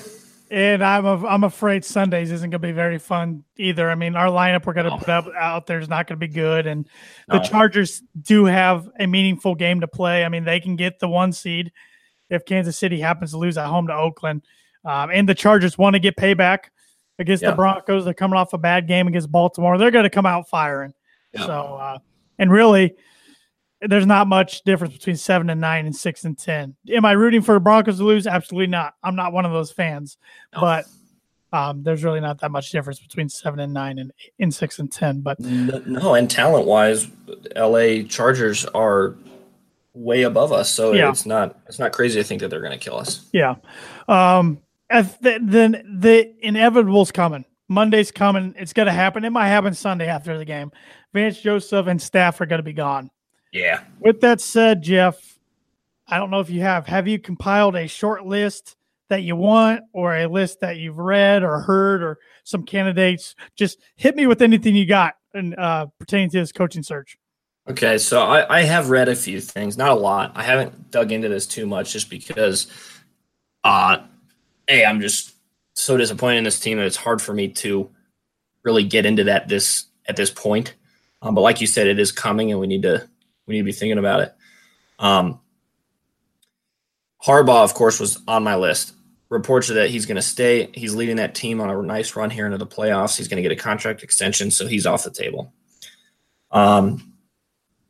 And 0.51 0.83
I'm 0.83 1.05
a, 1.05 1.27
I'm 1.27 1.45
afraid 1.45 1.85
Sundays 1.85 2.31
isn't 2.31 2.49
going 2.49 2.63
to 2.63 2.67
be 2.67 2.73
very 2.73 2.99
fun 2.99 3.45
either. 3.59 3.91
I 3.91 3.95
mean, 3.95 4.17
our 4.17 4.29
lineup 4.29 4.65
we're 4.65 4.73
going 4.73 4.91
to 4.91 4.97
put 4.97 5.09
up 5.09 5.27
out 5.39 5.67
there 5.67 5.79
is 5.79 5.89
not 5.89 6.07
going 6.07 6.19
to 6.19 6.27
be 6.27 6.33
good, 6.33 6.67
and 6.67 6.89
no. 7.29 7.39
the 7.39 7.45
Chargers 7.45 8.03
do 8.23 8.47
have 8.47 8.89
a 8.99 9.07
meaningful 9.07 9.55
game 9.55 9.81
to 9.83 9.89
play. 9.89 10.25
I 10.25 10.31
mean, 10.31 10.45
they 10.45 10.59
can 10.59 10.77
get 10.77 11.01
the 11.01 11.09
one 11.09 11.33
seed 11.33 11.71
if 12.31 12.47
Kansas 12.47 12.79
City 12.79 12.99
happens 13.01 13.33
to 13.33 13.39
lose 13.39 13.59
at 13.59 13.67
home 13.67 13.89
to 13.89 13.95
Oakland. 13.95 14.43
Um, 14.85 15.11
and 15.13 15.29
the 15.29 15.35
Chargers 15.35 15.77
want 15.77 15.95
to 15.95 16.01
get 16.01 16.17
payback 16.17 16.71
against 17.19 17.43
yeah. 17.43 17.51
the 17.51 17.57
Broncos. 17.57 18.05
They're 18.05 18.15
coming 18.15 18.39
off 18.39 18.53
a 18.53 18.59
bad 18.59 18.87
game 18.87 19.07
against 19.07 19.31
Baltimore. 19.31 19.77
They're 19.77 19.91
going 19.91 20.05
to 20.05 20.11
come 20.11 20.27
out 20.27 20.49
firing. 20.49 20.95
Yeah. 21.33 21.47
So, 21.47 21.53
uh, 21.53 21.99
and 22.39 22.51
really, 22.51 22.97
there's 23.81 24.07
not 24.07 24.27
much 24.27 24.63
difference 24.63 24.95
between 24.95 25.17
seven 25.17 25.51
and 25.51 25.61
nine 25.61 25.87
and 25.87 25.95
six 25.95 26.25
and 26.25 26.37
ten. 26.37 26.75
Am 26.91 27.05
I 27.05 27.13
rooting 27.13 27.43
for 27.43 27.55
the 27.55 27.61
Broncos 27.61 27.99
to 27.99 28.05
lose? 28.05 28.27
Absolutely 28.27 28.67
not. 28.67 28.95
I'm 29.03 29.17
not 29.17 29.33
one 29.33 29.45
of 29.45 29.53
those 29.53 29.71
fans. 29.71 30.17
No. 30.55 30.61
But 30.61 30.87
um, 31.53 31.83
there's 31.83 32.05
really 32.05 32.21
not 32.21 32.41
that 32.41 32.51
much 32.51 32.71
difference 32.71 32.99
between 32.99 33.29
seven 33.29 33.61
and 33.61 33.73
nine 33.73 33.99
and 33.99 34.13
in 34.39 34.51
six 34.51 34.79
and 34.79 34.91
ten. 34.91 35.21
But 35.21 35.39
no, 35.41 36.15
and 36.15 36.31
talent 36.31 36.67
wise, 36.67 37.07
LA 37.57 38.03
Chargers 38.09 38.65
are 38.67 39.17
way 39.95 40.23
above 40.23 40.53
us. 40.53 40.71
So 40.71 40.93
yeah. 40.93 41.09
it's 41.09 41.27
not 41.27 41.59
it's 41.67 41.79
not 41.79 41.93
crazy 41.93 42.21
to 42.21 42.25
think 42.25 42.41
that 42.41 42.49
they're 42.49 42.61
going 42.61 42.79
to 42.79 42.79
kill 42.79 42.97
us. 42.97 43.29
Yeah. 43.33 43.57
Um, 44.09 44.59
the, 44.91 45.39
then 45.41 45.99
the 46.01 46.35
inevitable's 46.41 47.13
coming. 47.13 47.45
Monday's 47.69 48.11
coming. 48.11 48.55
It's 48.57 48.73
going 48.73 48.87
to 48.87 48.93
happen. 48.93 49.25
It 49.25 49.31
might 49.31 49.49
happen 49.49 49.75
Sunday 49.75 50.07
after 50.07 50.39
the 50.39 50.45
game. 50.45 50.73
Vance 51.13 51.41
Joseph 51.41 51.87
and 51.87 52.01
staff 52.01 52.41
are 52.41 52.47
going 52.47 52.61
to 52.61 52.65
be 52.65 52.73
gone. 52.73 53.11
Yeah. 53.53 53.83
With 54.01 54.21
that 54.21 54.41
said, 54.41 54.83
Jeff, 54.83 55.39
I 56.07 56.19
don't 56.19 56.31
know 56.31 56.41
if 56.41 56.51
you 56.51 56.61
have. 56.63 56.87
Have 56.87 57.09
you 57.09 57.19
compiled 57.19 57.77
a 57.77 57.87
short 57.87 58.27
list 58.27 58.77
that 59.09 59.23
you 59.23 59.37
want, 59.37 59.81
or 59.93 60.15
a 60.15 60.27
list 60.27 60.61
that 60.61 60.77
you've 60.77 60.99
read 60.99 61.43
or 61.43 61.61
heard, 61.61 62.03
or 62.03 62.19
some 62.45 62.65
candidates? 62.65 63.35
Just 63.57 63.79
hit 63.97 64.15
me 64.17 64.27
with 64.27 64.43
anything 64.43 64.75
you 64.75 64.87
got 64.87 65.15
and 65.33 65.57
uh, 65.59 65.87
pertaining 65.99 66.31
to 66.31 66.39
this 66.41 66.53
coaching 66.53 66.83
search. 66.83 67.19
Okay, 67.69 67.99
so 67.99 68.23
I, 68.23 68.59
I 68.59 68.63
have 68.63 68.89
read 68.89 69.09
a 69.09 69.17
few 69.17 69.41
things, 69.41 69.77
not 69.77 69.91
a 69.91 69.95
lot. 69.95 70.33
I 70.35 70.43
haven't 70.43 70.91
dug 70.91 71.13
into 71.13 71.29
this 71.29 71.47
too 71.47 71.67
much 71.67 71.93
just 71.93 72.09
because, 72.09 72.67
uh, 73.63 73.99
hey, 74.67 74.87
I'm 74.87 75.03
just 75.03 75.35
so 75.75 75.97
disappointed 75.97 76.39
in 76.39 76.45
this 76.45 76.61
team 76.61 76.79
that 76.79 76.87
it's 76.87 76.97
hard 76.97 77.21
for 77.21 77.35
me 77.35 77.49
to 77.49 77.91
really 78.65 78.85
get 78.85 79.05
into 79.07 79.25
that 79.25 79.49
this 79.49 79.85
at 80.07 80.17
this 80.17 80.31
point. 80.31 80.75
Um, 81.21 81.35
but 81.35 81.43
like 81.43 81.61
you 81.61 81.67
said, 81.67 81.87
it 81.87 81.99
is 81.99 82.11
coming, 82.11 82.51
and 82.51 82.61
we 82.61 82.67
need 82.67 82.83
to 82.83 83.09
we 83.49 83.55
need 83.55 83.63
to 83.63 83.65
be 83.65 83.73
thinking 83.73 83.99
about 83.99 84.21
it. 84.21 84.35
Um, 84.99 85.41
Harbaugh, 87.25 87.65
of 87.65 87.75
course, 87.75 87.99
was 87.99 88.21
on 88.29 88.45
my 88.45 88.57
list. 88.57 88.93
Reports 89.29 89.69
that 89.69 89.91
he's 89.91 90.07
going 90.07 90.17
to 90.17 90.23
stay. 90.23 90.71
He's 90.73 90.95
leading 90.95 91.17
that 91.17 91.35
team 91.35 91.61
on 91.61 91.69
a 91.69 91.83
nice 91.83 92.17
run 92.17 92.31
here 92.31 92.47
into 92.47 92.59
the 92.59 92.67
playoffs. 92.67 93.17
He's 93.17 93.29
going 93.29 93.43
to 93.43 93.49
get 93.49 93.57
a 93.57 93.61
contract 93.61 94.03
extension, 94.03 94.51
so 94.51 94.67
he's 94.67 94.87
off 94.87 95.05
the 95.05 95.11
table. 95.11 95.53
Um, 96.51 97.13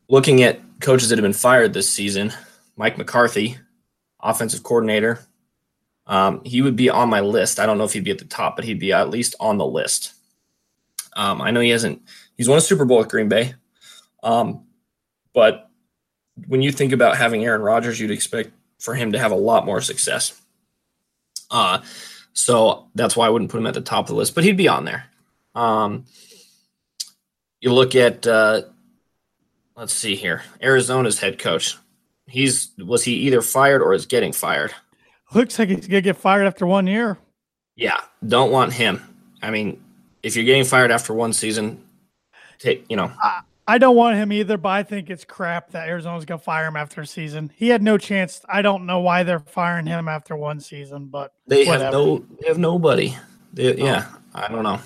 looking 0.09 0.43
at 0.43 0.61
coaches 0.81 1.11
that 1.11 1.19
have 1.19 1.23
been 1.23 1.33
fired 1.33 1.75
this 1.75 1.89
season, 1.89 2.33
Mike 2.77 2.99
McCarthy, 2.99 3.59
offensive 4.21 4.63
coordinator, 4.63 5.21
um, 6.09 6.43
he 6.45 6.63
would 6.63 6.75
be 6.75 6.89
on 6.89 7.09
my 7.09 7.21
list. 7.21 7.61
I 7.61 7.67
don't 7.67 7.79
know 7.79 7.85
if 7.85 7.93
he'd 7.93 8.05
be 8.05 8.11
at 8.11 8.19
the 8.19 8.25
top, 8.25 8.57
but 8.57 8.65
he'd 8.65 8.81
be 8.81 8.93
at 8.93 9.11
least 9.11 9.37
on 9.39 9.59
the 9.59 9.67
list. 9.67 10.15
Um, 11.15 11.41
I 11.41 11.51
know 11.51 11.61
he 11.61 11.71
hasn't. 11.71 12.03
He's 12.37 12.49
won 12.49 12.59
a 12.59 12.63
Super 12.63 12.85
Bowl 12.85 12.99
with 12.99 13.09
Green 13.09 13.29
Bay, 13.29 13.55
um, 14.23 14.65
but 15.35 15.69
when 16.47 16.63
you 16.63 16.71
think 16.71 16.93
about 16.93 17.17
having 17.17 17.45
Aaron 17.45 17.63
Rodgers, 17.63 17.99
you'd 17.99 18.11
expect 18.11 18.51
for 18.79 18.95
him 18.95 19.13
to 19.13 19.19
have 19.19 19.33
a 19.33 19.37
lot 19.37 19.67
more 19.67 19.81
success. 19.81 20.41
Uh, 21.51 21.81
so 22.33 22.89
that's 22.95 23.17
why 23.17 23.27
I 23.27 23.31
wouldn't 23.31 23.51
put 23.51 23.59
him 23.59 23.67
at 23.67 23.75
the 23.75 23.81
top 23.81 24.05
of 24.05 24.09
the 24.09 24.15
list, 24.15 24.35
but 24.35 24.45
he'd 24.45 24.57
be 24.57 24.69
on 24.69 24.85
there. 24.85 25.07
Um, 25.55 26.05
you 27.61 27.73
look 27.73 27.95
at, 27.97 28.27
uh, 28.27 28.63
let's 29.77 29.93
see 29.93 30.15
here, 30.15 30.43
Arizona's 30.63 31.19
head 31.19 31.39
coach. 31.39 31.77
He's 32.27 32.69
was 32.79 33.05
he 33.05 33.15
either 33.15 33.41
fired 33.41 33.81
or 33.81 33.95
is 33.95 34.05
getting 34.05 34.33
fired? 34.33 34.75
Looks 35.35 35.59
like 35.59 35.71
he's 35.71 35.87
gonna 35.87 36.03
get 36.03 36.17
fired 36.17 36.47
after 36.47 36.67
one 36.67 36.87
year. 36.87 37.17
Yeah, 37.75 38.01
don't 38.27 38.53
want 38.53 38.75
him. 38.75 39.03
I 39.43 39.51
mean, 39.51 39.83
if 40.23 40.37
you're 40.37 40.45
getting 40.45 40.65
fired 40.65 40.91
after 40.91 41.15
one 41.15 41.33
season, 41.33 41.83
take 42.59 42.85
you 42.91 42.97
know. 42.97 43.11
I, 43.23 43.41
I 43.69 43.77
don't 43.77 43.97
want 43.97 44.17
him 44.17 44.33
either, 44.33 44.57
but 44.57 44.71
I 44.71 44.83
think 44.83 45.11
it's 45.11 45.27
crap 45.27 45.73
that 45.73 45.89
Arizona's 45.89 46.25
gonna 46.25 46.39
fire 46.39 46.67
him 46.67 46.77
after 46.77 47.03
a 47.03 47.07
season. 47.07 47.53
He 47.55 47.69
had 47.69 47.83
no 47.83 47.99
chance. 47.99 48.41
I 48.49 48.63
don't 48.63 48.87
know 48.87 49.01
why 49.01 49.25
they're 49.25 49.41
firing 49.41 49.85
him 49.85 50.09
after 50.09 50.35
one 50.35 50.59
season, 50.59 51.09
but 51.09 51.35
they 51.47 51.67
whatever. 51.67 51.85
have 51.85 51.93
no 51.93 52.25
they 52.41 52.49
have 52.49 52.57
nobody. 52.57 53.15
They, 53.53 53.75
oh. 53.75 53.85
Yeah, 53.85 54.07
I 54.35 54.49
don't 54.49 54.63
know. 54.63 54.81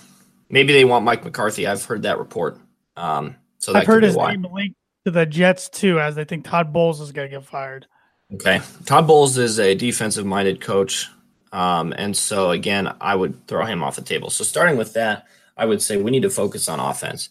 Maybe 0.51 0.73
they 0.73 0.85
want 0.85 1.05
Mike 1.05 1.25
McCarthy. 1.25 1.64
I've 1.64 1.85
heard 1.85 2.03
that 2.03 2.18
report. 2.18 2.59
Um, 2.97 3.37
so 3.59 3.73
I've 3.73 3.87
heard 3.87 4.03
his 4.03 4.16
why. 4.16 4.33
name 4.33 4.53
linked 4.53 4.77
to 5.05 5.12
the 5.12 5.27
Jets 5.27 5.68
too, 5.68 6.01
as 6.01 6.16
they 6.16 6.25
think 6.25 6.45
Todd 6.45 6.73
Bowles 6.73 7.01
is 7.01 7.12
gonna 7.12 7.29
get 7.29 7.45
fired. 7.45 7.87
Okay, 8.35 8.61
Todd 8.85 9.07
Bowles 9.07 9.38
is 9.38 9.61
a 9.61 9.77
defensive 9.77 10.27
minded 10.27 10.61
coach. 10.61 11.09
Um, 11.53 11.95
and 11.97 12.16
so 12.16 12.51
again, 12.51 12.92
I 13.01 13.14
would 13.14 13.47
throw 13.47 13.64
him 13.64 13.85
off 13.85 13.95
the 13.95 14.03
table. 14.03 14.29
So 14.29 14.42
starting 14.42 14.77
with 14.77 14.95
that, 14.95 15.29
I 15.57 15.66
would 15.66 15.81
say 15.81 15.99
we 15.99 16.11
need 16.11 16.23
to 16.23 16.31
focus 16.31 16.68
on 16.68 16.81
offense. 16.81 17.29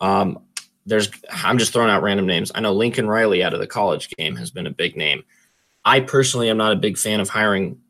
Um, 0.00 0.40
there's 0.88 1.10
I'm 1.30 1.58
just 1.58 1.72
throwing 1.72 1.90
out 1.90 2.02
random 2.02 2.26
names. 2.26 2.50
I 2.54 2.60
know 2.60 2.72
Lincoln 2.72 3.06
Riley 3.06 3.44
out 3.44 3.54
of 3.54 3.60
the 3.60 3.66
college 3.66 4.10
game 4.16 4.36
has 4.36 4.50
been 4.50 4.66
a 4.66 4.70
big 4.70 4.96
name. 4.96 5.22
I 5.84 6.00
personally 6.00 6.50
am 6.50 6.56
not 6.56 6.72
a 6.72 6.76
big 6.76 6.98
fan 6.98 7.20
of 7.20 7.28
hiring 7.28 7.80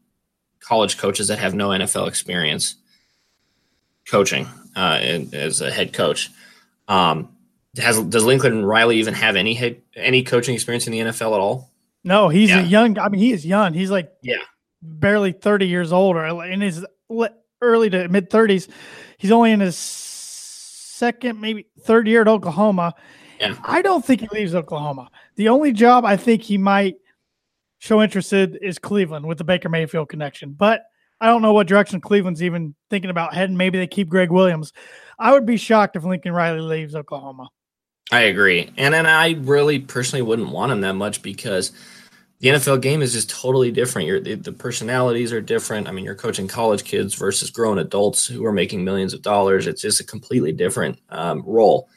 college 0.60 0.98
coaches 0.98 1.28
that 1.28 1.38
have 1.38 1.54
no 1.54 1.68
NFL 1.68 2.08
experience 2.08 2.76
coaching 4.06 4.46
uh, 4.76 4.98
as 5.32 5.60
a 5.60 5.70
head 5.70 5.92
coach. 5.92 6.30
Um, 6.88 7.34
has 7.76 8.00
does 8.02 8.24
Lincoln 8.24 8.64
Riley 8.64 8.98
even 8.98 9.14
have 9.14 9.36
any 9.36 9.54
head, 9.54 9.80
any 9.94 10.22
coaching 10.22 10.54
experience 10.54 10.86
in 10.86 10.92
the 10.92 11.00
NFL 11.00 11.34
at 11.34 11.40
all? 11.40 11.70
No, 12.02 12.28
he's 12.28 12.50
yeah. 12.50 12.60
a 12.60 12.62
young. 12.64 12.98
I 12.98 13.08
mean, 13.08 13.20
he 13.20 13.32
is 13.32 13.46
young. 13.46 13.74
He's 13.74 13.90
like 13.90 14.12
yeah, 14.22 14.42
barely 14.82 15.32
thirty 15.32 15.68
years 15.68 15.92
old, 15.92 16.16
or 16.16 16.44
in 16.44 16.60
his 16.60 16.84
early 17.60 17.90
to 17.90 18.08
mid 18.08 18.30
thirties. 18.30 18.68
He's 19.18 19.30
only 19.30 19.52
in 19.52 19.60
his 19.60 19.76
second, 20.98 21.40
maybe 21.40 21.66
third 21.80 22.06
year 22.08 22.22
at 22.22 22.28
Oklahoma. 22.28 22.94
Yeah. 23.40 23.56
I 23.64 23.82
don't 23.82 24.04
think 24.04 24.20
he 24.20 24.28
leaves 24.28 24.54
Oklahoma. 24.54 25.10
The 25.36 25.48
only 25.48 25.72
job 25.72 26.04
I 26.04 26.16
think 26.16 26.42
he 26.42 26.58
might 26.58 26.96
show 27.78 28.02
interested 28.02 28.58
is 28.60 28.78
Cleveland 28.78 29.26
with 29.26 29.38
the 29.38 29.44
Baker 29.44 29.68
Mayfield 29.68 30.08
connection. 30.08 30.52
But 30.52 30.82
I 31.20 31.26
don't 31.26 31.42
know 31.42 31.52
what 31.52 31.68
direction 31.68 32.00
Cleveland's 32.00 32.42
even 32.42 32.74
thinking 32.90 33.10
about 33.10 33.34
heading. 33.34 33.56
Maybe 33.56 33.78
they 33.78 33.86
keep 33.86 34.08
Gregg 34.08 34.30
Williams. 34.30 34.72
I 35.18 35.32
would 35.32 35.46
be 35.46 35.56
shocked 35.56 35.96
if 35.96 36.04
Lincoln 36.04 36.32
Riley 36.32 36.60
leaves 36.60 36.94
Oklahoma. 36.94 37.48
I 38.10 38.22
agree. 38.22 38.70
And 38.76 38.92
then 38.92 39.06
I 39.06 39.32
really 39.40 39.78
personally 39.78 40.22
wouldn't 40.22 40.50
want 40.50 40.72
him 40.72 40.80
that 40.82 40.94
much 40.94 41.22
because– 41.22 41.72
the 42.40 42.48
NFL 42.48 42.80
game 42.80 43.02
is 43.02 43.12
just 43.12 43.30
totally 43.30 43.72
different. 43.72 44.24
The, 44.24 44.34
the, 44.34 44.52
personalities 44.52 45.32
are 45.32 45.40
different. 45.40 45.88
I 45.88 45.92
mean, 45.92 46.04
you're 46.04 46.14
coaching 46.14 46.46
college 46.46 46.84
kids 46.84 47.14
versus 47.14 47.50
grown 47.50 47.78
adults 47.78 48.26
who 48.26 48.44
are 48.44 48.52
making 48.52 48.84
millions 48.84 49.12
of 49.12 49.22
dollars. 49.22 49.66
It's 49.66 49.82
just 49.82 50.00
a 50.00 50.04
completely 50.04 50.52
different 50.52 51.00
um, 51.08 51.42
role 51.44 51.88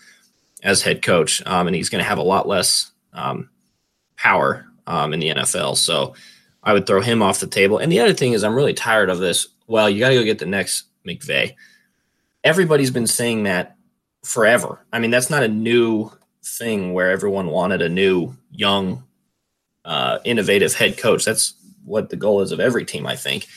as 0.64 0.82
head 0.82 1.04
coach, 1.04 1.46
um, 1.46 1.68
and 1.68 1.76
he's 1.76 1.90
going 1.90 2.04
to 2.04 2.10
have 2.10 2.18
a 2.18 2.24
lot 2.24 2.48
less 2.48 2.92
um, 3.14 3.50
power 4.18 4.66
um, 4.88 5.14
in 5.14 5.20
the 5.20 5.30
NFL. 5.30 5.78
So 5.78 6.16
I 6.64 6.74
would 6.74 6.88
throw 6.88 7.02
him 7.02 7.22
off 7.22 7.40
the 7.40 7.48
table. 7.48 7.78
And 7.78 7.92
the 7.92 8.00
other 8.00 8.14
thing 8.14 8.34
is, 8.34 8.44
I'm 8.44 8.56
really 8.56 8.74
tired 8.74 9.10
of 9.10 9.20
this. 9.20 9.48
Well, 9.68 9.90
you 9.90 10.00
got 10.00 10.10
to 10.10 10.16
go 10.16 10.24
get 10.24 10.40
the 10.40 10.46
next 10.46 10.86
McVay. 11.06 11.56
Everybody's 12.44 12.92
been 12.92 13.08
saying 13.08 13.44
that 13.44 13.76
forever. 14.24 14.86
I 14.92 15.00
mean, 15.00 15.12
that's 15.12 15.30
not 15.30 15.44
a 15.44 15.48
new 15.48 16.12
thing 16.44 16.94
where 16.94 17.12
everyone 17.12 17.48
wanted 17.48 17.82
a 17.82 17.90
new 17.90 18.36
young 18.52 19.04
uh, 19.86 20.20
innovative 20.24 20.74
head 20.74 20.98
coach. 20.98 21.26
That's 21.26 21.54
what 21.84 22.10
the 22.10 22.16
goal 22.16 22.42
is 22.42 22.52
of 22.52 22.60
every 22.60 22.86
team. 22.86 23.08
I 23.08 23.16
think 23.16 23.48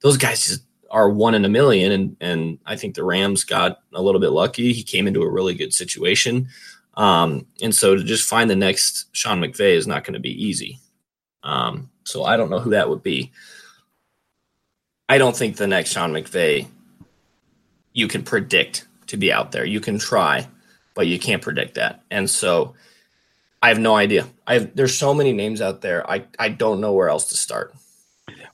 those 0.00 0.16
guys 0.16 0.60
are 0.90 1.10
one 1.10 1.34
in 1.34 1.44
a 1.44 1.48
million, 1.48 1.92
and 1.92 2.16
and 2.20 2.58
I 2.66 2.76
think 2.76 2.94
the 2.94 3.04
Rams 3.04 3.44
got 3.44 3.80
a 3.92 4.02
little 4.02 4.20
bit 4.20 4.30
lucky. 4.30 4.72
He 4.72 4.82
came 4.82 5.06
into 5.06 5.22
a 5.22 5.30
really 5.30 5.54
good 5.54 5.72
situation, 5.72 6.48
um, 6.94 7.46
and 7.62 7.74
so 7.74 7.96
to 7.96 8.04
just 8.04 8.28
find 8.28 8.48
the 8.48 8.56
next 8.56 9.06
Sean 9.12 9.40
McVay 9.40 9.74
is 9.74 9.86
not 9.86 10.04
going 10.04 10.14
to 10.14 10.20
be 10.20 10.44
easy. 10.44 10.78
Um, 11.42 11.90
so 12.04 12.24
I 12.24 12.36
don't 12.36 12.50
know 12.50 12.58
who 12.58 12.70
that 12.70 12.88
would 12.88 13.02
be. 13.02 13.32
I 15.08 15.18
don't 15.18 15.36
think 15.36 15.56
the 15.56 15.68
next 15.68 15.92
Sean 15.92 16.12
McVay 16.12 16.66
you 17.92 18.08
can 18.08 18.22
predict 18.22 18.86
to 19.06 19.16
be 19.16 19.32
out 19.32 19.52
there. 19.52 19.64
You 19.64 19.80
can 19.80 19.98
try, 19.98 20.46
but 20.94 21.06
you 21.06 21.18
can't 21.18 21.42
predict 21.42 21.74
that. 21.74 22.02
And 22.10 22.28
so 22.28 22.74
I 23.62 23.68
have 23.68 23.78
no 23.78 23.96
idea. 23.96 24.26
I 24.46 24.54
have 24.54 24.76
there's 24.76 24.96
so 24.96 25.14
many 25.14 25.32
names 25.32 25.60
out 25.60 25.80
there. 25.80 26.08
I 26.10 26.24
I 26.38 26.50
don't 26.50 26.80
know 26.80 26.92
where 26.92 27.08
else 27.08 27.26
to 27.30 27.36
start. 27.36 27.74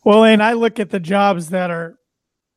Well, 0.05 0.25
and 0.25 0.43
I 0.43 0.55
look 0.55 0.81
at 0.81 0.91
the 0.91 1.01
jobs 1.01 1.51
that 1.51 1.71
are 1.71 1.99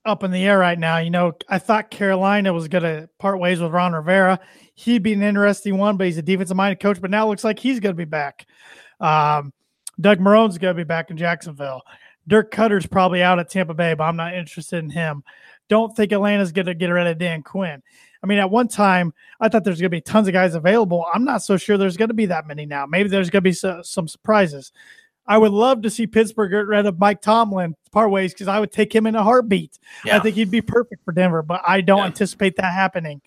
up 0.05 0.23
in 0.23 0.31
the 0.31 0.45
air 0.45 0.59
right 0.59 0.77
now. 0.77 0.97
You 0.97 1.09
know, 1.09 1.33
I 1.49 1.59
thought 1.59 1.89
Carolina 1.89 2.53
was 2.53 2.67
going 2.67 2.83
to 2.83 3.09
part 3.19 3.39
ways 3.39 3.59
with 3.59 3.71
Ron 3.71 3.93
Rivera. 3.93 4.39
He'd 4.75 5.03
be 5.03 5.13
an 5.13 5.23
interesting 5.23 5.77
one, 5.77 5.97
but 5.97 6.07
he's 6.07 6.17
a 6.17 6.21
defensive 6.21 6.55
minded 6.55 6.79
coach. 6.79 7.01
But 7.01 7.11
now 7.11 7.25
it 7.25 7.29
looks 7.29 7.43
like 7.43 7.59
he's 7.59 7.79
going 7.79 7.93
to 7.95 7.97
be 7.97 8.05
back. 8.05 8.45
Um, 8.99 9.51
Doug 9.99 10.19
Marrone's 10.19 10.57
going 10.57 10.75
to 10.75 10.79
be 10.79 10.87
back 10.87 11.09
in 11.09 11.17
Jacksonville. 11.17 11.81
Dirk 12.27 12.51
Koetter's 12.51 12.87
probably 12.87 13.21
out 13.21 13.39
at 13.39 13.49
Tampa 13.49 13.73
Bay, 13.73 13.93
but 13.93 14.03
I'm 14.03 14.15
not 14.15 14.33
interested 14.33 14.83
in 14.83 14.89
him. 14.89 15.23
Don't 15.69 15.95
think 15.95 16.11
Atlanta's 16.11 16.51
going 16.51 16.65
to 16.65 16.73
get 16.73 16.87
rid 16.87 17.07
of 17.07 17.17
Dan 17.17 17.43
Quinn. 17.43 17.81
I 18.25 18.27
mean, 18.27 18.39
at 18.39 18.49
one 18.49 18.67
time, 18.67 19.13
I 19.39 19.49
thought 19.49 19.63
there's 19.63 19.79
going 19.79 19.91
to 19.91 19.95
be 19.95 20.01
tons 20.01 20.27
of 20.27 20.33
guys 20.33 20.55
available. 20.55 21.05
I'm 21.13 21.23
not 21.23 21.43
so 21.43 21.57
sure 21.57 21.77
there's 21.77 21.95
going 21.95 22.07
to 22.07 22.15
be 22.15 22.25
that 22.25 22.47
many 22.47 22.65
now. 22.65 22.87
Maybe 22.87 23.07
there's 23.07 23.29
going 23.29 23.43
to 23.43 23.49
be 23.49 23.53
so, 23.53 23.83
some 23.83 24.07
surprises. 24.07 24.71
I 25.27 25.37
would 25.37 25.51
love 25.51 25.83
to 25.83 25.91
see 25.91 26.07
Pittsburgh 26.07 26.49
get 26.49 26.65
rid 26.65 26.87
of 26.87 26.97
Mike 26.97 27.21
Tomlin 27.21 27.75
part 27.91 28.09
ways 28.09 28.33
because 28.33 28.47
I 28.47 28.59
would 28.59 28.71
take 28.71 28.93
him 28.93 29.05
in 29.05 29.13
a 29.13 29.21
heartbeat. 29.21 29.77
Yeah. 30.03 30.17
I 30.17 30.21
think 30.21 30.37
he'd 30.37 30.49
be 30.49 30.61
perfect 30.61 31.05
for 31.05 31.11
Denver, 31.11 31.43
but 31.43 31.61
I 31.67 31.81
don't 31.81 31.99
yeah. 31.99 32.05
anticipate 32.05 32.55
that 32.55 32.73
happening. 32.73 33.21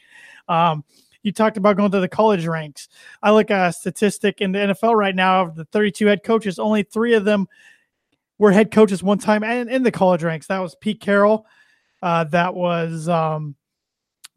Um, 0.48 0.82
you 1.22 1.30
talked 1.30 1.58
about 1.58 1.76
going 1.76 1.92
to 1.92 2.00
the 2.00 2.08
college 2.08 2.44
ranks. 2.44 2.88
I 3.22 3.30
look 3.30 3.52
at 3.52 3.68
a 3.68 3.72
statistic 3.72 4.40
in 4.40 4.50
the 4.50 4.58
NFL 4.58 4.96
right 4.96 5.14
now 5.14 5.42
of 5.42 5.54
the 5.54 5.64
32 5.66 6.06
head 6.06 6.24
coaches, 6.24 6.58
only 6.58 6.82
three 6.82 7.14
of 7.14 7.24
them 7.24 7.46
were 8.36 8.50
head 8.50 8.72
coaches 8.72 9.00
one 9.00 9.18
time 9.18 9.44
and 9.44 9.70
in 9.70 9.84
the 9.84 9.92
college 9.92 10.24
ranks. 10.24 10.48
That 10.48 10.58
was 10.58 10.74
Pete 10.74 11.00
Carroll. 11.00 11.46
Uh, 12.02 12.24
that 12.24 12.54
was 12.54 13.08
um, 13.08 13.54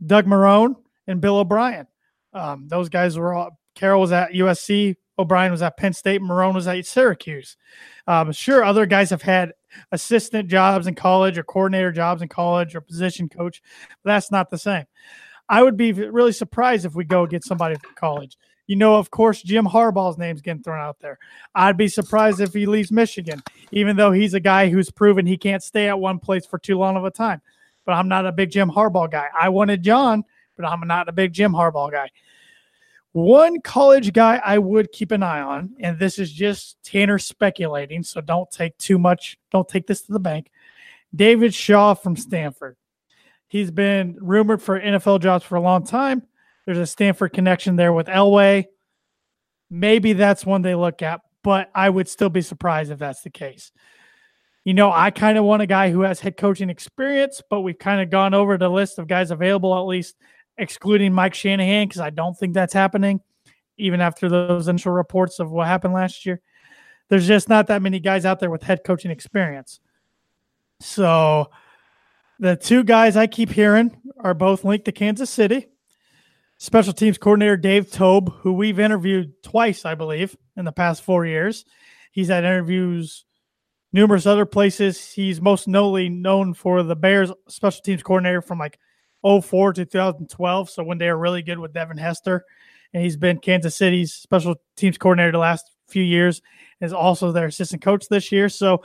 Doug 0.05 0.25
Marrone 0.25 0.75
and 1.07 1.21
Bill 1.21 1.37
O'Brien. 1.37 1.87
Um, 2.33 2.67
those 2.67 2.89
guys 2.89 3.17
were 3.17 3.33
all. 3.33 3.59
Carroll 3.75 4.01
was 4.01 4.11
at 4.11 4.31
USC. 4.31 4.95
O'Brien 5.17 5.51
was 5.51 5.61
at 5.61 5.77
Penn 5.77 5.93
State. 5.93 6.21
Marrone 6.21 6.53
was 6.53 6.67
at 6.67 6.85
Syracuse. 6.85 7.57
Um, 8.07 8.31
sure, 8.31 8.63
other 8.63 8.85
guys 8.85 9.09
have 9.11 9.21
had 9.21 9.53
assistant 9.91 10.49
jobs 10.49 10.87
in 10.87 10.95
college 10.95 11.37
or 11.37 11.43
coordinator 11.43 11.91
jobs 11.91 12.21
in 12.21 12.27
college 12.27 12.75
or 12.75 12.81
position 12.81 13.29
coach, 13.29 13.61
but 14.03 14.11
that's 14.11 14.31
not 14.31 14.49
the 14.49 14.57
same. 14.57 14.85
I 15.47 15.63
would 15.63 15.77
be 15.77 15.91
really 15.93 16.31
surprised 16.31 16.85
if 16.85 16.95
we 16.95 17.03
go 17.03 17.25
get 17.27 17.43
somebody 17.43 17.75
from 17.75 17.93
college. 17.95 18.37
You 18.67 18.77
know, 18.77 18.95
of 18.95 19.11
course, 19.11 19.41
Jim 19.41 19.65
Harbaugh's 19.65 20.17
name's 20.17 20.41
getting 20.41 20.63
thrown 20.63 20.79
out 20.79 20.99
there. 20.99 21.19
I'd 21.53 21.77
be 21.77 21.89
surprised 21.89 22.39
if 22.39 22.53
he 22.53 22.65
leaves 22.65 22.91
Michigan, 22.91 23.43
even 23.71 23.97
though 23.97 24.11
he's 24.11 24.33
a 24.33 24.39
guy 24.39 24.69
who's 24.69 24.89
proven 24.89 25.25
he 25.25 25.37
can't 25.37 25.61
stay 25.61 25.89
at 25.89 25.99
one 25.99 26.19
place 26.19 26.45
for 26.45 26.57
too 26.57 26.77
long 26.77 26.95
of 26.95 27.03
a 27.03 27.11
time 27.11 27.41
but 27.85 27.93
I'm 27.93 28.07
not 28.07 28.25
a 28.25 28.31
big 28.31 28.51
Jim 28.51 28.69
Harbaugh 28.69 29.11
guy. 29.11 29.27
I 29.39 29.49
wanted 29.49 29.83
John, 29.83 30.23
but 30.57 30.65
I'm 30.65 30.85
not 30.87 31.09
a 31.09 31.11
big 31.11 31.33
Jim 31.33 31.53
Harbaugh 31.53 31.91
guy. 31.91 32.09
One 33.13 33.59
college 33.59 34.13
guy 34.13 34.41
I 34.43 34.57
would 34.57 34.91
keep 34.91 35.11
an 35.11 35.21
eye 35.21 35.41
on, 35.41 35.75
and 35.79 35.99
this 35.99 36.17
is 36.17 36.31
just 36.31 36.81
Tanner 36.83 37.17
speculating, 37.17 38.03
so 38.03 38.21
don't 38.21 38.49
take 38.49 38.77
too 38.77 38.97
much, 38.97 39.37
don't 39.51 39.67
take 39.67 39.85
this 39.85 40.01
to 40.03 40.13
the 40.13 40.19
bank. 40.19 40.49
David 41.13 41.53
Shaw 41.53 41.93
from 41.93 42.15
Stanford. 42.15 42.77
He's 43.47 43.69
been 43.69 44.17
rumored 44.21 44.61
for 44.61 44.79
NFL 44.79 45.19
jobs 45.19 45.43
for 45.43 45.55
a 45.55 45.61
long 45.61 45.85
time. 45.85 46.23
There's 46.65 46.77
a 46.77 46.85
Stanford 46.85 47.33
connection 47.33 47.75
there 47.75 47.91
with 47.91 48.07
Elway. 48.07 48.67
Maybe 49.69 50.13
that's 50.13 50.45
one 50.45 50.61
they 50.61 50.75
look 50.75 51.01
at, 51.01 51.19
but 51.43 51.69
I 51.75 51.89
would 51.89 52.07
still 52.07 52.29
be 52.29 52.41
surprised 52.41 52.91
if 52.91 52.99
that's 52.99 53.23
the 53.23 53.29
case. 53.29 53.73
You 54.63 54.75
know, 54.75 54.91
I 54.91 55.09
kind 55.09 55.37
of 55.37 55.43
want 55.43 55.63
a 55.63 55.67
guy 55.67 55.89
who 55.89 56.01
has 56.01 56.19
head 56.19 56.37
coaching 56.37 56.69
experience, 56.69 57.41
but 57.49 57.61
we've 57.61 57.79
kind 57.79 57.99
of 57.99 58.09
gone 58.11 58.33
over 58.33 58.57
the 58.57 58.69
list 58.69 58.99
of 58.99 59.07
guys 59.07 59.31
available, 59.31 59.75
at 59.75 59.87
least 59.87 60.15
excluding 60.57 61.13
Mike 61.13 61.33
Shanahan, 61.33 61.87
because 61.87 62.01
I 62.01 62.11
don't 62.11 62.37
think 62.37 62.53
that's 62.53 62.73
happening, 62.73 63.21
even 63.77 64.01
after 64.01 64.29
those 64.29 64.67
initial 64.67 64.91
reports 64.91 65.39
of 65.39 65.49
what 65.49 65.67
happened 65.67 65.93
last 65.93 66.25
year. 66.25 66.41
There's 67.09 67.27
just 67.27 67.49
not 67.49 67.67
that 67.67 67.81
many 67.81 67.99
guys 67.99 68.23
out 68.23 68.39
there 68.39 68.51
with 68.51 68.61
head 68.61 68.83
coaching 68.85 69.09
experience. 69.09 69.79
So 70.79 71.49
the 72.39 72.55
two 72.55 72.83
guys 72.83 73.17
I 73.17 73.27
keep 73.27 73.49
hearing 73.49 73.95
are 74.19 74.33
both 74.33 74.63
linked 74.63 74.85
to 74.85 74.91
Kansas 74.91 75.29
City. 75.29 75.67
Special 76.57 76.93
teams 76.93 77.17
coordinator 77.17 77.57
Dave 77.57 77.91
Toub, 77.91 78.31
who 78.41 78.53
we've 78.53 78.79
interviewed 78.79 79.41
twice, 79.41 79.85
I 79.85 79.95
believe, 79.95 80.37
in 80.55 80.65
the 80.65 80.71
past 80.71 81.01
four 81.01 81.25
years. 81.25 81.65
He's 82.11 82.27
had 82.27 82.43
interviews 82.43 83.25
numerous 83.93 84.25
other 84.25 84.45
places. 84.45 85.11
He's 85.11 85.41
most 85.41 85.67
notably 85.67 86.09
known 86.09 86.53
for 86.53 86.83
the 86.83 86.95
Bears 86.95 87.31
special 87.47 87.81
teams 87.81 88.03
coordinator 88.03 88.41
from 88.41 88.59
like 88.59 88.79
04 89.23 89.73
to 89.73 89.85
2012. 89.85 90.69
So 90.69 90.83
when 90.83 90.97
they 90.97 91.07
were 91.07 91.17
really 91.17 91.41
good 91.41 91.59
with 91.59 91.73
Devin 91.73 91.97
Hester. 91.97 92.45
And 92.93 93.03
he's 93.03 93.15
been 93.15 93.39
Kansas 93.39 93.75
City's 93.75 94.13
special 94.13 94.55
teams 94.75 94.97
coordinator 94.97 95.31
the 95.31 95.37
last 95.37 95.71
few 95.87 96.03
years, 96.03 96.41
is 96.81 96.93
also 96.93 97.31
their 97.31 97.47
assistant 97.47 97.81
coach 97.81 98.07
this 98.09 98.31
year. 98.31 98.49
So 98.49 98.83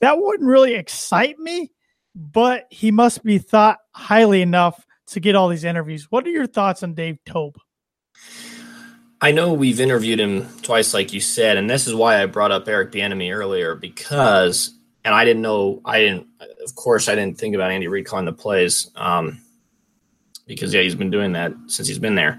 that 0.00 0.18
wouldn't 0.18 0.48
really 0.48 0.74
excite 0.74 1.38
me, 1.38 1.70
but 2.14 2.66
he 2.70 2.90
must 2.90 3.22
be 3.24 3.38
thought 3.38 3.78
highly 3.94 4.42
enough 4.42 4.84
to 5.08 5.20
get 5.20 5.36
all 5.36 5.48
these 5.48 5.64
interviews. 5.64 6.06
What 6.10 6.26
are 6.26 6.30
your 6.30 6.46
thoughts 6.46 6.82
on 6.82 6.94
Dave 6.94 7.18
Toub? 7.24 7.56
I 9.22 9.32
know 9.32 9.52
we've 9.52 9.80
interviewed 9.80 10.18
him 10.18 10.48
twice, 10.62 10.94
like 10.94 11.12
you 11.12 11.20
said, 11.20 11.58
and 11.58 11.68
this 11.68 11.86
is 11.86 11.94
why 11.94 12.22
I 12.22 12.26
brought 12.26 12.52
up 12.52 12.66
Eric 12.66 12.90
Bieniemy 12.90 13.34
earlier 13.34 13.74
because, 13.74 14.72
and 15.04 15.14
I 15.14 15.26
didn't 15.26 15.42
know, 15.42 15.82
I 15.84 16.00
didn't, 16.00 16.26
of 16.64 16.74
course, 16.74 17.08
I 17.08 17.14
didn't 17.14 17.38
think 17.38 17.54
about 17.54 17.70
Andy 17.70 17.86
Reid 17.86 18.06
calling 18.06 18.24
the 18.24 18.32
plays, 18.32 18.90
um, 18.96 19.38
because 20.46 20.72
yeah, 20.72 20.80
he's 20.80 20.94
been 20.94 21.10
doing 21.10 21.32
that 21.32 21.52
since 21.66 21.86
he's 21.86 21.98
been 21.98 22.14
there. 22.14 22.38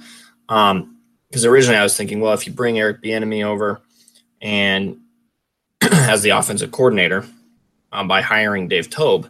Um, 0.50 0.98
because 1.30 1.46
originally 1.46 1.78
I 1.78 1.84
was 1.84 1.96
thinking, 1.96 2.20
well, 2.20 2.34
if 2.34 2.46
you 2.46 2.52
bring 2.52 2.78
Eric 2.78 3.02
Bieniemy 3.02 3.46
over 3.46 3.82
and 4.42 5.00
as 5.82 6.24
the 6.24 6.32
offensive 6.32 6.72
coordinator 6.72 7.26
um, 7.94 8.08
by 8.10 8.22
hiring 8.22 8.68
Dave 8.68 8.90
Toub, 8.90 9.30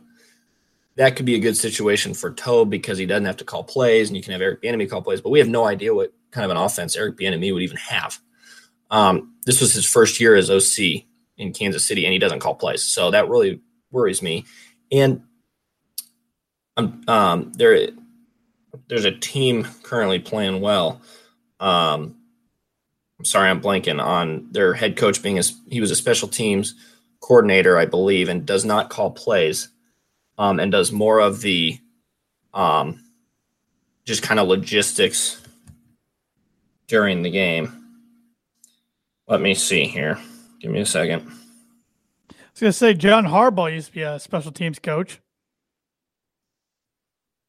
that 0.96 1.16
could 1.16 1.26
be 1.26 1.36
a 1.36 1.40
good 1.40 1.56
situation 1.56 2.16
for 2.16 2.32
Toub 2.32 2.72
because 2.72 2.98
he 2.98 3.06
doesn't 3.06 3.26
have 3.26 3.38
to 3.38 3.46
call 3.46 3.64
plays 3.64 4.10
and 4.10 4.18
you 4.18 4.24
can 4.24 4.32
have 4.32 4.42
Eric 4.42 4.64
Bieniemy 4.64 4.90
call 4.90 5.04
plays. 5.04 5.22
But 5.22 5.30
we 5.30 5.38
have 5.38 5.48
no 5.48 5.66
idea 5.66 5.94
what 5.94 6.12
kind 6.32 6.46
of 6.46 6.52
an 6.52 6.58
offense 6.58 6.96
Eric 6.96 7.18
Bieniemy 7.18 7.54
would 7.54 7.64
even 7.64 7.78
have. 7.78 8.20
Um, 8.90 9.36
this 9.46 9.62
was 9.62 9.74
his 9.74 9.86
first 9.86 10.20
year 10.20 10.36
as 10.36 10.50
OC 10.50 11.04
in 11.38 11.54
Kansas 11.54 11.86
City, 11.86 12.06
and 12.06 12.14
he 12.14 12.20
doesn't 12.20 12.40
call 12.40 12.56
plays, 12.56 12.84
so 12.84 13.12
that 13.12 13.30
really 13.30 13.62
worries 13.92 14.22
me. 14.22 14.46
And 14.92 15.24
um, 16.78 17.04
um, 17.08 17.52
there, 17.54 17.90
there's 18.88 19.06
a 19.06 19.12
team 19.12 19.68
currently 19.84 20.20
playing 20.20 20.62
well. 20.62 21.02
Um, 21.60 22.16
I'm 23.20 23.26
sorry, 23.26 23.50
I'm 23.50 23.62
blanking 23.62 24.04
on 24.04 24.48
their 24.52 24.74
head 24.74 24.98
coach 24.98 25.22
being 25.22 25.38
a 25.38 25.44
he 25.70 25.80
was 25.80 25.92
a 25.92 25.96
special 25.96 26.28
teams 26.28 26.76
coordinator, 27.20 27.78
I 27.78 27.86
believe, 27.86 28.30
and 28.30 28.46
does 28.46 28.66
not 28.66 28.90
call 28.90 29.12
plays 29.12 29.70
um, 30.38 30.60
and 30.60 30.72
does 30.72 30.92
more 30.92 31.20
of 31.20 31.42
the 31.42 31.80
um, 32.54 33.04
just 34.06 34.24
kind 34.24 34.40
of 34.40 34.48
logistics 34.48 35.41
during 36.92 37.22
the 37.22 37.32
game. 37.32 37.86
Let 39.26 39.40
me 39.40 39.56
see 39.56 39.86
here. 39.86 40.20
Give 40.60 40.72
me 40.72 40.82
a 40.82 40.86
second. 40.86 41.22
I 41.22 42.36
was 42.52 42.60
going 42.60 42.70
to 42.70 42.74
say 42.74 42.94
John 42.94 43.26
Harbaugh 43.26 43.74
used 43.74 43.88
to 43.88 43.94
be 43.94 44.02
a 44.02 44.20
special 44.20 44.52
teams 44.52 44.78
coach. 44.78 45.22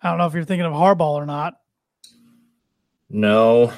I 0.01 0.11
don't 0.11 0.19
know 0.19 0.27
if 0.27 0.35
you're 0.35 0.45
thinking 0.45 0.65
of 0.65 0.73
Harbaugh 0.73 1.15
or 1.15 1.27
not. 1.27 1.55
No, 3.11 3.73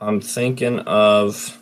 I'm 0.00 0.20
thinking 0.20 0.80
of 0.80 1.56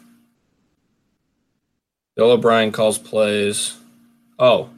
Bill 2.17 2.31
O'Brien 2.31 2.73
calls 2.73 2.97
plays. 2.97 3.77
Oh, 4.39 4.71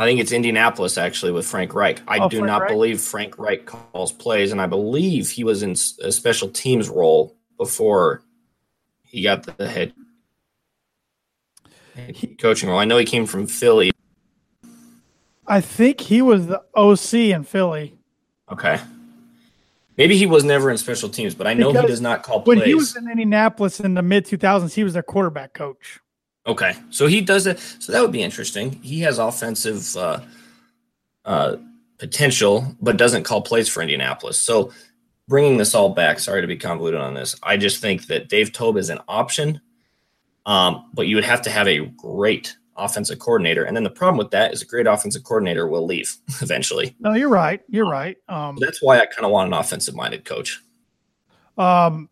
I 0.00 0.06
think 0.06 0.18
it's 0.18 0.32
Indianapolis 0.32 0.96
actually 0.96 1.30
with 1.30 1.46
Frank 1.46 1.74
Reich. 1.74 2.00
I 2.08 2.20
oh, 2.20 2.28
do 2.30 2.38
Frank 2.38 2.46
not 2.46 2.62
Reich? 2.62 2.70
believe 2.70 3.02
Frank 3.02 3.38
Reich 3.38 3.66
calls 3.66 4.12
plays, 4.12 4.50
and 4.50 4.58
I 4.58 4.64
believe 4.64 5.28
he 5.28 5.44
was 5.44 5.62
in 5.62 5.72
a 5.72 6.10
special 6.10 6.48
teams 6.48 6.88
role 6.88 7.36
before 7.58 8.22
he 9.02 9.22
got 9.22 9.42
the 9.58 9.68
head 9.68 9.92
coaching 12.38 12.70
role. 12.70 12.78
I 12.78 12.86
know 12.86 12.96
he 12.96 13.04
came 13.04 13.26
from 13.26 13.46
Philly. 13.46 13.90
I 15.46 15.60
think 15.60 16.00
he 16.00 16.22
was 16.22 16.46
the 16.46 16.62
OC 16.74 17.34
in 17.34 17.44
Philly. 17.44 17.94
Okay. 18.50 18.80
Maybe 19.98 20.16
he 20.16 20.24
was 20.24 20.44
never 20.44 20.70
in 20.70 20.78
special 20.78 21.10
teams, 21.10 21.34
but 21.34 21.46
I 21.46 21.52
know 21.52 21.72
because 21.72 21.84
he 21.84 21.88
does 21.88 22.00
not 22.00 22.22
call 22.22 22.40
plays. 22.40 22.60
When 22.60 22.66
he 22.66 22.74
was 22.74 22.96
in 22.96 23.06
Indianapolis 23.06 23.80
in 23.80 23.92
the 23.92 24.02
mid 24.02 24.24
2000s, 24.24 24.72
he 24.72 24.82
was 24.82 24.94
their 24.94 25.02
quarterback 25.02 25.52
coach. 25.52 26.00
Okay, 26.46 26.74
so 26.90 27.06
he 27.06 27.20
does 27.20 27.46
it. 27.46 27.58
So 27.58 27.92
that 27.92 28.00
would 28.00 28.12
be 28.12 28.22
interesting. 28.22 28.72
He 28.82 29.00
has 29.00 29.18
offensive 29.18 29.96
uh, 29.96 30.20
uh, 31.24 31.56
potential, 31.98 32.74
but 32.80 32.96
doesn't 32.96 33.24
call 33.24 33.42
plays 33.42 33.68
for 33.68 33.82
Indianapolis. 33.82 34.38
So 34.38 34.72
bringing 35.28 35.58
this 35.58 35.74
all 35.74 35.90
back, 35.90 36.18
sorry 36.18 36.40
to 36.40 36.46
be 36.46 36.56
convoluted 36.56 37.00
on 37.00 37.14
this. 37.14 37.36
I 37.42 37.56
just 37.56 37.80
think 37.80 38.06
that 38.06 38.28
Dave 38.28 38.52
Toub 38.52 38.76
is 38.76 38.90
an 38.90 39.00
option, 39.06 39.60
um, 40.46 40.90
but 40.94 41.06
you 41.06 41.14
would 41.14 41.24
have 41.24 41.42
to 41.42 41.50
have 41.50 41.68
a 41.68 41.86
great 41.86 42.56
offensive 42.76 43.18
coordinator. 43.18 43.64
And 43.64 43.76
then 43.76 43.84
the 43.84 43.90
problem 43.90 44.16
with 44.16 44.30
that 44.30 44.52
is 44.52 44.62
a 44.62 44.66
great 44.66 44.86
offensive 44.86 45.22
coordinator 45.22 45.68
will 45.68 45.84
leave 45.84 46.16
eventually. 46.40 46.96
No, 46.98 47.12
you're 47.12 47.28
right. 47.28 47.60
You're 47.68 47.88
right. 47.88 48.16
Um, 48.28 48.56
that's 48.58 48.82
why 48.82 48.98
I 48.98 49.06
kind 49.06 49.26
of 49.26 49.30
want 49.30 49.48
an 49.48 49.52
offensive 49.52 49.94
minded 49.94 50.24
coach. 50.24 50.60
Um, 51.58 52.08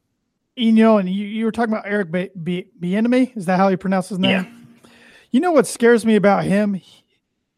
you 0.58 0.72
know, 0.72 0.98
and 0.98 1.08
you, 1.08 1.26
you 1.26 1.44
were 1.44 1.52
talking 1.52 1.72
about 1.72 1.86
Eric 1.86 2.10
Bieniemy. 2.10 3.36
Is 3.36 3.46
that 3.46 3.56
how 3.56 3.68
you 3.68 3.76
pronounce 3.76 4.08
his 4.08 4.18
name? 4.18 4.30
Yeah. 4.30 4.90
You 5.30 5.40
know 5.40 5.52
what 5.52 5.66
scares 5.66 6.04
me 6.04 6.16
about 6.16 6.44
him? 6.44 6.74
He, 6.74 7.04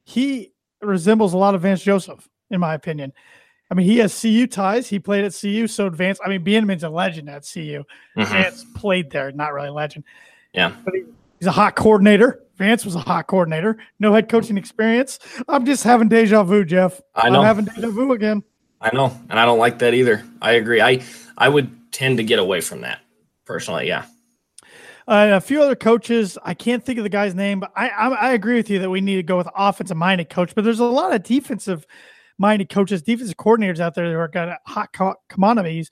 he 0.05 0.53
resembles 0.83 1.33
a 1.33 1.39
lot 1.39 1.55
of 1.55 1.63
Vance 1.63 1.83
Joseph, 1.83 2.29
in 2.51 2.61
my 2.61 2.75
opinion. 2.75 3.13
I 3.71 3.75
mean, 3.75 3.87
he 3.87 3.99
has 3.99 4.21
CU 4.21 4.47
ties. 4.47 4.89
He 4.89 4.99
played 4.99 5.25
at 5.25 5.33
CU, 5.33 5.67
so 5.69 5.87
advanced. 5.87 6.21
I 6.25 6.29
mean, 6.29 6.45
Bieniemy's 6.45 6.83
a 6.83 6.91
legend 6.91 7.31
at 7.31 7.49
CU. 7.51 7.85
Mm-hmm. 8.17 8.23
Vance 8.25 8.67
played 8.75 9.11
there, 9.11 9.31
not 9.33 9.53
really 9.53 9.69
a 9.69 9.73
legend. 9.73 10.05
Yeah, 10.53 10.75
but 10.85 10.95
he, 10.95 11.05
he's 11.39 11.47
a 11.47 11.53
hot 11.53 11.77
coordinator. 11.77 12.43
Vance 12.57 12.85
was 12.85 12.97
a 12.97 12.99
hot 12.99 13.29
coordinator. 13.29 13.79
No 14.01 14.13
head 14.13 14.29
coaching 14.29 14.59
experience. 14.59 15.21
I'm 15.49 15.65
just 15.65 15.85
having 15.85 16.09
deja 16.09 16.43
vu, 16.43 16.65
Jeff. 16.65 17.01
I 17.15 17.31
know. 17.31 17.41
I'm 17.41 17.47
having 17.47 17.65
deja 17.67 17.91
vu 17.91 18.13
again. 18.13 18.43
I 18.81 18.95
know, 18.95 19.17
and 19.29 19.39
I 19.39 19.47
don't 19.47 19.59
like 19.59 19.79
that 19.79 19.95
either. 19.95 20.25
I 20.43 20.53
agree. 20.53 20.83
I 20.83 21.03
I 21.39 21.49
would 21.49 21.80
tend 21.93 22.19
to 22.19 22.25
get 22.25 22.39
away 22.39 22.61
from 22.61 22.83
that 22.83 23.01
personally. 23.45 23.87
Yeah. 23.89 24.05
Uh, 25.09 25.31
a 25.33 25.41
few 25.41 25.61
other 25.61 25.75
coaches. 25.75 26.39
I 26.45 26.55
can't 26.55 26.85
think 26.85 26.99
of 26.99 27.03
the 27.03 27.09
guy's 27.09 27.35
name, 27.35 27.59
but 27.61 27.73
I, 27.75 27.89
I, 27.89 28.09
I 28.09 28.33
agree 28.33 28.55
with 28.55 28.71
you 28.71 28.79
that 28.79 28.91
we 28.91 29.01
need 29.01 29.17
to 29.17 29.23
go 29.23 29.37
with 29.37 29.49
offensive 29.57 29.97
minded 29.97 30.31
coach. 30.31 30.55
But 30.55 30.65
there's 30.65 30.79
a 30.79 30.85
lot 30.85 31.13
of 31.13 31.23
defensive 31.23 31.87
minded 32.39 32.69
coaches, 32.69 33.03
defensive 33.03 33.37
coordinators 33.37 33.81
out 33.81 33.95
there 33.95 34.11
who 34.11 34.19
are 34.19 34.29
got 34.29 34.59
hot 34.67 34.93
co- 34.93 35.17
commodities. 35.29 35.91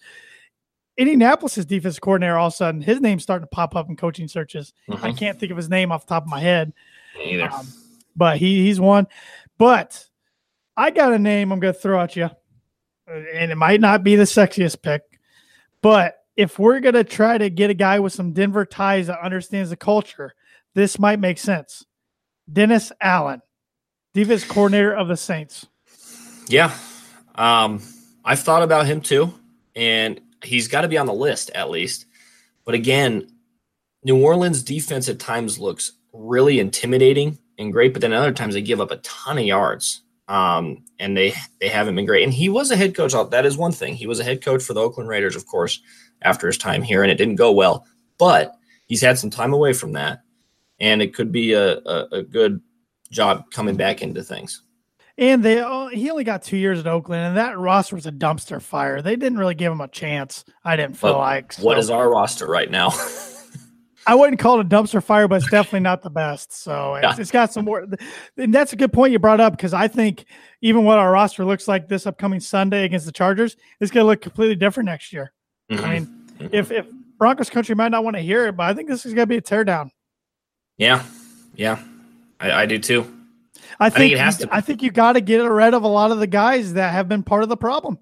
Indianapolis's 0.96 1.66
defensive 1.66 2.00
coordinator, 2.00 2.36
all 2.36 2.48
of 2.48 2.52
a 2.52 2.56
sudden, 2.56 2.80
his 2.80 3.00
name's 3.00 3.22
starting 3.22 3.44
to 3.44 3.50
pop 3.50 3.76
up 3.76 3.88
in 3.88 3.96
coaching 3.96 4.26
searches. 4.26 4.72
Mm-hmm. 4.88 5.04
I 5.04 5.12
can't 5.12 5.38
think 5.38 5.52
of 5.52 5.56
his 5.56 5.68
name 5.68 5.92
off 5.92 6.06
the 6.06 6.14
top 6.14 6.24
of 6.24 6.28
my 6.28 6.40
head. 6.40 6.72
Either. 7.22 7.50
Um, 7.50 7.66
but 8.16 8.36
he, 8.36 8.64
he's 8.64 8.80
one. 8.80 9.06
But 9.58 10.04
I 10.76 10.90
got 10.90 11.12
a 11.12 11.18
name 11.18 11.52
I'm 11.52 11.60
going 11.60 11.74
to 11.74 11.78
throw 11.78 12.00
at 12.00 12.16
you, 12.16 12.30
and 13.06 13.52
it 13.52 13.56
might 13.56 13.80
not 13.80 14.02
be 14.02 14.16
the 14.16 14.24
sexiest 14.24 14.82
pick, 14.82 15.02
but 15.82 16.16
if 16.36 16.58
we're 16.58 16.80
going 16.80 16.94
to 16.94 17.04
try 17.04 17.36
to 17.36 17.50
get 17.50 17.70
a 17.70 17.74
guy 17.74 17.98
with 17.98 18.12
some 18.12 18.32
Denver 18.32 18.64
ties 18.64 19.08
that 19.08 19.20
understands 19.20 19.70
the 19.70 19.76
culture, 19.76 20.34
this 20.74 20.98
might 20.98 21.18
make 21.18 21.38
sense. 21.38 21.84
Dennis 22.50 22.92
Allen, 23.00 23.42
defense 24.14 24.44
coordinator 24.44 24.94
of 24.94 25.08
the 25.08 25.16
Saints. 25.16 25.66
Yeah. 26.46 26.74
Um, 27.34 27.82
I've 28.24 28.40
thought 28.40 28.62
about 28.62 28.86
him 28.86 29.00
too, 29.00 29.34
and 29.74 30.20
he's 30.44 30.68
got 30.68 30.82
to 30.82 30.88
be 30.88 30.98
on 30.98 31.06
the 31.06 31.12
list 31.12 31.50
at 31.54 31.70
least. 31.70 32.06
But 32.64 32.74
again, 32.74 33.28
New 34.04 34.22
Orleans 34.22 34.62
defense 34.62 35.08
at 35.08 35.18
times 35.18 35.58
looks 35.58 35.92
really 36.12 36.60
intimidating 36.60 37.38
and 37.58 37.72
great, 37.72 37.92
but 37.92 38.02
then 38.02 38.12
other 38.12 38.32
times 38.32 38.54
they 38.54 38.62
give 38.62 38.80
up 38.80 38.90
a 38.90 38.98
ton 38.98 39.38
of 39.38 39.44
yards. 39.44 40.02
Um, 40.28 40.84
and 40.98 41.16
they 41.16 41.34
they 41.60 41.68
haven't 41.68 41.96
been 41.96 42.06
great. 42.06 42.22
And 42.24 42.32
he 42.32 42.48
was 42.48 42.70
a 42.70 42.76
head 42.76 42.94
coach. 42.94 43.12
That 43.30 43.46
is 43.46 43.56
one 43.56 43.72
thing. 43.72 43.94
He 43.94 44.06
was 44.06 44.20
a 44.20 44.24
head 44.24 44.44
coach 44.44 44.62
for 44.62 44.74
the 44.74 44.80
Oakland 44.80 45.08
Raiders, 45.08 45.34
of 45.36 45.46
course, 45.46 45.80
after 46.22 46.46
his 46.46 46.58
time 46.58 46.82
here, 46.82 47.02
and 47.02 47.10
it 47.10 47.16
didn't 47.16 47.36
go 47.36 47.50
well. 47.52 47.86
But 48.18 48.54
he's 48.86 49.00
had 49.00 49.18
some 49.18 49.30
time 49.30 49.52
away 49.54 49.72
from 49.72 49.92
that, 49.92 50.20
and 50.80 51.00
it 51.00 51.14
could 51.14 51.32
be 51.32 51.52
a, 51.54 51.78
a, 51.78 52.08
a 52.12 52.22
good 52.22 52.60
job 53.10 53.50
coming 53.50 53.76
back 53.76 54.02
into 54.02 54.22
things. 54.22 54.62
And 55.16 55.42
they 55.42 55.60
oh, 55.62 55.88
he 55.88 56.10
only 56.10 56.24
got 56.24 56.42
two 56.42 56.56
years 56.56 56.78
at 56.78 56.86
Oakland, 56.86 57.22
and 57.24 57.36
that 57.38 57.58
roster 57.58 57.96
was 57.96 58.06
a 58.06 58.12
dumpster 58.12 58.60
fire. 58.62 59.02
They 59.02 59.16
didn't 59.16 59.38
really 59.38 59.54
give 59.56 59.72
him 59.72 59.80
a 59.80 59.88
chance. 59.88 60.44
I 60.64 60.76
didn't 60.76 60.96
feel 60.96 61.14
But 61.14 61.18
like. 61.18 61.52
so. 61.54 61.64
What 61.64 61.78
is 61.78 61.90
our 61.90 62.08
roster 62.08 62.46
right 62.46 62.70
now? 62.70 62.90
I 64.08 64.14
wouldn't 64.14 64.38
call 64.40 64.58
it 64.58 64.66
a 64.66 64.68
dumpster 64.68 65.02
fire, 65.02 65.28
but 65.28 65.36
it's 65.42 65.50
definitely 65.50 65.80
not 65.80 66.02
the 66.02 66.10
best. 66.10 66.52
So 66.52 66.94
it's, 66.96 67.02
Yeah. 67.04 67.16
it's 67.20 67.30
got 67.30 67.52
some 67.52 67.64
more. 67.66 67.86
And 68.36 68.54
that's 68.54 68.72
a 68.72 68.76
good 68.76 68.92
point 68.92 69.12
you 69.12 69.18
brought 69.18 69.40
up 69.40 69.52
because 69.56 69.74
I 69.74 69.86
think 69.88 70.24
even 70.62 70.84
what 70.84 70.98
our 70.98 71.12
roster 71.12 71.44
looks 71.44 71.68
like 71.68 71.88
this 71.88 72.06
upcoming 72.06 72.40
Sunday 72.40 72.84
against 72.84 73.06
the 73.06 73.12
Chargers 73.12 73.56
is 73.80 73.90
going 73.90 74.04
to 74.04 74.08
look 74.08 74.20
completely 74.20 74.56
different 74.56 74.86
next 74.86 75.12
year. 75.12 75.32
I 75.70 75.74
Mhm. 75.74 75.90
mean, 75.90 76.48
if 76.52 76.70
if 76.72 76.86
Broncos 77.18 77.50
country 77.50 77.74
might 77.74 77.90
not 77.90 78.02
want 78.04 78.16
to 78.16 78.22
hear 78.22 78.46
it, 78.46 78.56
but 78.56 78.64
I 78.70 78.74
think 78.74 78.88
this 78.88 79.04
is 79.04 79.12
going 79.12 79.24
to 79.24 79.28
be 79.28 79.36
a 79.36 79.42
teardown. 79.42 79.90
yeah, 80.78 81.02
yeah, 81.54 81.78
I, 82.40 82.62
I 82.62 82.66
do 82.66 82.78
too. 82.78 83.12
I 83.80 83.90
think, 83.90 84.12
it 84.12 84.18
has 84.18 84.38
to 84.38 84.46
be. 84.46 84.52
I 84.52 84.60
think 84.60 84.82
you 84.82 84.90
got 84.90 85.12
to 85.12 85.20
get 85.20 85.38
rid 85.42 85.74
of 85.74 85.82
a 85.82 85.88
lot 85.88 86.10
of 86.12 86.18
the 86.20 86.26
guys 86.26 86.72
that 86.74 86.92
have 86.92 87.08
been 87.08 87.22
part 87.22 87.42
of 87.42 87.48
the 87.48 87.56
problem. 87.56 87.98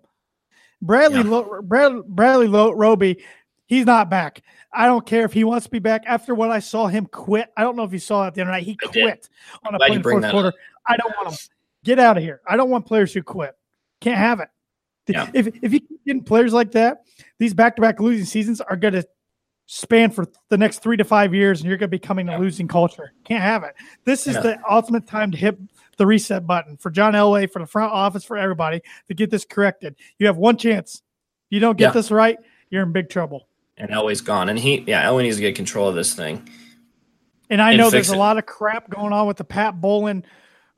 Bradley 0.82 1.22
Yeah. 1.22 1.28
Lo, 1.30 1.62
Brad, 1.62 2.04
Bradley 2.06 2.46
Lo, 2.48 2.70
Roby, 2.72 3.24
he's 3.66 3.86
not 3.86 4.08
back. 4.10 4.42
I 4.72 4.86
don't 4.86 5.04
care 5.06 5.24
if 5.24 5.32
he 5.32 5.44
wants 5.44 5.64
to 5.66 5.70
be 5.70 5.78
back 5.78 6.04
after 6.06 6.34
what 6.34 6.50
I 6.50 6.58
saw 6.58 6.86
him 6.86 7.06
quit. 7.06 7.50
I 7.56 7.62
don't 7.62 7.76
know 7.76 7.84
if 7.84 7.92
you 7.92 7.98
saw 7.98 8.24
that 8.24 8.34
the 8.34 8.42
other 8.42 8.50
night. 8.50 8.64
He 8.64 8.76
quit 8.76 9.28
on 9.64 9.74
a 9.74 9.78
play 9.78 9.96
in 9.96 10.02
fourth 10.02 10.28
quarter. 10.30 10.48
up. 10.48 10.54
I 10.86 10.96
don't 10.96 11.12
want 11.16 11.30
him. 11.32 11.38
Get 11.84 11.98
out 11.98 12.16
of 12.16 12.22
here. 12.22 12.40
I 12.46 12.56
don't 12.56 12.70
want 12.70 12.86
players 12.86 13.12
who 13.12 13.22
quit. 13.22 13.54
Can't 14.00 14.18
have 14.18 14.40
it. 14.40 14.48
Yeah. 15.06 15.30
If 15.32 15.46
if 15.62 15.72
you 15.72 15.80
keep 15.80 16.04
getting 16.04 16.24
players 16.24 16.52
like 16.52 16.72
that, 16.72 17.02
these 17.38 17.54
back 17.54 17.76
to 17.76 17.82
back 17.82 18.00
losing 18.00 18.26
seasons 18.26 18.60
are 18.60 18.76
going 18.76 18.94
to 18.94 19.06
span 19.66 20.10
for 20.10 20.26
the 20.48 20.58
next 20.58 20.80
three 20.82 20.96
to 20.96 21.04
five 21.04 21.32
years, 21.34 21.60
and 21.60 21.68
you're 21.68 21.78
going 21.78 21.88
to 21.88 21.96
be 21.96 21.98
becoming 21.98 22.28
a 22.28 22.38
losing 22.38 22.68
culture. 22.68 23.12
Can't 23.24 23.42
have 23.42 23.62
it. 23.64 23.74
This 24.04 24.26
is 24.26 24.34
Yeah. 24.34 24.40
the 24.42 24.58
ultimate 24.70 25.06
time 25.06 25.30
to 25.32 25.36
hit 25.38 25.58
the 25.96 26.06
reset 26.06 26.46
button 26.46 26.76
for 26.76 26.90
John 26.90 27.14
Elway, 27.14 27.50
for 27.50 27.60
the 27.60 27.66
front 27.66 27.92
office, 27.92 28.24
for 28.24 28.36
everybody 28.36 28.80
to 29.08 29.14
get 29.14 29.30
this 29.30 29.44
corrected. 29.44 29.96
You 30.18 30.26
have 30.26 30.36
one 30.36 30.56
chance. 30.56 30.96
If 30.96 31.54
you 31.54 31.60
don't 31.60 31.78
get 31.78 31.86
Yeah. 31.86 31.90
this 31.92 32.10
right, 32.10 32.38
you're 32.70 32.82
in 32.82 32.92
big 32.92 33.08
trouble. 33.08 33.48
And 33.78 33.90
Elway's 33.90 34.20
gone, 34.22 34.48
and 34.48 34.58
he 34.58 34.84
yeah, 34.86 35.04
Elway 35.04 35.22
needs 35.22 35.36
to 35.36 35.42
get 35.42 35.54
control 35.54 35.88
of 35.88 35.94
this 35.94 36.14
thing. 36.14 36.48
And 37.50 37.60
I 37.60 37.70
And 37.70 37.78
know 37.78 37.90
there's 37.90 38.08
a 38.08 38.16
lot 38.16 38.38
of 38.38 38.46
crap 38.46 38.90
going 38.90 39.12
on 39.12 39.26
with 39.26 39.36
the 39.36 39.44
Pat 39.44 39.80
Bowlen 39.80 40.24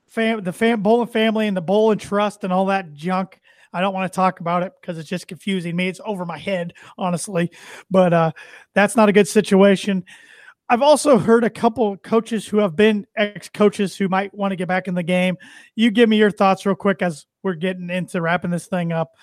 fam, 0.07 0.43
the 0.43 0.53
fam 0.53 0.83
Bowlen 0.83 1.07
family 1.07 1.47
and 1.47 1.55
the 1.55 1.61
Bowlen 1.61 1.97
trust 1.97 2.43
and 2.43 2.51
all 2.51 2.65
that 2.67 2.93
junk. 2.93 3.39
I 3.71 3.81
don't 3.81 3.93
want 3.93 4.11
to 4.11 4.15
talk 4.15 4.39
about 4.39 4.63
it 4.63 4.73
because 4.79 4.97
it's 4.97 5.09
just 5.09 5.27
confusing 5.27 5.75
me. 5.75 5.87
It's 5.87 6.01
over 6.03 6.25
my 6.25 6.37
head, 6.37 6.73
honestly. 6.97 7.51
But 7.89 8.13
uh, 8.13 8.31
that's 8.73 8.95
not 8.95 9.09
a 9.09 9.13
good 9.13 9.27
situation. 9.27 10.03
I've 10.67 10.81
also 10.81 11.17
heard 11.17 11.43
a 11.43 11.49
couple 11.49 11.97
coaches 11.97 12.47
who 12.47 12.57
have 12.57 12.75
been 12.75 13.05
ex 13.15 13.49
coaches 13.49 13.95
who 13.95 14.07
might 14.07 14.33
want 14.35 14.51
to 14.51 14.55
get 14.55 14.67
back 14.67 14.87
in 14.87 14.93
the 14.93 15.03
game. 15.03 15.37
You 15.75 15.89
give 15.91 16.09
me 16.09 16.17
your 16.17 16.31
thoughts 16.31 16.65
real 16.65 16.75
quick 16.75 17.01
as 17.01 17.25
we're 17.43 17.55
getting 17.55 17.89
into 17.89 18.21
wrapping 18.21 18.51
this 18.51 18.67
thing 18.67 18.91
up. 18.91 19.15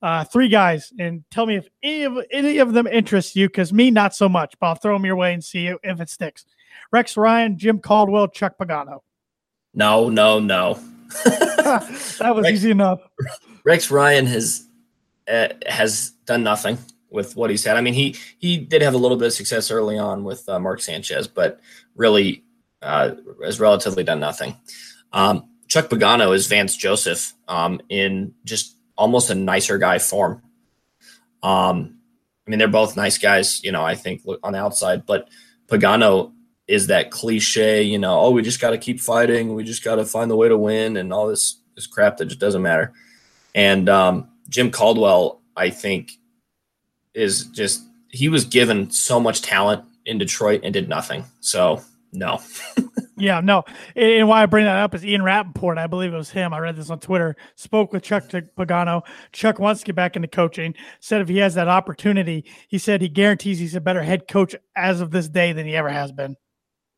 Uh, 0.00 0.24
three 0.24 0.48
guys, 0.48 0.92
and 0.98 1.24
tell 1.30 1.44
me 1.44 1.56
if 1.56 1.68
any 1.82 2.04
of 2.04 2.18
any 2.30 2.58
of 2.58 2.72
them 2.72 2.86
interest 2.86 3.34
you. 3.34 3.48
Because 3.48 3.72
me, 3.72 3.90
not 3.90 4.14
so 4.14 4.28
much. 4.28 4.54
But 4.60 4.66
I'll 4.66 4.74
throw 4.76 4.94
them 4.94 5.04
your 5.04 5.16
way 5.16 5.34
and 5.34 5.42
see 5.42 5.66
if 5.82 6.00
it 6.00 6.08
sticks. 6.08 6.44
Rex 6.92 7.16
Ryan, 7.16 7.58
Jim 7.58 7.80
Caldwell, 7.80 8.28
Chuck 8.28 8.56
Pagano. 8.58 9.00
No, 9.74 10.08
no, 10.08 10.38
no. 10.38 10.74
that 11.24 12.32
was 12.34 12.44
Rex- 12.44 12.54
easy 12.58 12.70
enough. 12.70 13.00
Rex 13.64 13.90
Ryan 13.90 14.26
has 14.26 14.66
uh, 15.26 15.48
has 15.66 16.10
done 16.26 16.42
nothing 16.42 16.78
with 17.10 17.36
what 17.36 17.50
he's 17.50 17.64
had. 17.64 17.76
I 17.76 17.80
mean, 17.80 17.94
he 17.94 18.16
he 18.38 18.56
did 18.56 18.82
have 18.82 18.94
a 18.94 18.98
little 18.98 19.16
bit 19.16 19.26
of 19.26 19.32
success 19.32 19.70
early 19.70 19.98
on 19.98 20.24
with 20.24 20.48
uh, 20.48 20.58
Mark 20.58 20.80
Sanchez, 20.80 21.26
but 21.26 21.60
really 21.96 22.44
uh, 22.82 23.12
has 23.42 23.60
relatively 23.60 24.04
done 24.04 24.20
nothing. 24.20 24.56
Um, 25.12 25.48
Chuck 25.68 25.88
Pagano 25.88 26.34
is 26.34 26.46
Vance 26.46 26.76
Joseph 26.76 27.34
um, 27.46 27.80
in 27.88 28.34
just 28.44 28.76
almost 28.98 29.30
a 29.30 29.34
nicer 29.34 29.78
guy 29.78 29.98
form. 29.98 30.42
Um, 31.42 31.98
I 32.46 32.50
mean, 32.50 32.58
they're 32.58 32.68
both 32.68 32.96
nice 32.96 33.16
guys, 33.16 33.62
you 33.62 33.72
know. 33.72 33.84
I 33.84 33.94
think 33.94 34.22
on 34.42 34.52
the 34.52 34.58
outside, 34.58 35.06
but 35.06 35.28
Pagano 35.68 36.32
is 36.66 36.88
that 36.88 37.10
cliche, 37.10 37.82
you 37.82 37.98
know. 37.98 38.20
Oh, 38.20 38.30
we 38.30 38.42
just 38.42 38.60
got 38.60 38.70
to 38.70 38.78
keep 38.78 39.00
fighting. 39.00 39.54
We 39.54 39.64
just 39.64 39.84
got 39.84 39.96
to 39.96 40.04
find 40.04 40.30
the 40.30 40.36
way 40.36 40.48
to 40.48 40.58
win, 40.58 40.96
and 40.96 41.12
all 41.12 41.28
this 41.28 41.60
this 41.74 41.86
crap 41.86 42.16
that 42.18 42.26
just 42.26 42.40
doesn't 42.40 42.62
matter. 42.62 42.92
And 43.54 43.88
um, 43.88 44.28
Jim 44.48 44.70
Caldwell, 44.70 45.40
I 45.56 45.70
think, 45.70 46.12
is 47.14 47.46
just 47.46 47.82
he 48.10 48.28
was 48.28 48.44
given 48.44 48.90
so 48.90 49.20
much 49.20 49.42
talent 49.42 49.84
in 50.06 50.18
Detroit 50.18 50.62
and 50.64 50.72
did 50.72 50.88
nothing. 50.88 51.24
So 51.40 51.82
no, 52.12 52.40
Yeah, 53.18 53.40
no. 53.40 53.64
And 53.96 54.28
why 54.28 54.42
I 54.42 54.46
bring 54.46 54.64
that 54.64 54.76
up 54.76 54.94
is 54.94 55.04
Ian 55.04 55.22
Rapoport, 55.22 55.76
I 55.76 55.86
believe 55.86 56.12
it 56.12 56.16
was 56.16 56.30
him. 56.30 56.54
I 56.54 56.58
read 56.58 56.76
this 56.76 56.90
on 56.90 57.00
Twitter, 57.00 57.36
spoke 57.56 57.92
with 57.92 58.02
Chuck 58.02 58.24
Pagano. 58.28 59.02
Chuck 59.32 59.58
wants 59.58 59.80
to 59.80 59.86
get 59.86 59.96
back 59.96 60.16
into 60.16 60.28
coaching, 60.28 60.74
said 61.00 61.20
if 61.20 61.28
he 61.28 61.38
has 61.38 61.54
that 61.54 61.68
opportunity, 61.68 62.44
he 62.68 62.78
said 62.78 63.02
he 63.02 63.08
guarantees 63.08 63.58
he's 63.58 63.74
a 63.74 63.80
better 63.80 64.02
head 64.02 64.28
coach 64.28 64.54
as 64.76 65.00
of 65.00 65.10
this 65.10 65.28
day 65.28 65.52
than 65.52 65.66
he 65.66 65.74
ever 65.74 65.88
has 65.88 66.12
been. 66.12 66.36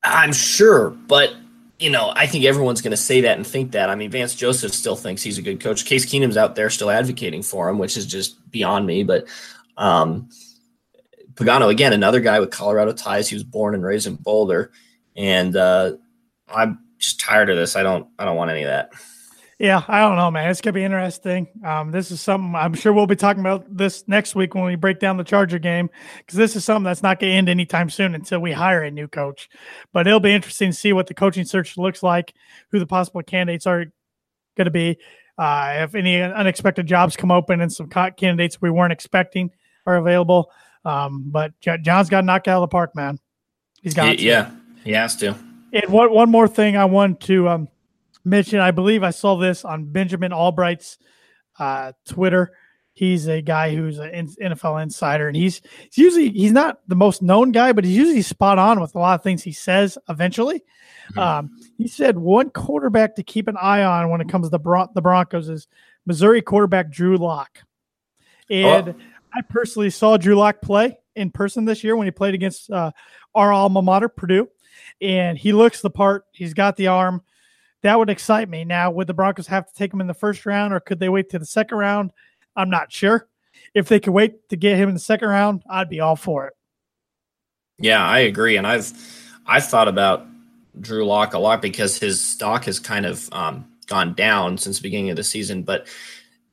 I'm 0.02 0.32
sure, 0.32 0.90
but 0.90 1.34
you 1.78 1.88
know, 1.88 2.12
I 2.14 2.26
think 2.26 2.44
everyone's 2.44 2.82
going 2.82 2.90
to 2.90 2.96
say 2.96 3.22
that 3.22 3.38
and 3.38 3.46
think 3.46 3.72
that. 3.72 3.88
I 3.88 3.94
mean, 3.94 4.10
Vance 4.10 4.34
Joseph 4.34 4.74
still 4.74 4.96
thinks 4.96 5.22
he's 5.22 5.38
a 5.38 5.42
good 5.42 5.60
coach. 5.60 5.86
Case 5.86 6.04
Keenum's 6.04 6.36
out 6.36 6.54
there 6.54 6.68
still 6.68 6.90
advocating 6.90 7.42
for 7.42 7.70
him, 7.70 7.78
which 7.78 7.96
is 7.96 8.06
just 8.06 8.50
beyond 8.50 8.86
me. 8.86 9.02
But 9.02 9.26
um, 9.78 10.28
Pagano, 11.34 11.70
again, 11.70 11.94
another 11.94 12.20
guy 12.20 12.38
with 12.38 12.50
Colorado 12.50 12.92
ties. 12.92 13.28
He 13.28 13.34
was 13.34 13.44
born 13.44 13.74
and 13.74 13.82
raised 13.82 14.06
in 14.06 14.16
Boulder, 14.16 14.72
and 15.16 15.56
uh, 15.56 15.92
I'm 16.54 16.78
just 16.98 17.20
tired 17.20 17.50
of 17.50 17.56
this. 17.56 17.76
I 17.76 17.82
don't, 17.82 18.08
I 18.18 18.24
don't 18.24 18.36
want 18.36 18.50
any 18.50 18.62
of 18.62 18.68
that. 18.68 18.90
Yeah, 19.60 19.82
I 19.88 20.00
don't 20.00 20.16
know, 20.16 20.30
man. 20.30 20.48
It's 20.48 20.62
gonna 20.62 20.72
be 20.72 20.84
interesting. 20.84 21.46
Um, 21.66 21.90
this 21.90 22.10
is 22.10 22.22
something 22.22 22.54
I'm 22.54 22.72
sure 22.72 22.94
we'll 22.94 23.06
be 23.06 23.14
talking 23.14 23.40
about 23.40 23.66
this 23.68 24.08
next 24.08 24.34
week 24.34 24.54
when 24.54 24.64
we 24.64 24.74
break 24.74 25.00
down 25.00 25.18
the 25.18 25.22
Charger 25.22 25.58
game 25.58 25.90
because 26.16 26.38
this 26.38 26.56
is 26.56 26.64
something 26.64 26.84
that's 26.84 27.02
not 27.02 27.20
going 27.20 27.32
to 27.32 27.36
end 27.36 27.50
anytime 27.50 27.90
soon 27.90 28.14
until 28.14 28.40
we 28.40 28.52
hire 28.52 28.82
a 28.82 28.90
new 28.90 29.06
coach. 29.06 29.50
But 29.92 30.06
it'll 30.06 30.18
be 30.18 30.32
interesting 30.32 30.70
to 30.70 30.76
see 30.76 30.94
what 30.94 31.08
the 31.08 31.14
coaching 31.14 31.44
search 31.44 31.76
looks 31.76 32.02
like, 32.02 32.32
who 32.70 32.78
the 32.78 32.86
possible 32.86 33.22
candidates 33.22 33.66
are 33.66 33.84
going 34.56 34.64
to 34.64 34.70
be, 34.70 34.96
uh, 35.36 35.80
if 35.80 35.94
any 35.94 36.22
unexpected 36.22 36.86
jobs 36.86 37.14
come 37.14 37.30
open 37.30 37.60
and 37.60 37.70
some 37.70 37.88
candidates 37.88 38.62
we 38.62 38.70
weren't 38.70 38.94
expecting 38.94 39.50
are 39.84 39.96
available. 39.96 40.50
Um, 40.86 41.24
but 41.26 41.52
John's 41.60 42.08
got 42.08 42.24
knocked 42.24 42.48
out 42.48 42.62
of 42.62 42.70
the 42.70 42.72
park, 42.72 42.96
man. 42.96 43.18
He's 43.82 43.92
got 43.92 44.16
to. 44.16 44.22
yeah, 44.22 44.52
he 44.84 44.92
has 44.92 45.16
to. 45.16 45.36
And 45.72 45.90
one 45.92 46.12
one 46.12 46.30
more 46.30 46.48
thing 46.48 46.76
I 46.76 46.84
want 46.86 47.20
to 47.22 47.48
um, 47.48 47.68
mention. 48.24 48.58
I 48.60 48.70
believe 48.70 49.02
I 49.02 49.10
saw 49.10 49.36
this 49.36 49.64
on 49.64 49.84
Benjamin 49.84 50.32
Albright's 50.32 50.98
uh, 51.58 51.92
Twitter. 52.08 52.52
He's 52.92 53.28
a 53.28 53.40
guy 53.40 53.74
who's 53.74 53.98
an 53.98 54.28
NFL 54.42 54.82
insider, 54.82 55.28
and 55.28 55.36
he's, 55.36 55.62
he's 55.84 55.96
usually 55.98 56.30
he's 56.30 56.52
not 56.52 56.80
the 56.88 56.96
most 56.96 57.22
known 57.22 57.52
guy, 57.52 57.72
but 57.72 57.84
he's 57.84 57.96
usually 57.96 58.20
spot 58.22 58.58
on 58.58 58.80
with 58.80 58.94
a 58.94 58.98
lot 58.98 59.14
of 59.14 59.22
things 59.22 59.42
he 59.42 59.52
says. 59.52 59.96
Eventually, 60.08 60.62
Mhm. 61.12 61.18
um, 61.18 61.50
he 61.78 61.86
said 61.88 62.18
one 62.18 62.50
quarterback 62.50 63.14
to 63.16 63.22
keep 63.22 63.48
an 63.48 63.56
eye 63.56 63.84
on 63.84 64.10
when 64.10 64.20
it 64.20 64.28
comes 64.28 64.46
to 64.46 64.50
the, 64.50 64.58
Bron- 64.58 64.90
the 64.94 65.00
Broncos 65.00 65.48
is 65.48 65.66
Missouri 66.04 66.42
quarterback 66.42 66.90
Drew 66.90 67.16
Lock. 67.16 67.60
And 68.50 68.94
I 69.32 69.40
personally 69.48 69.90
saw 69.90 70.16
Drew 70.16 70.34
Lock 70.34 70.60
play 70.60 70.98
in 71.14 71.30
person 71.30 71.64
this 71.64 71.82
year 71.84 71.96
when 71.96 72.06
he 72.06 72.10
played 72.10 72.34
against 72.34 72.70
uh, 72.70 72.90
our 73.34 73.52
alma 73.52 73.80
mater, 73.82 74.08
Purdue 74.08 74.48
and 75.00 75.38
he 75.38 75.52
looks 75.52 75.80
the 75.80 75.90
part. 75.90 76.24
He's 76.32 76.54
got 76.54 76.76
the 76.76 76.88
arm. 76.88 77.22
That 77.82 77.98
would 77.98 78.10
excite 78.10 78.48
me. 78.48 78.64
Now, 78.64 78.90
would 78.90 79.06
the 79.06 79.14
Broncos 79.14 79.46
have 79.46 79.66
to 79.66 79.74
take 79.74 79.92
him 79.92 80.00
in 80.00 80.06
the 80.06 80.14
first 80.14 80.44
round, 80.44 80.74
or 80.74 80.80
could 80.80 81.00
they 81.00 81.08
wait 81.08 81.30
to 81.30 81.38
the 81.38 81.46
second 81.46 81.78
round? 81.78 82.12
I'm 82.54 82.70
not 82.70 82.92
sure. 82.92 83.28
If 83.74 83.88
they 83.88 84.00
could 84.00 84.12
wait 84.12 84.48
to 84.50 84.56
get 84.56 84.76
him 84.76 84.88
in 84.88 84.94
the 84.94 85.00
second 85.00 85.28
round, 85.28 85.62
I'd 85.68 85.88
be 85.88 86.00
all 86.00 86.16
for 86.16 86.46
it. 86.46 86.54
Yeah, 87.78 88.04
I 88.04 88.20
agree, 88.20 88.56
and 88.56 88.66
I've 88.66 88.92
I've 89.46 89.66
thought 89.66 89.88
about 89.88 90.26
Drew 90.78 91.06
Lock 91.06 91.34
a 91.34 91.38
lot 91.38 91.62
because 91.62 91.98
his 91.98 92.22
stock 92.22 92.64
has 92.64 92.78
kind 92.78 93.06
of 93.06 93.28
um, 93.32 93.66
gone 93.86 94.14
down 94.14 94.58
since 94.58 94.78
the 94.78 94.82
beginning 94.82 95.10
of 95.10 95.16
the 95.16 95.24
season. 95.24 95.62
But 95.62 95.86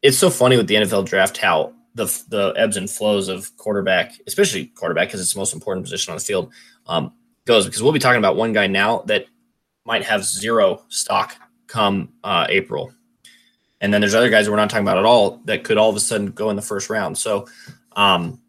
it's 0.01 0.17
so 0.17 0.29
funny 0.29 0.57
with 0.57 0.67
the 0.67 0.75
NFL 0.75 1.05
draft 1.05 1.37
how 1.37 1.73
the 1.95 2.05
the 2.29 2.53
ebbs 2.55 2.77
and 2.77 2.89
flows 2.89 3.27
of 3.27 3.55
quarterback, 3.57 4.13
especially 4.25 4.67
quarterback, 4.67 5.09
because 5.09 5.19
it's 5.19 5.33
the 5.33 5.39
most 5.39 5.53
important 5.53 5.85
position 5.85 6.11
on 6.11 6.17
the 6.17 6.23
field, 6.23 6.53
um, 6.87 7.13
goes. 7.47 7.65
Because 7.65 7.81
we'll 7.81 7.93
be 7.93 7.99
talking 7.99 8.19
about 8.19 8.35
one 8.35 8.53
guy 8.53 8.67
now 8.67 8.99
that 9.07 9.25
might 9.85 10.03
have 10.03 10.23
zero 10.23 10.83
stock 10.89 11.35
come 11.67 12.13
uh, 12.23 12.45
April, 12.49 12.93
and 13.81 13.93
then 13.93 14.01
there's 14.01 14.15
other 14.15 14.29
guys 14.29 14.49
we're 14.49 14.55
not 14.57 14.69
talking 14.69 14.85
about 14.85 14.97
at 14.97 15.05
all 15.05 15.41
that 15.45 15.63
could 15.63 15.77
all 15.77 15.89
of 15.89 15.95
a 15.95 15.99
sudden 15.99 16.27
go 16.27 16.49
in 16.49 16.55
the 16.55 16.61
first 16.61 16.89
round. 16.89 17.17
So. 17.17 17.47
Um, 17.95 18.39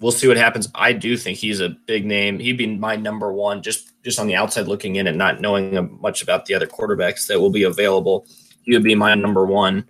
we'll 0.00 0.12
see 0.12 0.28
what 0.28 0.36
happens. 0.36 0.68
I 0.74 0.92
do 0.92 1.16
think 1.16 1.38
he's 1.38 1.60
a 1.60 1.70
big 1.70 2.06
name. 2.06 2.38
He'd 2.38 2.56
be 2.56 2.66
my 2.66 2.96
number 2.96 3.32
one, 3.32 3.62
just 3.62 3.92
just 4.04 4.18
on 4.18 4.26
the 4.26 4.36
outside 4.36 4.68
looking 4.68 4.96
in 4.96 5.06
and 5.06 5.18
not 5.18 5.40
knowing 5.40 5.98
much 6.00 6.22
about 6.22 6.46
the 6.46 6.54
other 6.54 6.66
quarterbacks 6.66 7.26
that 7.26 7.40
will 7.40 7.50
be 7.50 7.64
available. 7.64 8.26
He 8.62 8.72
would 8.74 8.84
be 8.84 8.94
my 8.94 9.14
number 9.14 9.44
one 9.44 9.86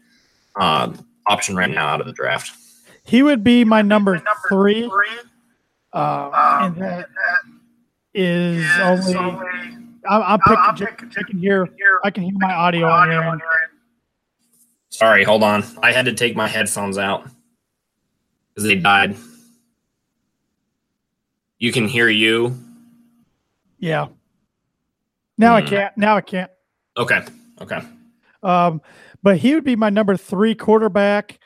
um, 0.57 1.07
option 1.27 1.57
right 1.57 1.71
now 1.71 1.89
out 1.89 2.01
of 2.01 2.07
the 2.07 2.13
draft. 2.13 2.53
He 3.05 3.23
would 3.23 3.43
be 3.43 3.65
my 3.65 3.83
number 3.83 4.23
three, 4.49 4.91
uh, 5.93 6.31
and 6.63 6.77
that 6.77 7.09
is 8.19 8.67
only 8.81 9.15
I'm, 9.15 10.23
I'm 10.23 10.41
picking. 10.41 10.89
I 11.17 11.23
can 11.23 11.39
hear. 11.39 11.69
I 12.05 12.11
can 12.11 12.25
hear 12.25 12.33
my 12.35 12.53
audio 12.53 12.87
on 12.87 13.11
your 13.11 13.23
end. 13.23 13.41
Sorry, 14.91 15.23
hold 15.23 15.43
on. 15.43 15.65
I 15.83 15.93
had 15.93 16.07
to 16.07 16.13
take 16.13 16.35
my 16.35 16.49
headphones 16.49 16.99
out 16.99 17.29
because 18.49 18.65
they 18.65 18.75
died. 18.75 19.17
You 21.59 21.73
can 21.73 21.87
hear 21.87 22.09
you. 22.09 22.57
Yeah. 23.79 24.09
Now 25.37 25.55
I 25.55 25.63
can't. 25.63 25.97
Now 25.97 26.17
I 26.17 26.21
can't. 26.21 26.51
Okay. 26.97 27.23
Okay. 27.61 27.81
Um, 28.43 28.81
but 29.23 29.37
he 29.37 29.55
would 29.55 29.65
be 29.65 29.77
my 29.77 29.91
number 29.91 30.17
three 30.17 30.55
quarterback. 30.55 31.39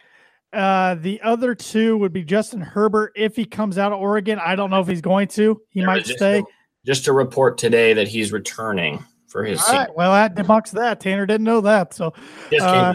Uh, 0.52 0.94
the 0.96 1.20
other 1.22 1.54
two 1.54 1.96
would 1.98 2.12
be 2.12 2.22
Justin 2.22 2.60
Herbert 2.60 3.12
if 3.16 3.36
he 3.36 3.44
comes 3.44 3.76
out 3.78 3.92
of 3.92 4.00
Oregon. 4.00 4.38
I 4.38 4.54
don't 4.54 4.70
know 4.70 4.80
if 4.80 4.86
he's 4.86 5.00
going 5.00 5.28
to. 5.28 5.60
He 5.70 5.80
Yeah, 5.80 5.86
might 5.86 6.06
stay. 6.06 6.40
To, 6.40 6.46
just 6.84 7.04
to 7.04 7.12
report 7.12 7.58
today 7.58 7.92
that 7.92 8.08
he's 8.08 8.32
returning 8.32 9.04
for 9.28 9.44
his. 9.44 9.62
All 9.62 9.74
right. 9.74 9.94
Well, 9.94 10.12
that 10.12 10.34
debunks 10.34 10.70
that. 10.72 11.00
Tanner 11.00 11.26
didn't 11.26 11.44
know 11.44 11.62
that. 11.62 11.94
So, 11.94 12.12
uh, 12.60 12.94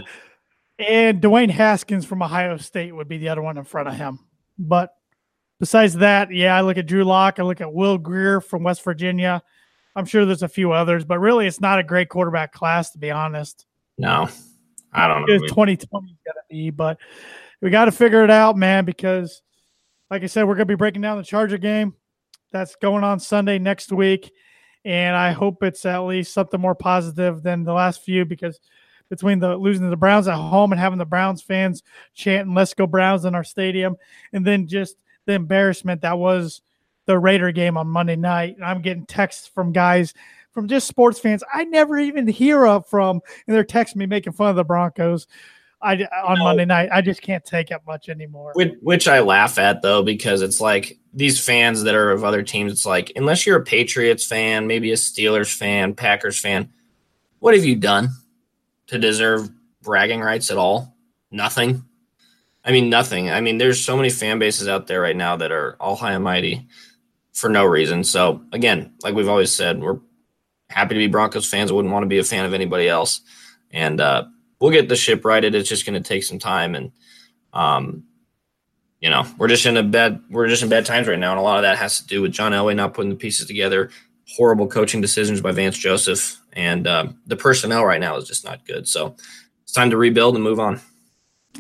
and 0.80 1.22
Dwayne 1.22 1.50
Haskins 1.50 2.06
from 2.06 2.22
Ohio 2.22 2.58
State 2.58 2.96
would 2.96 3.08
be 3.08 3.18
the 3.18 3.30
other 3.30 3.42
one 3.42 3.58
in 3.58 3.64
front 3.64 3.88
of 3.88 3.96
him. 3.96 4.20
But 4.60 4.94
besides 5.60 5.96
that, 5.96 6.32
yeah, 6.32 6.56
I 6.56 6.62
look 6.62 6.78
at 6.78 6.86
Drew 6.86 7.04
Lock. 7.04 7.40
I 7.40 7.44
look 7.44 7.62
at 7.62 7.74
Will 7.74 7.98
Grier 7.98 8.42
from 8.42 8.64
West 8.64 8.84
Virginia. 8.84 9.42
I'm 9.96 10.06
sure 10.06 10.26
there's 10.26 10.44
a 10.44 10.48
few 10.48 10.72
others, 10.74 11.04
but 11.06 11.18
really, 11.20 11.48
it's 11.48 11.60
not 11.60 11.80
a 11.80 11.84
great 11.84 12.10
quarterback 12.10 12.52
class, 12.54 12.92
to 12.92 13.00
be 13.00 13.10
honest. 13.10 13.66
no, 13.98 14.30
I 14.94 15.08
don't 15.08 15.22
know. 15.22 15.40
2020 15.40 15.74
is 15.74 15.88
going 15.90 16.10
to 16.36 16.42
be, 16.50 16.70
but 16.70 17.00
we 17.62 17.72
got 17.72 17.86
to 17.86 17.92
figure 17.92 18.24
it 18.24 18.30
out, 18.30 18.56
man, 18.56 18.86
because 18.86 19.42
like 20.12 20.22
I 20.22 20.28
said, 20.28 20.44
we're 20.44 20.54
going 20.54 20.68
to 20.68 20.72
be 20.72 20.76
breaking 20.76 21.02
down 21.02 21.18
the 21.18 21.24
Charger 21.24 21.58
game 21.58 21.96
that's 22.52 22.76
going 22.76 23.04
on 23.04 23.20
Sunday 23.20 23.60
next 23.60 23.92
week. 23.92 24.32
And 24.86 25.16
I 25.16 25.32
hope 25.32 25.64
it's 25.64 25.86
at 25.86 26.00
least 26.00 26.34
something 26.34 26.62
more 26.62 26.76
positive 26.76 27.44
than 27.44 27.64
the 27.64 27.74
last 27.74 28.04
few 28.04 28.26
because 28.26 28.60
between 29.10 29.40
the 29.40 29.56
losing 29.56 29.84
to 29.84 29.90
the 29.90 29.98
Browns 29.98 30.28
at 30.28 30.36
home 30.36 30.72
and 30.72 30.80
having 30.80 31.00
the 31.00 31.06
Browns 31.06 31.42
fans 31.42 31.84
chanting 32.14 32.54
"Let's 32.54 32.74
go 32.74 32.88
Browns" 32.88 33.26
in 33.26 33.36
our 33.36 33.44
stadium, 33.44 33.98
and 34.34 34.46
then 34.46 34.68
just 34.68 34.98
the 35.26 35.34
embarrassment 35.34 36.02
that 36.02 36.18
was 36.18 36.62
the 37.06 37.18
Raider 37.18 37.52
game 37.52 37.78
on 37.78 37.88
Monday 37.88 38.16
night. 38.16 38.56
And 38.56 38.66
I'm 38.66 38.82
getting 38.82 39.06
texts 39.06 39.48
from 39.48 39.72
guys 39.72 40.14
from 40.52 40.68
just 40.68 40.88
sports 40.88 41.20
fans 41.20 41.44
I 41.54 41.66
never 41.66 41.98
even 42.00 42.28
hear 42.28 42.66
of 42.66 42.88
from, 42.88 43.22
and 43.46 43.56
they're 43.56 43.64
texting 43.64 43.98
me 43.98 44.06
making 44.06 44.34
fun 44.34 44.50
of 44.50 44.56
the 44.56 44.64
Broncos. 44.64 45.28
I 45.82 45.94
on 46.26 46.40
No. 46.40 46.46
Monday 46.46 46.66
night. 46.66 46.90
I 46.92 47.02
just 47.02 47.22
can't 47.22 47.46
take 47.46 47.72
it 47.72 47.82
much 47.86 48.10
anymore. 48.10 48.52
Which, 48.56 48.74
which 48.82 49.08
I 49.08 49.20
laugh 49.20 49.58
at 49.58 49.82
though, 49.82 50.04
because 50.04 50.42
it's 50.42 50.60
like 50.60 50.98
these 51.14 51.44
fans 51.44 51.84
that 51.84 51.96
are 51.96 52.12
of 52.12 52.24
other 52.24 52.44
teams. 52.44 52.72
It's 52.72 52.86
like 52.86 53.12
unless 53.16 53.46
you're 53.46 53.58
a 53.58 53.64
Patriots 53.64 54.26
fan, 54.26 54.68
maybe 54.68 54.92
a 54.92 54.96
Steelers 54.96 55.54
fan, 55.56 55.94
Packers 55.94 56.40
fan, 56.40 56.70
what 57.40 57.54
have 57.54 57.66
you 57.66 57.76
done 57.76 58.10
to 58.88 58.98
deserve 58.98 59.50
bragging 59.82 60.22
rights 60.22 60.50
at 60.50 60.58
all? 60.58 60.96
Nothing. 61.32 61.84
I 62.66 62.72
mean, 62.72 62.90
nothing. 62.90 63.30
I 63.30 63.40
mean, 63.40 63.60
there's 63.60 63.84
so 63.84 63.96
many 63.96 64.10
fan 64.10 64.40
bases 64.40 64.68
out 64.68 64.88
there 64.88 65.00
right 65.02 65.16
now 65.16 65.38
that 65.38 65.52
are 65.52 65.78
all 65.80 65.96
high 65.96 66.14
and 66.14 66.24
mighty 66.24 66.68
for 67.34 67.50
no 67.50 67.64
reason. 67.64 68.04
So 68.04 68.44
again, 68.52 68.94
like 69.04 69.14
we've 69.14 69.30
always 69.30 69.52
said, 69.52 69.80
we're 69.80 70.00
happy 70.70 70.96
to 70.96 71.00
be 71.00 71.08
Broncos 71.08 71.48
fans. 71.48 71.72
I 71.72 71.76
wouldn't 71.76 71.94
want 71.94 72.04
to 72.04 72.10
be 72.10 72.18
a 72.18 72.24
fan 72.24 72.46
of 72.46 72.54
anybody 72.54 72.90
else, 72.90 73.22
and 73.72 74.02
uh, 74.02 74.26
we'll 74.60 74.72
get 74.72 74.90
the 74.90 74.96
ship 74.96 75.26
righted. 75.26 75.56
It's 75.56 75.70
just 75.70 75.86
going 75.86 76.02
to 76.02 76.08
take 76.08 76.24
some 76.24 76.40
time 76.40 76.76
and. 76.76 76.92
Um, 77.54 78.04
you 79.00 79.10
know, 79.12 79.26
we're 79.38 79.48
just 79.48 79.66
in 79.66 79.78
a 79.78 79.84
bad 79.84 80.22
we're 80.30 80.48
just 80.48 80.64
in 80.64 80.70
bad 80.70 80.86
times 80.86 81.08
right 81.08 81.20
now, 81.20 81.32
and 81.32 81.40
a 81.40 81.44
lot 81.44 81.58
of 81.58 81.62
that 81.62 81.78
has 81.78 82.02
to 82.02 82.08
do 82.08 82.22
with 82.22 82.32
John 82.32 82.52
Elway 82.52 82.76
not 82.76 82.94
putting 82.94 83.12
the 83.12 83.16
pieces 83.16 83.46
together, 83.46 83.92
horrible 84.28 84.68
coaching 84.68 85.02
decisions 85.02 85.40
by 85.40 85.52
Vance 85.52 85.78
Joseph, 85.78 86.40
and 86.54 86.88
um, 86.88 87.20
the 87.28 87.36
personnel 87.36 87.86
right 87.86 88.00
now 88.00 88.18
is 88.18 88.28
just 88.28 88.44
not 88.44 88.66
good. 88.66 88.88
So 88.88 89.16
it's 89.64 89.74
time 89.74 89.92
to 89.92 89.98
rebuild 89.98 90.36
and 90.36 90.44
move 90.44 90.60
on. 90.60 90.82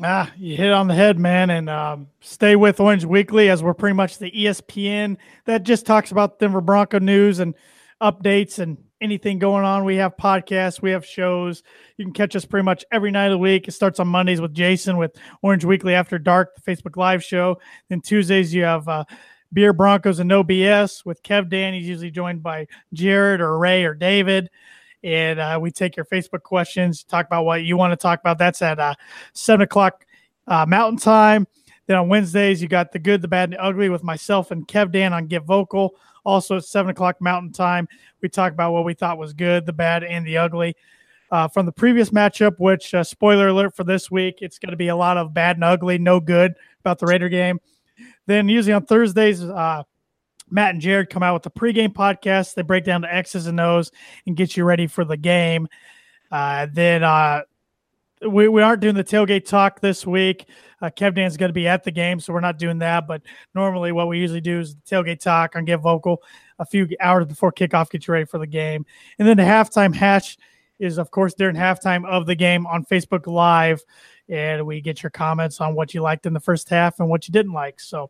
Ah, 0.04 0.32
you 0.38 0.56
hit 0.56 0.68
it 0.68 0.74
on 0.74 0.88
the 0.88 0.94
head, 0.94 1.20
man. 1.20 1.50
And 1.50 1.70
um, 1.70 2.08
stay 2.22 2.56
with 2.56 2.80
Orange 2.80 3.06
Weekly 3.06 3.50
as 3.50 3.64
we're 3.64 3.74
pretty 3.74 3.96
much 3.96 4.18
the 4.18 4.32
ESPN 4.32 5.18
that 5.46 5.64
just 5.64 5.86
talks 5.86 6.12
about 6.12 6.40
Denver 6.40 6.62
Bronco 6.62 7.00
news 7.00 7.40
and 7.40 7.56
updates 8.02 8.60
and 8.60 8.78
anything 9.02 9.40
going 9.40 9.64
on. 9.66 9.84
We 9.86 9.98
have 9.98 10.18
podcasts, 10.18 10.82
we 10.82 10.92
have 10.92 11.06
shows. 11.06 11.64
You 11.98 12.06
can 12.06 12.14
catch 12.14 12.36
us 12.36 12.46
pretty 12.46 12.64
much 12.64 12.84
every 12.92 13.12
night 13.12 13.28
of 13.28 13.32
the 13.32 13.38
week. 13.38 13.68
It 13.68 13.72
starts 13.72 14.00
on 14.00 14.08
Mondays 14.08 14.42
with 14.42 14.54
Jason 14.54 14.98
with 14.98 15.16
Orange 15.42 15.66
Weekly 15.66 15.94
After 15.94 16.18
Dark, 16.18 16.56
the 16.56 16.62
Facebook 16.62 16.98
Live 16.98 17.24
show. 17.24 17.60
Then 17.90 18.02
Tuesdays, 18.02 18.54
you 18.54 18.64
have 18.64 18.88
uh, 18.88 19.06
Beer 19.54 19.74
Broncos 19.74 20.20
and 20.20 20.28
No 20.28 20.44
BS 20.44 21.06
with 21.06 21.22
Kev 21.24 21.50
Dan. 21.50 21.74
He's 21.74 21.88
usually 21.88 22.12
joined 22.12 22.44
by 22.44 22.68
Jared 22.94 23.42
or 23.42 23.58
Ray 23.58 23.86
or 23.86 23.94
David 23.94 24.50
and 25.04 25.40
uh, 25.40 25.58
we 25.62 25.72
take 25.72 25.96
your 25.96 26.06
Facebook 26.06 26.44
questions, 26.44 27.04
talk 27.04 27.26
about 27.26 27.46
what 27.46 27.64
you 27.64 27.78
want 27.78 27.92
to 27.92 27.98
talk 27.98 28.20
about. 28.20 28.38
That's 28.38 28.62
at 28.62 28.80
uh, 28.80 28.96
seven 29.34 29.62
o'clock 29.62 30.06
uh, 30.48 30.66
Mountain 30.68 31.00
Time. 31.00 31.48
Then 31.88 31.98
on 31.98 32.10
Wednesdays, 32.10 32.62
you 32.62 32.68
got 32.68 32.92
the 32.92 33.00
good, 33.00 33.22
the 33.22 33.28
bad, 33.28 33.46
and 33.46 33.54
the 33.54 33.64
ugly 33.64 33.90
with 33.90 34.04
myself 34.04 34.52
and 34.52 34.68
Kev 34.68 34.92
Dan 34.92 35.14
on 35.14 35.28
Get 35.28 35.44
Vocal. 35.44 35.96
Also 36.24 36.58
at 36.58 36.66
seven 36.66 36.92
o'clock 36.92 37.20
Mountain 37.22 37.54
Time, 37.54 37.88
we 38.22 38.30
talk 38.30 38.52
about 38.52 38.74
what 38.74 38.84
we 38.84 38.94
thought 38.94 39.18
was 39.18 39.34
good, 39.34 39.66
the 39.66 39.74
bad, 39.74 40.04
and 40.04 40.28
the 40.28 40.38
ugly. 40.38 40.76
Uh, 41.32 41.48
from 41.48 41.66
the 41.66 41.72
previous 41.72 42.10
matchup, 42.10 42.60
which 42.60 42.94
uh, 42.94 43.04
spoiler 43.04 43.48
alert 43.48 43.76
for 43.76 43.84
this 43.84 44.12
week, 44.12 44.40
it's 44.42 44.60
going 44.60 44.72
to 44.72 44.78
be 44.78 44.90
a 44.90 44.96
lot 44.96 45.18
of 45.18 45.34
bad 45.34 45.58
and 45.58 45.64
ugly, 45.64 45.98
no 45.98 46.20
good 46.20 46.54
about 46.82 47.00
the 47.00 47.06
Raider 47.06 47.30
game. 47.30 47.60
Then 48.28 48.48
usually 48.50 48.74
on 48.74 48.86
Thursdays, 48.86 49.44
uh, 49.44 49.84
Matt 50.50 50.74
and 50.74 50.82
Jared 50.82 51.10
come 51.10 51.24
out 51.24 51.34
with 51.34 51.44
the 51.44 51.52
pregame 51.52 51.94
podcast. 51.94 52.54
They 52.54 52.62
break 52.62 52.86
down 52.86 53.02
the 53.02 53.14
X's 53.14 53.48
and 53.48 53.60
O's 53.60 53.92
and 54.26 54.36
get 54.36 54.56
you 54.56 54.64
ready 54.64 54.88
for 54.88 55.04
the 55.04 55.18
game. 55.18 55.68
Uh, 56.32 56.68
then 56.72 57.04
uh, 57.04 57.42
we, 58.26 58.48
we 58.48 58.62
aren't 58.62 58.82
doing 58.82 58.96
the 58.96 59.04
tailgate 59.04 59.46
talk 59.46 59.80
this 59.80 60.06
week. 60.06 60.48
Uh, 60.82 60.90
Kev 60.90 61.16
Dan's 61.16 61.38
going 61.38 61.50
to 61.50 61.54
be 61.54 61.68
at 61.68 61.84
the 61.84 61.92
game, 61.92 62.20
so 62.20 62.34
we're 62.34 62.40
not 62.40 62.58
doing 62.58 62.80
that. 62.80 63.08
But 63.08 63.22
normally, 63.54 63.92
what 63.92 64.08
we 64.08 64.20
usually 64.20 64.42
do 64.42 64.60
is 64.60 64.76
tailgate 64.90 65.20
talk 65.20 65.56
on 65.56 65.66
Get 65.66 65.80
Vocal 65.80 66.22
a 66.60 66.66
few 66.66 66.88
hours 67.00 67.26
before 67.26 67.52
kickoff, 67.52 67.90
get 67.90 68.08
you 68.08 68.14
ready 68.14 68.26
for 68.26 68.40
the 68.40 68.48
game. 68.48 68.86
And 69.20 69.28
then 69.28 69.38
the 69.38 69.44
halftime 69.44 69.94
hash 69.94 70.38
is, 70.80 70.98
of 70.98 71.12
course, 71.12 71.34
during 71.34 71.56
halftime 71.56 72.08
of 72.08 72.26
the 72.26 72.36
game 72.36 72.66
on 72.68 72.86
Facebook 72.86 73.28
Live. 73.28 73.82
And 74.30 74.66
we 74.66 74.82
get 74.82 75.04
your 75.04 75.10
comments 75.10 75.62
on 75.62 75.76
what 75.76 75.94
you 75.94 76.02
liked 76.02 76.26
in 76.26 76.34
the 76.34 76.40
first 76.40 76.70
half 76.70 77.00
and 77.00 77.10
what 77.10 77.28
you 77.28 77.32
didn't 77.32 77.54
like. 77.54 77.80
So, 77.80 78.10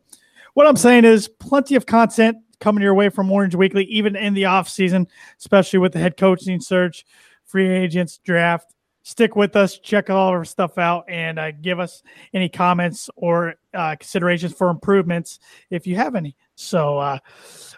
what 0.54 0.66
I'm 0.66 0.76
saying 0.76 1.04
is 1.04 1.28
plenty 1.28 1.74
of 1.74 1.86
content 1.86 2.38
coming 2.60 2.82
your 2.82 2.94
way 2.94 3.08
from 3.08 3.30
Orange 3.30 3.54
Weekly, 3.54 3.84
even 3.84 4.16
in 4.16 4.34
the 4.34 4.46
off 4.46 4.68
season, 4.68 5.06
especially 5.38 5.78
with 5.78 5.92
the 5.92 5.98
head 6.00 6.16
coaching 6.16 6.60
search, 6.60 7.04
free 7.44 7.68
agents, 7.68 8.18
draft. 8.18 8.74
Stick 9.08 9.36
with 9.36 9.56
us, 9.56 9.78
check 9.78 10.10
all 10.10 10.28
our 10.28 10.44
stuff 10.44 10.76
out, 10.76 11.06
and 11.08 11.38
uh, 11.38 11.50
give 11.50 11.80
us 11.80 12.02
any 12.34 12.46
comments 12.46 13.08
or 13.16 13.54
uh, 13.72 13.96
considerations 13.98 14.52
for 14.52 14.68
improvements 14.68 15.38
if 15.70 15.86
you 15.86 15.96
have 15.96 16.14
any. 16.14 16.36
So, 16.56 16.98
uh, 16.98 17.18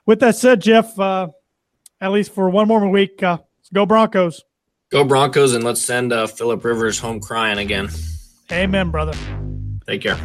with 0.06 0.18
that 0.18 0.34
said, 0.34 0.60
Jeff, 0.60 0.98
uh, 0.98 1.28
at 2.00 2.10
least 2.10 2.32
for 2.32 2.50
one 2.50 2.66
more 2.66 2.88
week, 2.88 3.22
uh, 3.22 3.38
go 3.72 3.86
Broncos. 3.86 4.42
Go 4.90 5.04
Broncos, 5.04 5.54
and 5.54 5.62
let's 5.62 5.80
send 5.80 6.12
uh, 6.12 6.26
Philip 6.26 6.64
Rivers 6.64 6.98
home 6.98 7.20
crying 7.20 7.58
again. 7.58 7.90
Amen, 8.50 8.90
brother. 8.90 9.16
Take 9.86 10.02
care. 10.02 10.18